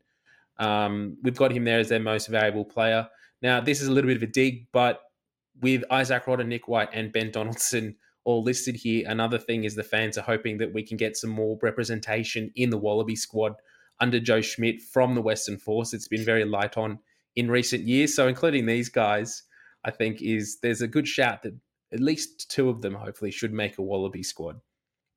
Um, 0.57 1.18
we've 1.24 1.36
got 1.36 1.51
him 1.51 1.64
there 1.64 1.80
as 1.80 1.89
their 1.89 1.99
most 1.99 2.28
valuable 2.28 2.66
player. 2.66 3.07
Now, 3.41 3.62
this 3.62 3.82
is 3.82 3.88
a 3.88 3.91
little 3.91 4.09
bit 4.09 4.18
of 4.18 4.24
a 4.24 4.28
dig, 4.28 4.68
but 4.72 5.01
with 5.59 5.84
Izack 5.89 6.26
Rodda, 6.26 6.45
Nick 6.45 6.68
White, 6.68 6.89
and 6.93 7.12
Ben 7.12 7.32
Donaldson 7.32 7.95
all 8.24 8.43
listed 8.43 8.76
here, 8.76 9.05
another 9.07 9.39
thing 9.39 9.64
is 9.64 9.74
the 9.74 9.84
fans 9.84 10.18
are 10.18 10.22
hoping 10.22 10.57
that 10.57 10.72
we 10.72 10.84
can 10.84 10.97
get 10.97 11.18
some 11.18 11.32
more 11.32 11.57
representation 11.64 12.51
in 12.55 12.70
the 12.70 12.78
Wallaby 12.78 13.16
squad 13.16 13.55
under 14.02 14.20
Joe 14.20 14.41
Schmidt 14.41 14.82
from 14.82 15.16
the 15.16 15.22
Western 15.22 15.58
Force. 15.58 15.93
It's 15.93 16.08
been 16.08 16.26
very 16.26 16.43
light 16.43 16.78
on 16.78 16.99
in 17.36 17.49
recent 17.49 17.84
years. 17.84 18.16
So, 18.16 18.28
including 18.28 18.66
these 18.66 18.89
guys, 18.89 19.43
I 19.86 19.91
think 19.91 20.22
is 20.22 20.60
there's 20.62 20.82
a 20.82 20.88
good 20.88 21.08
shout 21.08 21.43
that 21.43 21.54
at 21.93 21.99
least 21.99 22.49
two 22.49 22.70
of 22.70 22.82
them 22.82 22.95
hopefully 22.95 23.32
should 23.32 23.54
make 23.54 23.78
a 23.78 23.82
Wallaby 23.82 24.24
squad. 24.24 24.60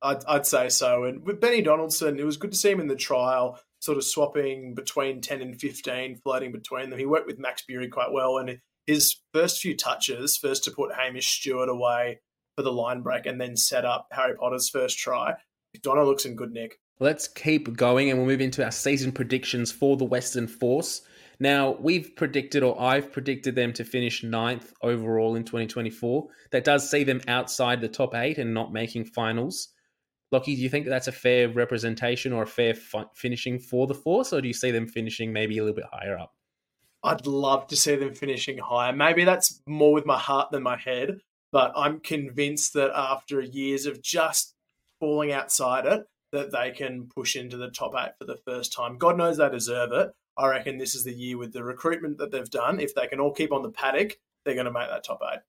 I'd, 0.03 0.25
I'd 0.27 0.47
say 0.47 0.69
so. 0.69 1.05
And 1.05 1.25
with 1.25 1.41
Benny 1.41 1.63
Donaldson, 1.63 2.19
it 2.19 2.25
was 2.25 2.37
good 2.37 2.53
to 2.53 2.59
see 2.59 2.71
him 2.71 2.81
in 2.81 2.89
the 2.89 2.97
trial, 2.97 3.59
sort 3.81 3.97
of 3.97 4.05
swapping 4.05 4.75
between 4.75 5.21
10 5.21 5.41
and 5.41 5.59
15, 5.59 6.17
floating 6.17 6.53
between 6.53 6.91
them. 6.91 6.99
He 6.99 7.07
worked 7.07 7.27
with 7.27 7.39
Max 7.39 7.65
Burey 7.69 7.91
quite 7.91 8.13
well. 8.13 8.37
And 8.37 8.61
his 8.87 9.17
first 9.33 9.61
few 9.61 9.75
touches, 9.77 10.37
first 10.37 10.65
to 10.65 10.71
put 10.71 10.95
Hamish 10.95 11.41
Stewart 11.41 11.71
away 11.71 12.21
for 12.57 12.63
the 12.63 12.73
line 12.73 13.01
break 13.01 13.25
and 13.25 13.41
then 13.41 13.57
set 13.57 13.85
up 13.85 14.09
Harry 14.13 14.37
Potter's 14.37 14.69
first 14.69 14.99
try. 14.99 15.37
Donald 15.83 16.07
looks 16.07 16.25
in 16.25 16.37
good 16.37 16.53
nick. 16.53 16.79
Let's 17.01 17.27
keep 17.27 17.77
going 17.77 18.11
and 18.11 18.19
we'll 18.19 18.29
move 18.29 18.41
into 18.41 18.65
our 18.65 18.71
season 18.71 19.11
predictions 19.11 19.73
for 19.73 19.97
the 19.97 20.05
Western 20.05 20.47
Force. 20.47 21.03
Now, 21.41 21.77
we've 21.81 22.15
predicted, 22.15 22.63
or 22.63 22.81
I've 22.81 23.13
predicted 23.13 23.57
them 23.57 23.73
to 23.73 23.85
finish 23.85 24.23
ninth 24.23 24.73
overall 24.81 25.35
in 25.35 25.45
2024. 25.45 26.29
That 26.53 26.65
does 26.65 26.89
see 26.89 27.03
them 27.03 27.21
outside 27.27 27.81
the 27.81 27.89
top 27.89 28.15
eight 28.15 28.39
and 28.39 28.55
not 28.55 28.73
making 28.73 29.07
finals. 29.07 29.71
Lachie, 30.33 30.57
do 30.57 30.63
you 30.63 30.69
think 30.69 30.87
that's 30.87 31.09
a 31.09 31.13
fair 31.13 31.49
representation 31.49 32.33
or 32.33 32.45
a 32.45 32.47
fair 32.47 32.75
fi- 32.75 33.07
finishing 33.15 33.59
for 33.59 33.87
the 33.87 33.95
Force, 33.95 34.33
or 34.33 34.41
do 34.41 34.49
you 34.49 34.55
see 34.55 34.71
them 34.71 34.87
finishing 34.87 35.33
maybe 35.33 35.59
a 35.59 35.63
little 35.63 35.77
bit 35.77 35.85
higher 35.93 36.17
up? 36.17 36.33
I'd 37.03 37.27
love 37.27 37.67
to 37.69 37.77
see 37.77 37.97
them 37.97 38.15
finishing 38.15 38.59
higher. 38.59 38.93
Maybe 38.93 39.25
that's 39.25 39.61
more 39.67 39.93
with 39.93 40.07
my 40.07 40.19
heart 40.19 40.51
than 40.53 40.63
my 40.63 40.77
head, 40.77 41.19
but 41.53 41.73
I'm 41.77 42.01
convinced 42.01 42.73
that 42.75 42.93
after 42.95 43.41
years 43.41 43.87
of 43.87 44.03
just 44.03 44.55
falling 45.01 45.33
outside 45.33 45.87
it, 45.87 46.07
that 46.35 46.53
they 46.53 46.71
can 46.71 47.07
push 47.07 47.37
into 47.37 47.57
the 47.57 47.71
top 47.71 47.95
eight 47.97 48.13
for 48.19 48.25
the 48.25 48.37
first 48.37 48.73
time. 48.73 48.99
God 48.99 49.17
knows 49.17 49.39
they 49.39 49.49
deserve 49.49 49.93
it. 49.93 50.11
I 50.37 50.49
reckon 50.49 50.79
this 50.79 50.95
is 50.95 51.05
the 51.05 51.15
year 51.15 51.39
with 51.39 51.53
the 51.53 51.63
recruitment 51.63 52.19
that 52.19 52.33
they've 52.33 52.51
done. 52.51 52.81
If 52.81 52.95
they 52.95 53.07
can 53.07 53.21
all 53.21 53.33
keep 53.33 53.53
on 53.53 53.63
the 53.63 53.71
paddock, 53.71 54.19
they're 54.45 54.55
going 54.55 54.67
to 54.67 54.73
make 54.73 54.89
that 54.89 55.05
top 55.05 55.21
eight. 55.33 55.41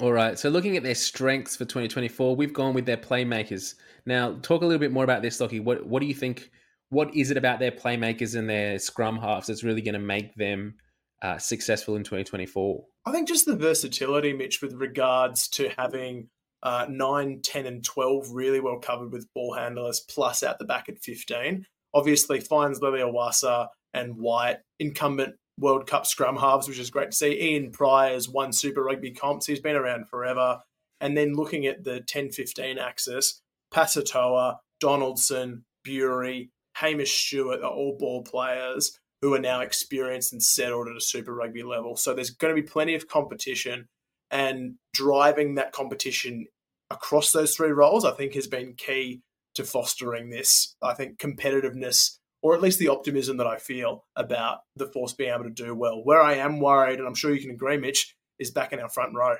All 0.00 0.12
right. 0.12 0.38
So 0.38 0.48
looking 0.48 0.76
at 0.76 0.82
their 0.82 0.94
strengths 0.94 1.54
for 1.54 1.64
2024, 1.64 2.34
we've 2.34 2.52
gone 2.52 2.74
with 2.74 2.86
their 2.86 2.96
playmakers. 2.96 3.74
Now, 4.06 4.38
talk 4.40 4.62
a 4.62 4.66
little 4.66 4.80
bit 4.80 4.90
more 4.90 5.04
about 5.04 5.22
this, 5.22 5.38
Lachie. 5.38 5.62
What 5.62 5.86
what 5.86 6.00
do 6.00 6.06
you 6.06 6.14
think? 6.14 6.50
What 6.88 7.14
is 7.14 7.30
it 7.30 7.36
about 7.36 7.58
their 7.58 7.70
playmakers 7.70 8.36
and 8.36 8.48
their 8.48 8.78
scrum 8.78 9.18
halves 9.18 9.46
that's 9.46 9.62
really 9.62 9.82
going 9.82 9.94
to 9.94 10.00
make 10.00 10.34
them 10.34 10.74
uh, 11.22 11.38
successful 11.38 11.96
in 11.96 12.04
2024? 12.04 12.84
I 13.04 13.12
think 13.12 13.28
just 13.28 13.46
the 13.46 13.56
versatility, 13.56 14.32
Mitch, 14.32 14.60
with 14.62 14.74
regards 14.74 15.48
to 15.48 15.70
having 15.76 16.28
uh, 16.62 16.86
9, 16.88 17.40
10, 17.42 17.66
and 17.66 17.84
12 17.84 18.30
really 18.30 18.60
well 18.60 18.78
covered 18.78 19.12
with 19.12 19.32
ball 19.34 19.54
handlers, 19.54 20.00
plus 20.00 20.42
out 20.42 20.58
the 20.58 20.64
back 20.64 20.88
at 20.88 20.98
15. 20.98 21.66
Obviously, 21.94 22.40
Fines-Leleiwasa 22.40 23.68
and 23.94 24.16
White, 24.16 24.58
incumbent 24.78 25.34
World 25.58 25.86
Cup 25.86 26.06
scrum 26.06 26.36
halves, 26.36 26.68
which 26.68 26.78
is 26.78 26.90
great 26.90 27.10
to 27.10 27.16
see. 27.16 27.40
Ian 27.40 27.70
Prior's 27.72 28.28
won 28.28 28.52
Super 28.52 28.82
Rugby 28.82 29.10
comps. 29.10 29.46
He's 29.46 29.60
been 29.60 29.76
around 29.76 30.08
forever. 30.08 30.60
And 31.00 31.16
then 31.16 31.34
looking 31.34 31.66
at 31.66 31.84
the 31.84 32.00
10 32.00 32.30
15 32.30 32.78
axis, 32.78 33.40
Pasitoa, 33.74 34.58
Donaldson, 34.80 35.64
Burey, 35.86 36.50
Hamish 36.76 37.26
Stewart 37.26 37.60
are 37.60 37.70
all 37.70 37.96
ball 37.98 38.22
players 38.22 38.98
who 39.20 39.34
are 39.34 39.38
now 39.38 39.60
experienced 39.60 40.32
and 40.32 40.42
settled 40.42 40.88
at 40.88 40.96
a 40.96 41.00
Super 41.00 41.34
Rugby 41.34 41.62
level. 41.62 41.96
So 41.96 42.14
there's 42.14 42.30
going 42.30 42.54
to 42.54 42.60
be 42.60 42.66
plenty 42.66 42.94
of 42.94 43.08
competition. 43.08 43.86
And 44.30 44.76
driving 44.94 45.56
that 45.56 45.72
competition 45.72 46.46
across 46.92 47.32
those 47.32 47.54
three 47.54 47.72
roles, 47.72 48.04
I 48.04 48.12
think, 48.12 48.34
has 48.34 48.46
been 48.46 48.74
key 48.74 49.22
to 49.54 49.64
fostering 49.64 50.30
this. 50.30 50.76
I 50.82 50.94
think 50.94 51.18
competitiveness 51.18 52.18
or 52.42 52.54
at 52.54 52.60
least 52.60 52.78
the 52.80 52.88
optimism 52.88 53.36
that 53.36 53.46
I 53.46 53.56
feel 53.56 54.04
about 54.16 54.58
the 54.76 54.86
Force 54.86 55.14
being 55.14 55.32
able 55.32 55.44
to 55.44 55.50
do 55.50 55.74
well. 55.74 56.02
Where 56.04 56.20
I 56.20 56.34
am 56.34 56.58
worried, 56.58 56.98
and 56.98 57.06
I'm 57.06 57.14
sure 57.14 57.32
you 57.32 57.40
can 57.40 57.52
agree, 57.52 57.76
Mitch, 57.76 58.16
is 58.38 58.50
back 58.50 58.72
in 58.72 58.80
our 58.80 58.88
front 58.88 59.14
row. 59.14 59.36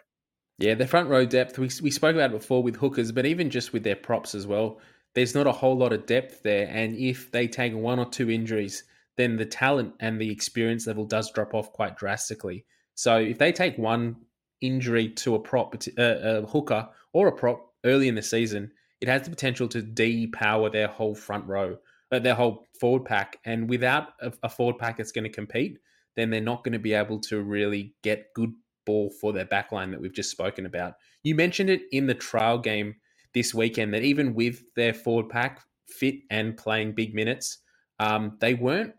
Yeah, 0.58 0.74
the 0.74 0.86
front 0.86 1.08
row 1.08 1.26
depth, 1.26 1.58
we, 1.58 1.68
we 1.82 1.90
spoke 1.90 2.14
about 2.14 2.30
it 2.30 2.38
before 2.38 2.62
with 2.62 2.76
hookers, 2.76 3.10
but 3.10 3.26
even 3.26 3.50
just 3.50 3.72
with 3.72 3.82
their 3.82 3.96
props 3.96 4.34
as 4.34 4.46
well, 4.46 4.78
there's 5.14 5.34
not 5.34 5.48
a 5.48 5.52
whole 5.52 5.76
lot 5.76 5.92
of 5.92 6.06
depth 6.06 6.42
there. 6.44 6.68
And 6.70 6.94
if 6.94 7.32
they 7.32 7.48
take 7.48 7.74
one 7.74 7.98
or 7.98 8.08
two 8.08 8.30
injuries, 8.30 8.84
then 9.16 9.36
the 9.36 9.44
talent 9.44 9.94
and 9.98 10.20
the 10.20 10.30
experience 10.30 10.86
level 10.86 11.04
does 11.04 11.30
drop 11.32 11.54
off 11.54 11.72
quite 11.72 11.96
drastically. 11.96 12.64
So 12.94 13.16
if 13.16 13.38
they 13.38 13.50
take 13.50 13.76
one 13.76 14.16
injury 14.60 15.08
to 15.08 15.34
a 15.34 15.40
prop, 15.40 15.74
uh, 15.98 16.02
a 16.02 16.46
hooker 16.46 16.88
or 17.12 17.28
a 17.28 17.32
prop 17.32 17.72
early 17.84 18.08
in 18.08 18.14
the 18.14 18.22
season, 18.22 18.70
it 19.00 19.08
has 19.08 19.22
the 19.22 19.30
potential 19.30 19.68
to 19.68 19.82
depower 19.82 20.70
their 20.70 20.88
whole 20.88 21.14
front 21.14 21.46
row 21.46 21.76
uh, 22.12 22.18
their 22.18 22.34
whole 22.34 22.66
forward 22.78 23.04
pack. 23.04 23.38
And 23.44 23.68
without 23.68 24.08
a, 24.20 24.32
a 24.42 24.48
forward 24.48 24.78
pack 24.78 24.98
that's 24.98 25.12
going 25.12 25.24
to 25.24 25.30
compete, 25.30 25.78
then 26.14 26.30
they're 26.30 26.40
not 26.40 26.62
going 26.62 26.74
to 26.74 26.78
be 26.78 26.92
able 26.92 27.18
to 27.20 27.40
really 27.40 27.94
get 28.02 28.26
good 28.34 28.52
ball 28.84 29.10
for 29.20 29.32
their 29.32 29.46
backline 29.46 29.90
that 29.90 30.00
we've 30.00 30.12
just 30.12 30.30
spoken 30.30 30.66
about. 30.66 30.94
You 31.22 31.34
mentioned 31.34 31.70
it 31.70 31.82
in 31.90 32.06
the 32.06 32.14
trial 32.14 32.58
game 32.58 32.96
this 33.32 33.54
weekend 33.54 33.94
that 33.94 34.02
even 34.02 34.34
with 34.34 34.62
their 34.76 34.92
forward 34.92 35.30
pack 35.30 35.62
fit 35.88 36.16
and 36.30 36.56
playing 36.56 36.92
big 36.92 37.14
minutes, 37.14 37.58
um, 37.98 38.36
they 38.40 38.54
weren't 38.54 38.92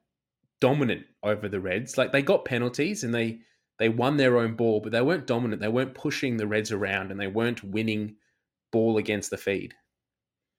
dominant 0.59 1.05
over 1.22 1.47
the 1.47 1.59
Reds. 1.59 1.97
Like 1.97 2.11
they 2.11 2.22
got 2.24 2.45
penalties 2.45 3.03
and 3.03 3.14
they 3.14 3.41
they 3.80 3.89
won 3.89 4.17
their 4.17 4.38
own 4.38 4.55
ball, 4.55 4.80
but 4.82 4.91
they 4.91 5.01
weren't 5.01 5.28
dominant. 5.28 5.61
They 5.61 5.67
weren't 5.67 5.95
pushing 5.95 6.38
the 6.38 6.47
Reds 6.47 6.71
around 6.71 7.11
and 7.11 7.19
they 7.19 7.28
weren't 7.28 7.63
winning 7.63 8.15
ball 8.71 8.97
against 8.97 9.30
the 9.30 9.38
feed. 9.38 9.74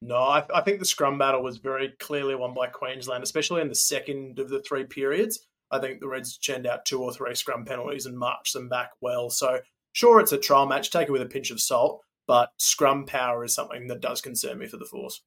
No, 0.03 0.17
I, 0.17 0.45
I, 0.55 0.61
think 0.61 0.81
the 0.81 0.85
scrum 0.85 1.17
battle 1.19 1.43
was 1.43 1.57
very 1.57 1.95
clearly 1.99 2.35
won 2.35 2.53
by 2.53 2.67
Queensland, 2.67 3.23
especially 3.23 3.62
in 3.62 3.69
the 3.69 3.75
second 3.75 4.39
of 4.39 4.51
the 4.51 4.61
three 4.62 4.85
periods. 4.85 5.47
I 5.71 5.79
think 5.79 6.01
the 6.01 6.09
Reds 6.09 6.37
churned 6.37 6.67
out 6.67 6.85
two 6.85 7.03
or 7.03 7.12
three 7.12 7.35
scrum 7.35 7.65
penalties 7.65 8.05
and 8.05 8.19
marched 8.19 8.53
them 8.53 8.69
back 8.69 8.91
well. 9.01 9.31
So, 9.31 9.61
sure, 9.93 10.21
it's 10.21 10.33
a 10.33 10.39
trial 10.39 10.67
match. 10.67 10.91
Take 10.91 11.09
it 11.09 11.12
with 11.12 11.23
a 11.23 11.27
pinch 11.27 11.51
of 11.51 11.61
salt. 11.61 12.03
but 12.27 12.51
scrum 12.59 13.07
power 13.07 13.45
is 13.45 13.55
something 13.55 13.87
that 13.89 14.01
does 14.01 14.21
concern 14.21 14.59
me 14.59 14.67
for 14.67 14.77
the 14.77 14.85
Force. 14.85 15.23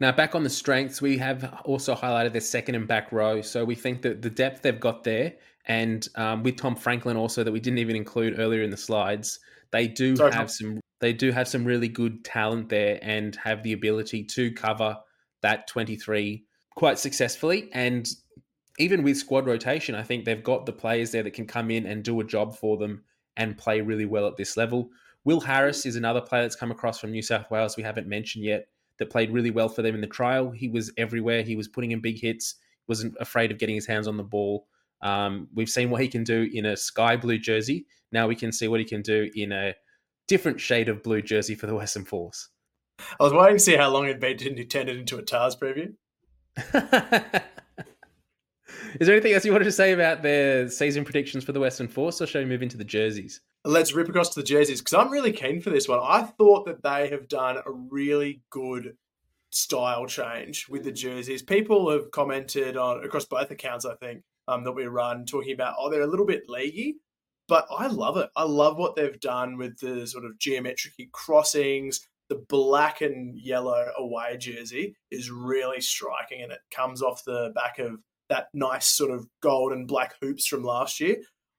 Now, 0.00 0.12
back 0.12 0.34
on 0.34 0.44
the 0.44 0.50
strengths, 0.50 1.02
we 1.02 1.18
have 1.18 1.60
also 1.64 1.94
highlighted 1.94 2.32
their 2.32 2.40
second 2.40 2.74
and 2.74 2.88
back 2.88 3.12
row. 3.12 3.42
So 3.42 3.66
we 3.66 3.74
think 3.74 4.00
that 4.02 4.22
the 4.22 4.30
depth 4.30 4.62
they've 4.62 4.80
got 4.80 5.04
there, 5.04 5.34
and 5.66 6.06
um, 6.14 6.42
with 6.42 6.56
Tom 6.56 6.76
Franklin 6.76 7.16
also 7.16 7.44
that 7.44 7.52
we 7.52 7.60
didn't 7.60 7.78
even 7.78 7.96
include 7.96 8.38
earlier 8.38 8.62
in 8.62 8.70
the 8.70 8.76
slides, 8.76 9.38
they 9.70 9.86
do 9.86 10.16
Sorry, 10.16 10.32
have 10.32 10.46
Tom. 10.46 10.48
some. 10.48 10.80
They 11.00 11.12
do 11.12 11.30
have 11.32 11.48
some 11.48 11.64
really 11.64 11.88
good 11.88 12.24
talent 12.24 12.68
there, 12.68 12.98
and 13.02 13.34
have 13.36 13.62
the 13.62 13.72
ability 13.72 14.24
to 14.24 14.52
cover 14.52 14.96
that 15.42 15.66
twenty 15.66 15.96
three 15.96 16.44
quite 16.76 16.98
successfully. 16.98 17.68
And 17.72 18.08
even 18.78 19.02
with 19.02 19.16
squad 19.16 19.46
rotation, 19.46 19.94
I 19.94 20.02
think 20.02 20.24
they've 20.24 20.42
got 20.42 20.66
the 20.66 20.72
players 20.72 21.10
there 21.10 21.22
that 21.22 21.34
can 21.34 21.46
come 21.46 21.70
in 21.70 21.86
and 21.86 22.02
do 22.02 22.18
a 22.20 22.24
job 22.24 22.56
for 22.56 22.78
them 22.78 23.02
and 23.36 23.58
play 23.58 23.80
really 23.80 24.06
well 24.06 24.26
at 24.26 24.36
this 24.36 24.56
level. 24.56 24.90
Will 25.24 25.40
Harris 25.40 25.84
is 25.84 25.96
another 25.96 26.20
player 26.20 26.42
that's 26.42 26.56
come 26.56 26.70
across 26.70 26.98
from 26.98 27.10
New 27.10 27.22
South 27.22 27.50
Wales 27.50 27.76
we 27.76 27.82
haven't 27.82 28.06
mentioned 28.06 28.44
yet 28.44 28.68
that 28.98 29.10
played 29.10 29.30
really 29.30 29.50
well 29.50 29.68
for 29.68 29.82
them 29.82 29.94
in 29.94 30.00
the 30.00 30.06
trial. 30.06 30.50
He 30.50 30.68
was 30.68 30.92
everywhere. 30.96 31.42
He 31.42 31.56
was 31.56 31.68
putting 31.68 31.90
in 31.90 32.00
big 32.00 32.20
hits. 32.20 32.56
wasn't 32.86 33.14
afraid 33.20 33.50
of 33.50 33.58
getting 33.58 33.74
his 33.74 33.86
hands 33.86 34.08
on 34.08 34.16
the 34.16 34.22
ball. 34.22 34.66
Um, 35.02 35.48
we've 35.54 35.68
seen 35.68 35.90
what 35.90 36.02
he 36.02 36.08
can 36.08 36.24
do 36.24 36.48
in 36.52 36.66
a 36.66 36.76
sky 36.76 37.16
blue 37.16 37.38
jersey. 37.38 37.86
Now 38.12 38.26
we 38.26 38.36
can 38.36 38.52
see 38.52 38.68
what 38.68 38.80
he 38.80 38.86
can 38.86 39.02
do 39.02 39.30
in 39.34 39.52
a 39.52 39.74
different 40.28 40.60
shade 40.60 40.88
of 40.88 41.02
blue 41.02 41.22
jersey 41.22 41.54
for 41.54 41.66
the 41.66 41.74
Western 41.80 42.04
Force. 42.04 42.48
I 42.98 43.24
was 43.24 43.32
waiting 43.32 43.56
to 43.56 43.62
see 43.62 43.76
how 43.76 43.88
long 43.88 44.04
it'd 44.04 44.20
be 44.20 44.34
to 44.34 44.64
turn 44.64 44.88
it 44.88 44.96
into 44.96 45.16
a 45.16 45.22
Tahs 45.22 45.56
preview. 45.56 45.94
Is 48.98 49.06
there 49.06 49.14
anything 49.14 49.32
else 49.32 49.44
you 49.44 49.52
wanted 49.52 49.64
to 49.64 49.72
say 49.72 49.92
about 49.92 50.22
their 50.22 50.68
season 50.68 51.04
predictions 51.04 51.44
for 51.44 51.52
the 51.52 51.60
Western 51.60 51.86
Force, 51.86 52.20
or 52.20 52.26
shall 52.26 52.42
we 52.42 52.48
move 52.48 52.62
into 52.62 52.76
the 52.76 52.84
jerseys? 52.84 53.40
Let's 53.64 53.92
rip 53.94 54.08
across 54.08 54.30
to 54.30 54.40
the 54.40 54.46
jerseys 54.46 54.80
because 54.80 54.94
I'm 54.94 55.10
really 55.10 55.32
keen 55.32 55.60
for 55.60 55.70
this 55.70 55.86
one. 55.86 56.00
I 56.02 56.22
thought 56.22 56.66
that 56.66 56.82
they 56.82 57.08
have 57.10 57.28
done 57.28 57.58
a 57.58 57.70
really 57.70 58.42
good 58.50 58.96
style 59.50 60.06
change 60.06 60.68
with 60.68 60.84
the 60.84 60.92
jerseys. 60.92 61.42
People 61.42 61.90
have 61.90 62.10
commented 62.10 62.76
on 62.76 63.04
across 63.04 63.24
both 63.26 63.50
accounts, 63.50 63.84
I 63.84 63.94
think, 63.96 64.22
um, 64.50 64.64
that 64.64 64.72
we 64.72 64.86
run, 64.86 65.26
talking 65.26 65.52
about 65.52 65.76
oh 65.78 65.90
they're 65.90 66.02
a 66.02 66.06
little 66.06 66.26
bit 66.26 66.48
leggy, 66.48 66.96
but 67.48 67.66
I 67.70 67.86
love 67.86 68.16
it. 68.16 68.30
I 68.36 68.44
love 68.44 68.76
what 68.76 68.96
they've 68.96 69.20
done 69.20 69.56
with 69.56 69.78
the 69.78 70.06
sort 70.06 70.24
of 70.24 70.38
geometric 70.38 70.94
crossings. 71.12 72.06
The 72.28 72.44
black 72.48 73.00
and 73.00 73.36
yellow 73.40 73.86
away 73.98 74.36
jersey 74.36 74.94
is 75.10 75.30
really 75.30 75.80
striking, 75.80 76.42
and 76.42 76.52
it 76.52 76.60
comes 76.70 77.02
off 77.02 77.24
the 77.24 77.52
back 77.54 77.78
of 77.78 78.00
that 78.28 78.48
nice 78.54 78.86
sort 78.86 79.10
of 79.10 79.26
gold 79.42 79.72
and 79.72 79.88
black 79.88 80.14
hoops 80.20 80.46
from 80.46 80.62
last 80.62 81.00
year. 81.00 81.16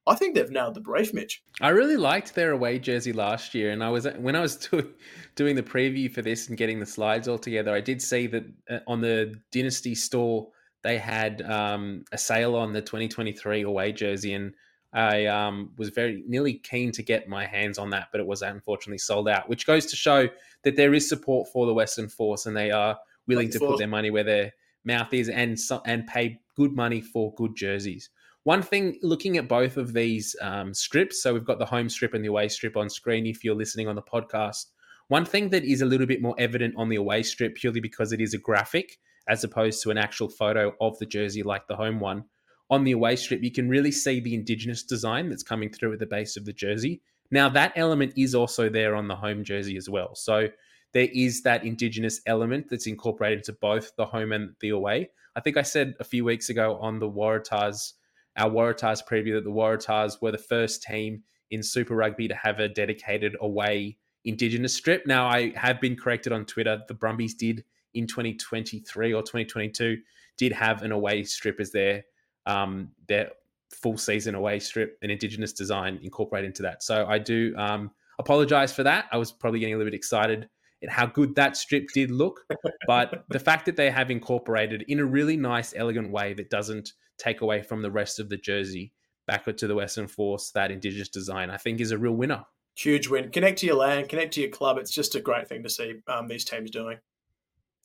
I 0.07 0.15
think 0.15 0.33
they've 0.33 0.49
nailed 0.49 0.73
the 0.73 0.81
brief, 0.81 1.13
Mitch. 1.13 1.43
I 1.61 1.69
really 1.69 1.97
liked 1.97 2.33
their 2.33 2.51
away 2.51 2.79
jersey 2.79 3.13
last 3.13 3.53
year, 3.53 3.71
and 3.71 3.83
I 3.83 3.89
was 3.89 4.07
when 4.17 4.35
I 4.35 4.41
was 4.41 4.55
do, 4.67 4.93
doing 5.35 5.55
the 5.55 5.63
preview 5.63 6.11
for 6.11 6.21
this 6.21 6.47
and 6.47 6.57
getting 6.57 6.79
the 6.79 6.85
slides 6.85 7.27
all 7.27 7.37
together. 7.37 7.73
I 7.73 7.81
did 7.81 8.01
see 8.01 8.27
that 8.27 8.45
uh, 8.69 8.79
on 8.87 9.01
the 9.01 9.35
Dynasty 9.51 9.93
store 9.93 10.47
they 10.83 10.97
had 10.97 11.41
um, 11.43 12.05
a 12.11 12.17
sale 12.17 12.55
on 12.55 12.73
the 12.73 12.81
2023 12.81 13.61
away 13.61 13.91
jersey, 13.91 14.33
and 14.33 14.53
I 14.93 15.25
um, 15.27 15.71
was 15.77 15.89
very 15.89 16.23
nearly 16.27 16.55
keen 16.55 16.91
to 16.93 17.03
get 17.03 17.29
my 17.29 17.45
hands 17.45 17.77
on 17.77 17.91
that, 17.91 18.07
but 18.11 18.19
it 18.19 18.27
was 18.27 18.41
unfortunately 18.41 18.97
sold 18.97 19.29
out. 19.29 19.47
Which 19.47 19.65
goes 19.65 19.85
to 19.87 19.95
show 19.95 20.27
that 20.63 20.75
there 20.75 20.93
is 20.93 21.07
support 21.07 21.49
for 21.49 21.65
the 21.65 21.73
Western 21.73 22.09
Force, 22.09 22.45
and 22.45 22.55
they 22.55 22.71
are 22.71 22.97
willing 23.27 23.49
to 23.51 23.59
put 23.59 23.77
their 23.77 23.87
money 23.87 24.09
where 24.09 24.23
their 24.23 24.53
mouth 24.83 25.13
is, 25.13 25.29
and 25.29 25.57
and 25.85 26.07
pay 26.07 26.39
good 26.55 26.73
money 26.73 27.01
for 27.01 27.33
good 27.35 27.55
jerseys. 27.55 28.09
One 28.43 28.63
thing, 28.63 28.97
looking 29.03 29.37
at 29.37 29.47
both 29.47 29.77
of 29.77 29.93
these 29.93 30.35
um, 30.41 30.73
strips, 30.73 31.21
so 31.21 31.31
we've 31.31 31.45
got 31.45 31.59
the 31.59 31.65
home 31.65 31.89
strip 31.89 32.15
and 32.15 32.23
the 32.23 32.29
away 32.29 32.47
strip 32.47 32.75
on 32.75 32.89
screen 32.89 33.27
if 33.27 33.43
you're 33.43 33.55
listening 33.55 33.87
on 33.87 33.95
the 33.95 34.01
podcast. 34.01 34.65
One 35.09 35.25
thing 35.25 35.49
that 35.49 35.63
is 35.63 35.81
a 35.81 35.85
little 35.85 36.07
bit 36.07 36.23
more 36.23 36.33
evident 36.39 36.73
on 36.75 36.89
the 36.89 36.95
away 36.95 37.21
strip, 37.21 37.53
purely 37.55 37.81
because 37.81 38.13
it 38.13 38.19
is 38.19 38.33
a 38.33 38.39
graphic 38.39 38.97
as 39.31 39.45
opposed 39.45 39.81
to 39.81 39.89
an 39.89 39.97
actual 39.97 40.27
photo 40.27 40.75
of 40.81 40.99
the 40.99 41.05
jersey 41.05 41.41
like 41.41 41.65
the 41.67 41.75
home 41.75 42.01
one. 42.01 42.25
On 42.69 42.83
the 42.83 42.91
away 42.91 43.15
strip, 43.15 43.41
you 43.41 43.51
can 43.51 43.69
really 43.69 43.91
see 43.91 44.19
the 44.19 44.35
indigenous 44.35 44.83
design 44.83 45.29
that's 45.29 45.41
coming 45.41 45.71
through 45.71 45.93
at 45.93 45.99
the 45.99 46.05
base 46.05 46.35
of 46.35 46.43
the 46.43 46.51
jersey. 46.51 47.01
Now, 47.31 47.47
that 47.47 47.71
element 47.77 48.13
is 48.17 48.35
also 48.35 48.67
there 48.67 48.93
on 48.93 49.07
the 49.07 49.15
home 49.15 49.45
jersey 49.45 49.77
as 49.77 49.89
well. 49.89 50.15
So 50.15 50.49
there 50.93 51.07
is 51.13 51.43
that 51.43 51.65
indigenous 51.65 52.19
element 52.25 52.67
that's 52.69 52.87
incorporated 52.87 53.39
into 53.39 53.53
both 53.53 53.95
the 53.95 54.05
home 54.05 54.33
and 54.33 54.53
the 54.59 54.69
away. 54.69 55.09
I 55.33 55.39
think 55.39 55.55
I 55.55 55.61
said 55.61 55.95
a 56.01 56.03
few 56.03 56.25
weeks 56.25 56.49
ago 56.49 56.77
on 56.81 56.99
the 56.99 57.09
Waratahs, 57.09 57.93
our 58.35 58.49
Waratahs 58.49 59.01
preview, 59.09 59.35
that 59.35 59.45
the 59.45 59.49
Waratahs 59.49 60.21
were 60.21 60.33
the 60.33 60.37
first 60.37 60.83
team 60.83 61.23
in 61.51 61.63
Super 61.63 61.95
Rugby 61.95 62.27
to 62.27 62.35
have 62.35 62.59
a 62.59 62.67
dedicated 62.67 63.37
away 63.39 63.97
Indigenous 64.25 64.75
strip. 64.75 65.07
Now, 65.07 65.27
I 65.27 65.51
have 65.55 65.81
been 65.81 65.95
corrected 65.95 66.31
on 66.31 66.45
Twitter. 66.45 66.81
The 66.87 66.93
Brumbies 66.93 67.33
did 67.33 67.63
in 67.93 68.07
2023 68.07 69.13
or 69.13 69.21
2022 69.21 69.97
did 70.37 70.51
have 70.51 70.81
an 70.81 70.91
away 70.91 71.23
strip 71.23 71.59
as 71.59 71.71
their 71.71 72.03
um, 72.45 72.89
their 73.07 73.31
full 73.71 73.97
season 73.97 74.35
away 74.35 74.59
strip, 74.59 74.97
an 75.01 75.09
Indigenous 75.09 75.53
design 75.53 75.99
incorporated 76.01 76.47
into 76.47 76.63
that. 76.63 76.83
So 76.83 77.05
I 77.07 77.19
do 77.19 77.55
um, 77.57 77.91
apologize 78.19 78.73
for 78.73 78.83
that. 78.83 79.05
I 79.11 79.17
was 79.17 79.31
probably 79.31 79.59
getting 79.59 79.75
a 79.75 79.77
little 79.77 79.91
bit 79.91 79.97
excited 79.97 80.49
at 80.83 80.89
how 80.89 81.05
good 81.05 81.35
that 81.35 81.55
strip 81.55 81.87
did 81.93 82.11
look. 82.11 82.41
But 82.87 83.25
the 83.29 83.39
fact 83.39 83.65
that 83.65 83.75
they 83.75 83.91
have 83.91 84.11
incorporated 84.11 84.83
in 84.87 84.99
a 84.99 85.05
really 85.05 85.37
nice, 85.37 85.73
elegant 85.75 86.11
way 86.11 86.33
that 86.33 86.49
doesn't 86.49 86.93
take 87.17 87.41
away 87.41 87.61
from 87.61 87.81
the 87.81 87.91
rest 87.91 88.19
of 88.19 88.29
the 88.29 88.37
jersey 88.37 88.93
backward 89.27 89.57
to 89.59 89.67
the 89.67 89.75
Western 89.75 90.07
Force, 90.07 90.51
that 90.51 90.71
Indigenous 90.71 91.09
design, 91.09 91.49
I 91.49 91.57
think 91.57 91.79
is 91.79 91.91
a 91.91 91.97
real 91.97 92.13
winner. 92.13 92.43
Huge 92.75 93.07
win. 93.07 93.29
Connect 93.29 93.59
to 93.59 93.65
your 93.65 93.75
land, 93.75 94.09
connect 94.09 94.33
to 94.33 94.41
your 94.41 94.49
club. 94.49 94.77
It's 94.77 94.91
just 94.91 95.15
a 95.15 95.21
great 95.21 95.47
thing 95.47 95.61
to 95.63 95.69
see 95.69 95.95
um, 96.07 96.27
these 96.27 96.45
teams 96.45 96.71
doing. 96.71 96.97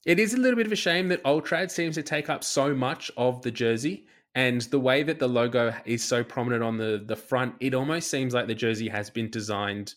It 0.07 0.21
is 0.21 0.35
a 0.35 0.37
little 0.37 0.57
bit 0.57 0.67
of 0.67 0.73
a 0.73 0.77
shame 0.77 1.09
that 1.09 1.23
Ultrad 1.25 1.69
seems 1.69 1.97
to 1.97 2.03
take 2.03 2.31
up 2.31 2.45
so 2.45 2.73
much 2.73 3.11
of 3.17 3.43
the 3.43 3.51
jersey. 3.51 4.07
And 4.37 4.61
the 4.63 4.79
way 4.79 5.03
that 5.03 5.19
the 5.19 5.27
logo 5.27 5.75
is 5.85 6.05
so 6.05 6.23
prominent 6.23 6.63
on 6.63 6.79
the, 6.79 7.03
the 7.05 7.17
front, 7.17 7.57
it 7.59 7.75
almost 7.75 8.09
seems 8.09 8.33
like 8.33 8.47
the 8.47 8.55
jersey 8.55 8.89
has 8.89 9.11
been 9.11 9.31
designed 9.31 9.95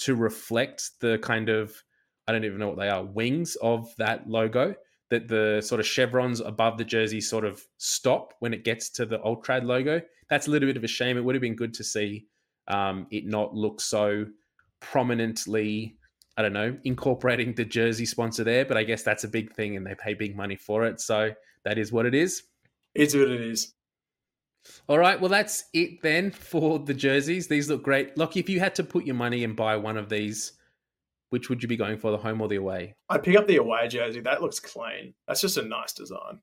to 0.00 0.14
reflect 0.14 0.92
the 1.00 1.18
kind 1.18 1.48
of 1.48 1.82
I 2.28 2.32
don't 2.32 2.44
even 2.44 2.58
know 2.58 2.68
what 2.68 2.78
they 2.78 2.90
are, 2.90 3.02
wings 3.02 3.56
of 3.56 3.92
that 3.96 4.28
logo 4.28 4.74
that 5.10 5.26
the 5.26 5.62
sort 5.64 5.80
of 5.80 5.86
chevrons 5.86 6.40
above 6.40 6.76
the 6.76 6.84
jersey 6.84 7.20
sort 7.20 7.44
of 7.46 7.66
stop 7.78 8.34
when 8.40 8.52
it 8.52 8.64
gets 8.64 8.90
to 8.90 9.06
the 9.06 9.18
Ultrad 9.20 9.64
logo. 9.64 10.00
That's 10.28 10.46
a 10.46 10.50
little 10.50 10.68
bit 10.68 10.76
of 10.76 10.84
a 10.84 10.88
shame. 10.88 11.16
It 11.16 11.24
would 11.24 11.34
have 11.34 11.42
been 11.42 11.56
good 11.56 11.72
to 11.74 11.84
see 11.84 12.26
um, 12.68 13.06
it 13.10 13.26
not 13.26 13.54
look 13.54 13.80
so 13.80 14.26
prominently, 14.80 15.97
I 16.38 16.42
don't 16.42 16.54
know, 16.54 16.78
incorporating 16.84 17.52
the 17.52 17.64
jersey 17.66 18.06
sponsor 18.06 18.44
there. 18.44 18.64
But 18.64 18.78
I 18.78 18.84
guess 18.84 19.02
that's 19.02 19.24
a 19.24 19.28
big 19.28 19.52
thing 19.52 19.76
and 19.76 19.84
they 19.84 19.94
pay 19.94 20.14
big 20.14 20.36
money 20.36 20.56
for 20.56 20.86
it. 20.86 21.00
So 21.00 21.32
that 21.64 21.76
is 21.76 21.92
what 21.92 22.06
it 22.06 22.14
is. 22.14 22.44
It's 22.94 23.14
what 23.14 23.28
it 23.28 23.40
is. 23.42 23.74
All 24.88 24.98
right, 24.98 25.20
well 25.20 25.30
that's 25.30 25.64
it 25.72 26.02
then 26.02 26.30
for 26.30 26.78
the 26.78 26.94
jerseys. 26.94 27.48
These 27.48 27.68
look 27.68 27.82
great. 27.82 28.16
Look, 28.16 28.36
if 28.36 28.48
you 28.48 28.60
had 28.60 28.74
to 28.76 28.84
put 28.84 29.04
your 29.04 29.14
money 29.14 29.44
and 29.44 29.56
buy 29.56 29.76
one 29.76 29.96
of 29.96 30.08
these 30.08 30.52
which 31.30 31.48
would 31.48 31.62
you 31.62 31.68
be 31.68 31.76
going 31.76 31.98
for, 31.98 32.10
the 32.10 32.16
home 32.16 32.40
or 32.40 32.48
the 32.48 32.56
away? 32.56 32.94
I'd 33.08 33.22
pick 33.22 33.36
up 33.36 33.46
the 33.46 33.56
away 33.56 33.88
jersey. 33.88 34.20
That 34.20 34.40
looks 34.40 34.60
clean. 34.60 35.14
That's 35.26 35.40
just 35.40 35.56
a 35.56 35.62
nice 35.62 35.92
design. 35.92 36.40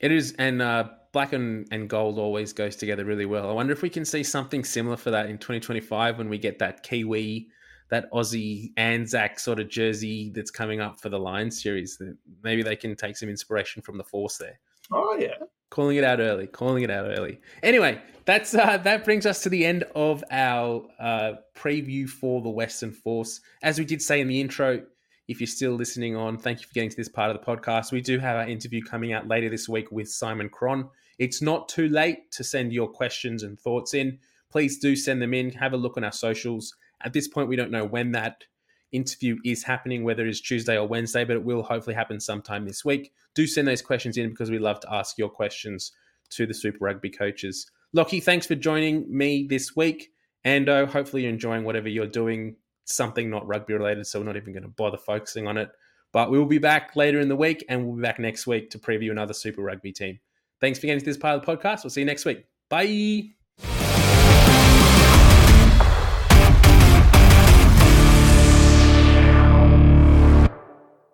It 0.00 0.12
is, 0.12 0.34
and 0.38 0.62
uh, 0.62 0.90
black 1.12 1.32
and, 1.32 1.66
and 1.70 1.88
gold 1.88 2.18
always 2.18 2.52
goes 2.52 2.76
together 2.76 3.04
really 3.04 3.26
well. 3.26 3.48
I 3.48 3.52
wonder 3.52 3.72
if 3.72 3.82
we 3.82 3.90
can 3.90 4.04
see 4.04 4.22
something 4.22 4.64
similar 4.64 4.96
for 4.96 5.10
that 5.10 5.26
in 5.30 5.38
2025 5.38 6.18
when 6.18 6.28
we 6.28 6.38
get 6.38 6.58
that 6.60 6.82
Kiwi, 6.82 7.48
that 7.90 8.10
Aussie 8.12 8.72
Anzac 8.76 9.38
sort 9.38 9.60
of 9.60 9.68
jersey 9.68 10.30
that's 10.34 10.50
coming 10.50 10.80
up 10.80 11.00
for 11.00 11.08
the 11.08 11.18
Lions 11.18 11.62
series. 11.62 12.00
Maybe 12.42 12.62
they 12.62 12.76
can 12.76 12.96
take 12.96 13.16
some 13.16 13.28
inspiration 13.28 13.82
from 13.82 13.98
the 13.98 14.04
Force 14.04 14.36
there. 14.36 14.58
Oh 14.90 15.16
yeah, 15.18 15.34
calling 15.70 15.96
it 15.96 16.04
out 16.04 16.20
early, 16.20 16.46
calling 16.46 16.82
it 16.82 16.90
out 16.90 17.06
early. 17.06 17.40
Anyway, 17.62 18.00
that's 18.24 18.54
uh, 18.54 18.78
that 18.78 19.04
brings 19.04 19.26
us 19.26 19.42
to 19.42 19.48
the 19.48 19.64
end 19.64 19.84
of 19.94 20.24
our 20.30 20.86
uh, 20.98 21.32
preview 21.56 22.08
for 22.08 22.42
the 22.42 22.50
Western 22.50 22.92
Force. 22.92 23.40
As 23.62 23.78
we 23.78 23.84
did 23.84 24.02
say 24.02 24.20
in 24.20 24.28
the 24.28 24.40
intro, 24.40 24.82
if 25.28 25.40
you're 25.40 25.46
still 25.46 25.72
listening 25.72 26.16
on, 26.16 26.38
thank 26.38 26.60
you 26.60 26.66
for 26.66 26.74
getting 26.74 26.90
to 26.90 26.96
this 26.96 27.08
part 27.08 27.30
of 27.30 27.38
the 27.38 27.44
podcast. 27.44 27.92
We 27.92 28.00
do 28.00 28.18
have 28.18 28.36
our 28.36 28.48
interview 28.48 28.82
coming 28.82 29.12
out 29.12 29.28
later 29.28 29.50
this 29.50 29.68
week 29.68 29.92
with 29.92 30.08
Simon 30.08 30.48
Cron. 30.48 30.88
It's 31.18 31.42
not 31.42 31.68
too 31.68 31.88
late 31.88 32.30
to 32.32 32.44
send 32.44 32.72
your 32.72 32.88
questions 32.88 33.42
and 33.42 33.58
thoughts 33.58 33.92
in. 33.92 34.18
Please 34.50 34.78
do 34.78 34.96
send 34.96 35.20
them 35.20 35.34
in. 35.34 35.50
Have 35.50 35.74
a 35.74 35.76
look 35.76 35.98
on 35.98 36.04
our 36.04 36.12
socials. 36.12 36.74
At 37.02 37.12
this 37.12 37.28
point, 37.28 37.48
we 37.48 37.56
don't 37.56 37.70
know 37.70 37.84
when 37.84 38.12
that 38.12 38.44
interview 38.92 39.36
is 39.44 39.64
happening, 39.64 40.04
whether 40.04 40.26
it's 40.26 40.40
Tuesday 40.40 40.78
or 40.78 40.86
Wednesday, 40.86 41.24
but 41.24 41.36
it 41.36 41.44
will 41.44 41.62
hopefully 41.62 41.94
happen 41.94 42.20
sometime 42.20 42.64
this 42.64 42.84
week. 42.84 43.12
Do 43.34 43.46
send 43.46 43.68
those 43.68 43.82
questions 43.82 44.16
in 44.16 44.30
because 44.30 44.50
we 44.50 44.58
love 44.58 44.80
to 44.80 44.92
ask 44.92 45.18
your 45.18 45.28
questions 45.28 45.92
to 46.30 46.46
the 46.46 46.54
Super 46.54 46.78
Rugby 46.80 47.10
coaches. 47.10 47.70
Lachie, 47.96 48.22
thanks 48.22 48.46
for 48.46 48.54
joining 48.54 49.04
me 49.14 49.46
this 49.48 49.74
week. 49.76 50.10
And 50.44 50.68
uh, 50.68 50.86
hopefully 50.86 51.22
you're 51.22 51.32
enjoying 51.32 51.64
whatever 51.64 51.88
you're 51.88 52.06
doing, 52.06 52.56
something 52.84 53.28
not 53.28 53.46
rugby 53.46 53.74
related. 53.74 54.06
So 54.06 54.20
we're 54.20 54.26
not 54.26 54.36
even 54.36 54.52
going 54.52 54.62
to 54.62 54.68
bother 54.68 54.98
focusing 54.98 55.46
on 55.46 55.58
it. 55.58 55.70
But 56.12 56.30
we 56.30 56.38
will 56.38 56.46
be 56.46 56.58
back 56.58 56.96
later 56.96 57.20
in 57.20 57.28
the 57.28 57.36
week 57.36 57.64
and 57.68 57.86
we'll 57.86 57.96
be 57.96 58.02
back 58.02 58.18
next 58.18 58.46
week 58.46 58.70
to 58.70 58.78
preview 58.78 59.10
another 59.10 59.34
Super 59.34 59.62
Rugby 59.62 59.92
team. 59.92 60.20
Thanks 60.60 60.78
for 60.78 60.86
getting 60.86 61.00
to 61.00 61.04
this 61.04 61.18
part 61.18 61.36
of 61.36 61.44
the 61.44 61.56
podcast. 61.56 61.84
We'll 61.84 61.90
see 61.90 62.00
you 62.00 62.06
next 62.06 62.24
week. 62.24 62.44
Bye. 62.70 63.37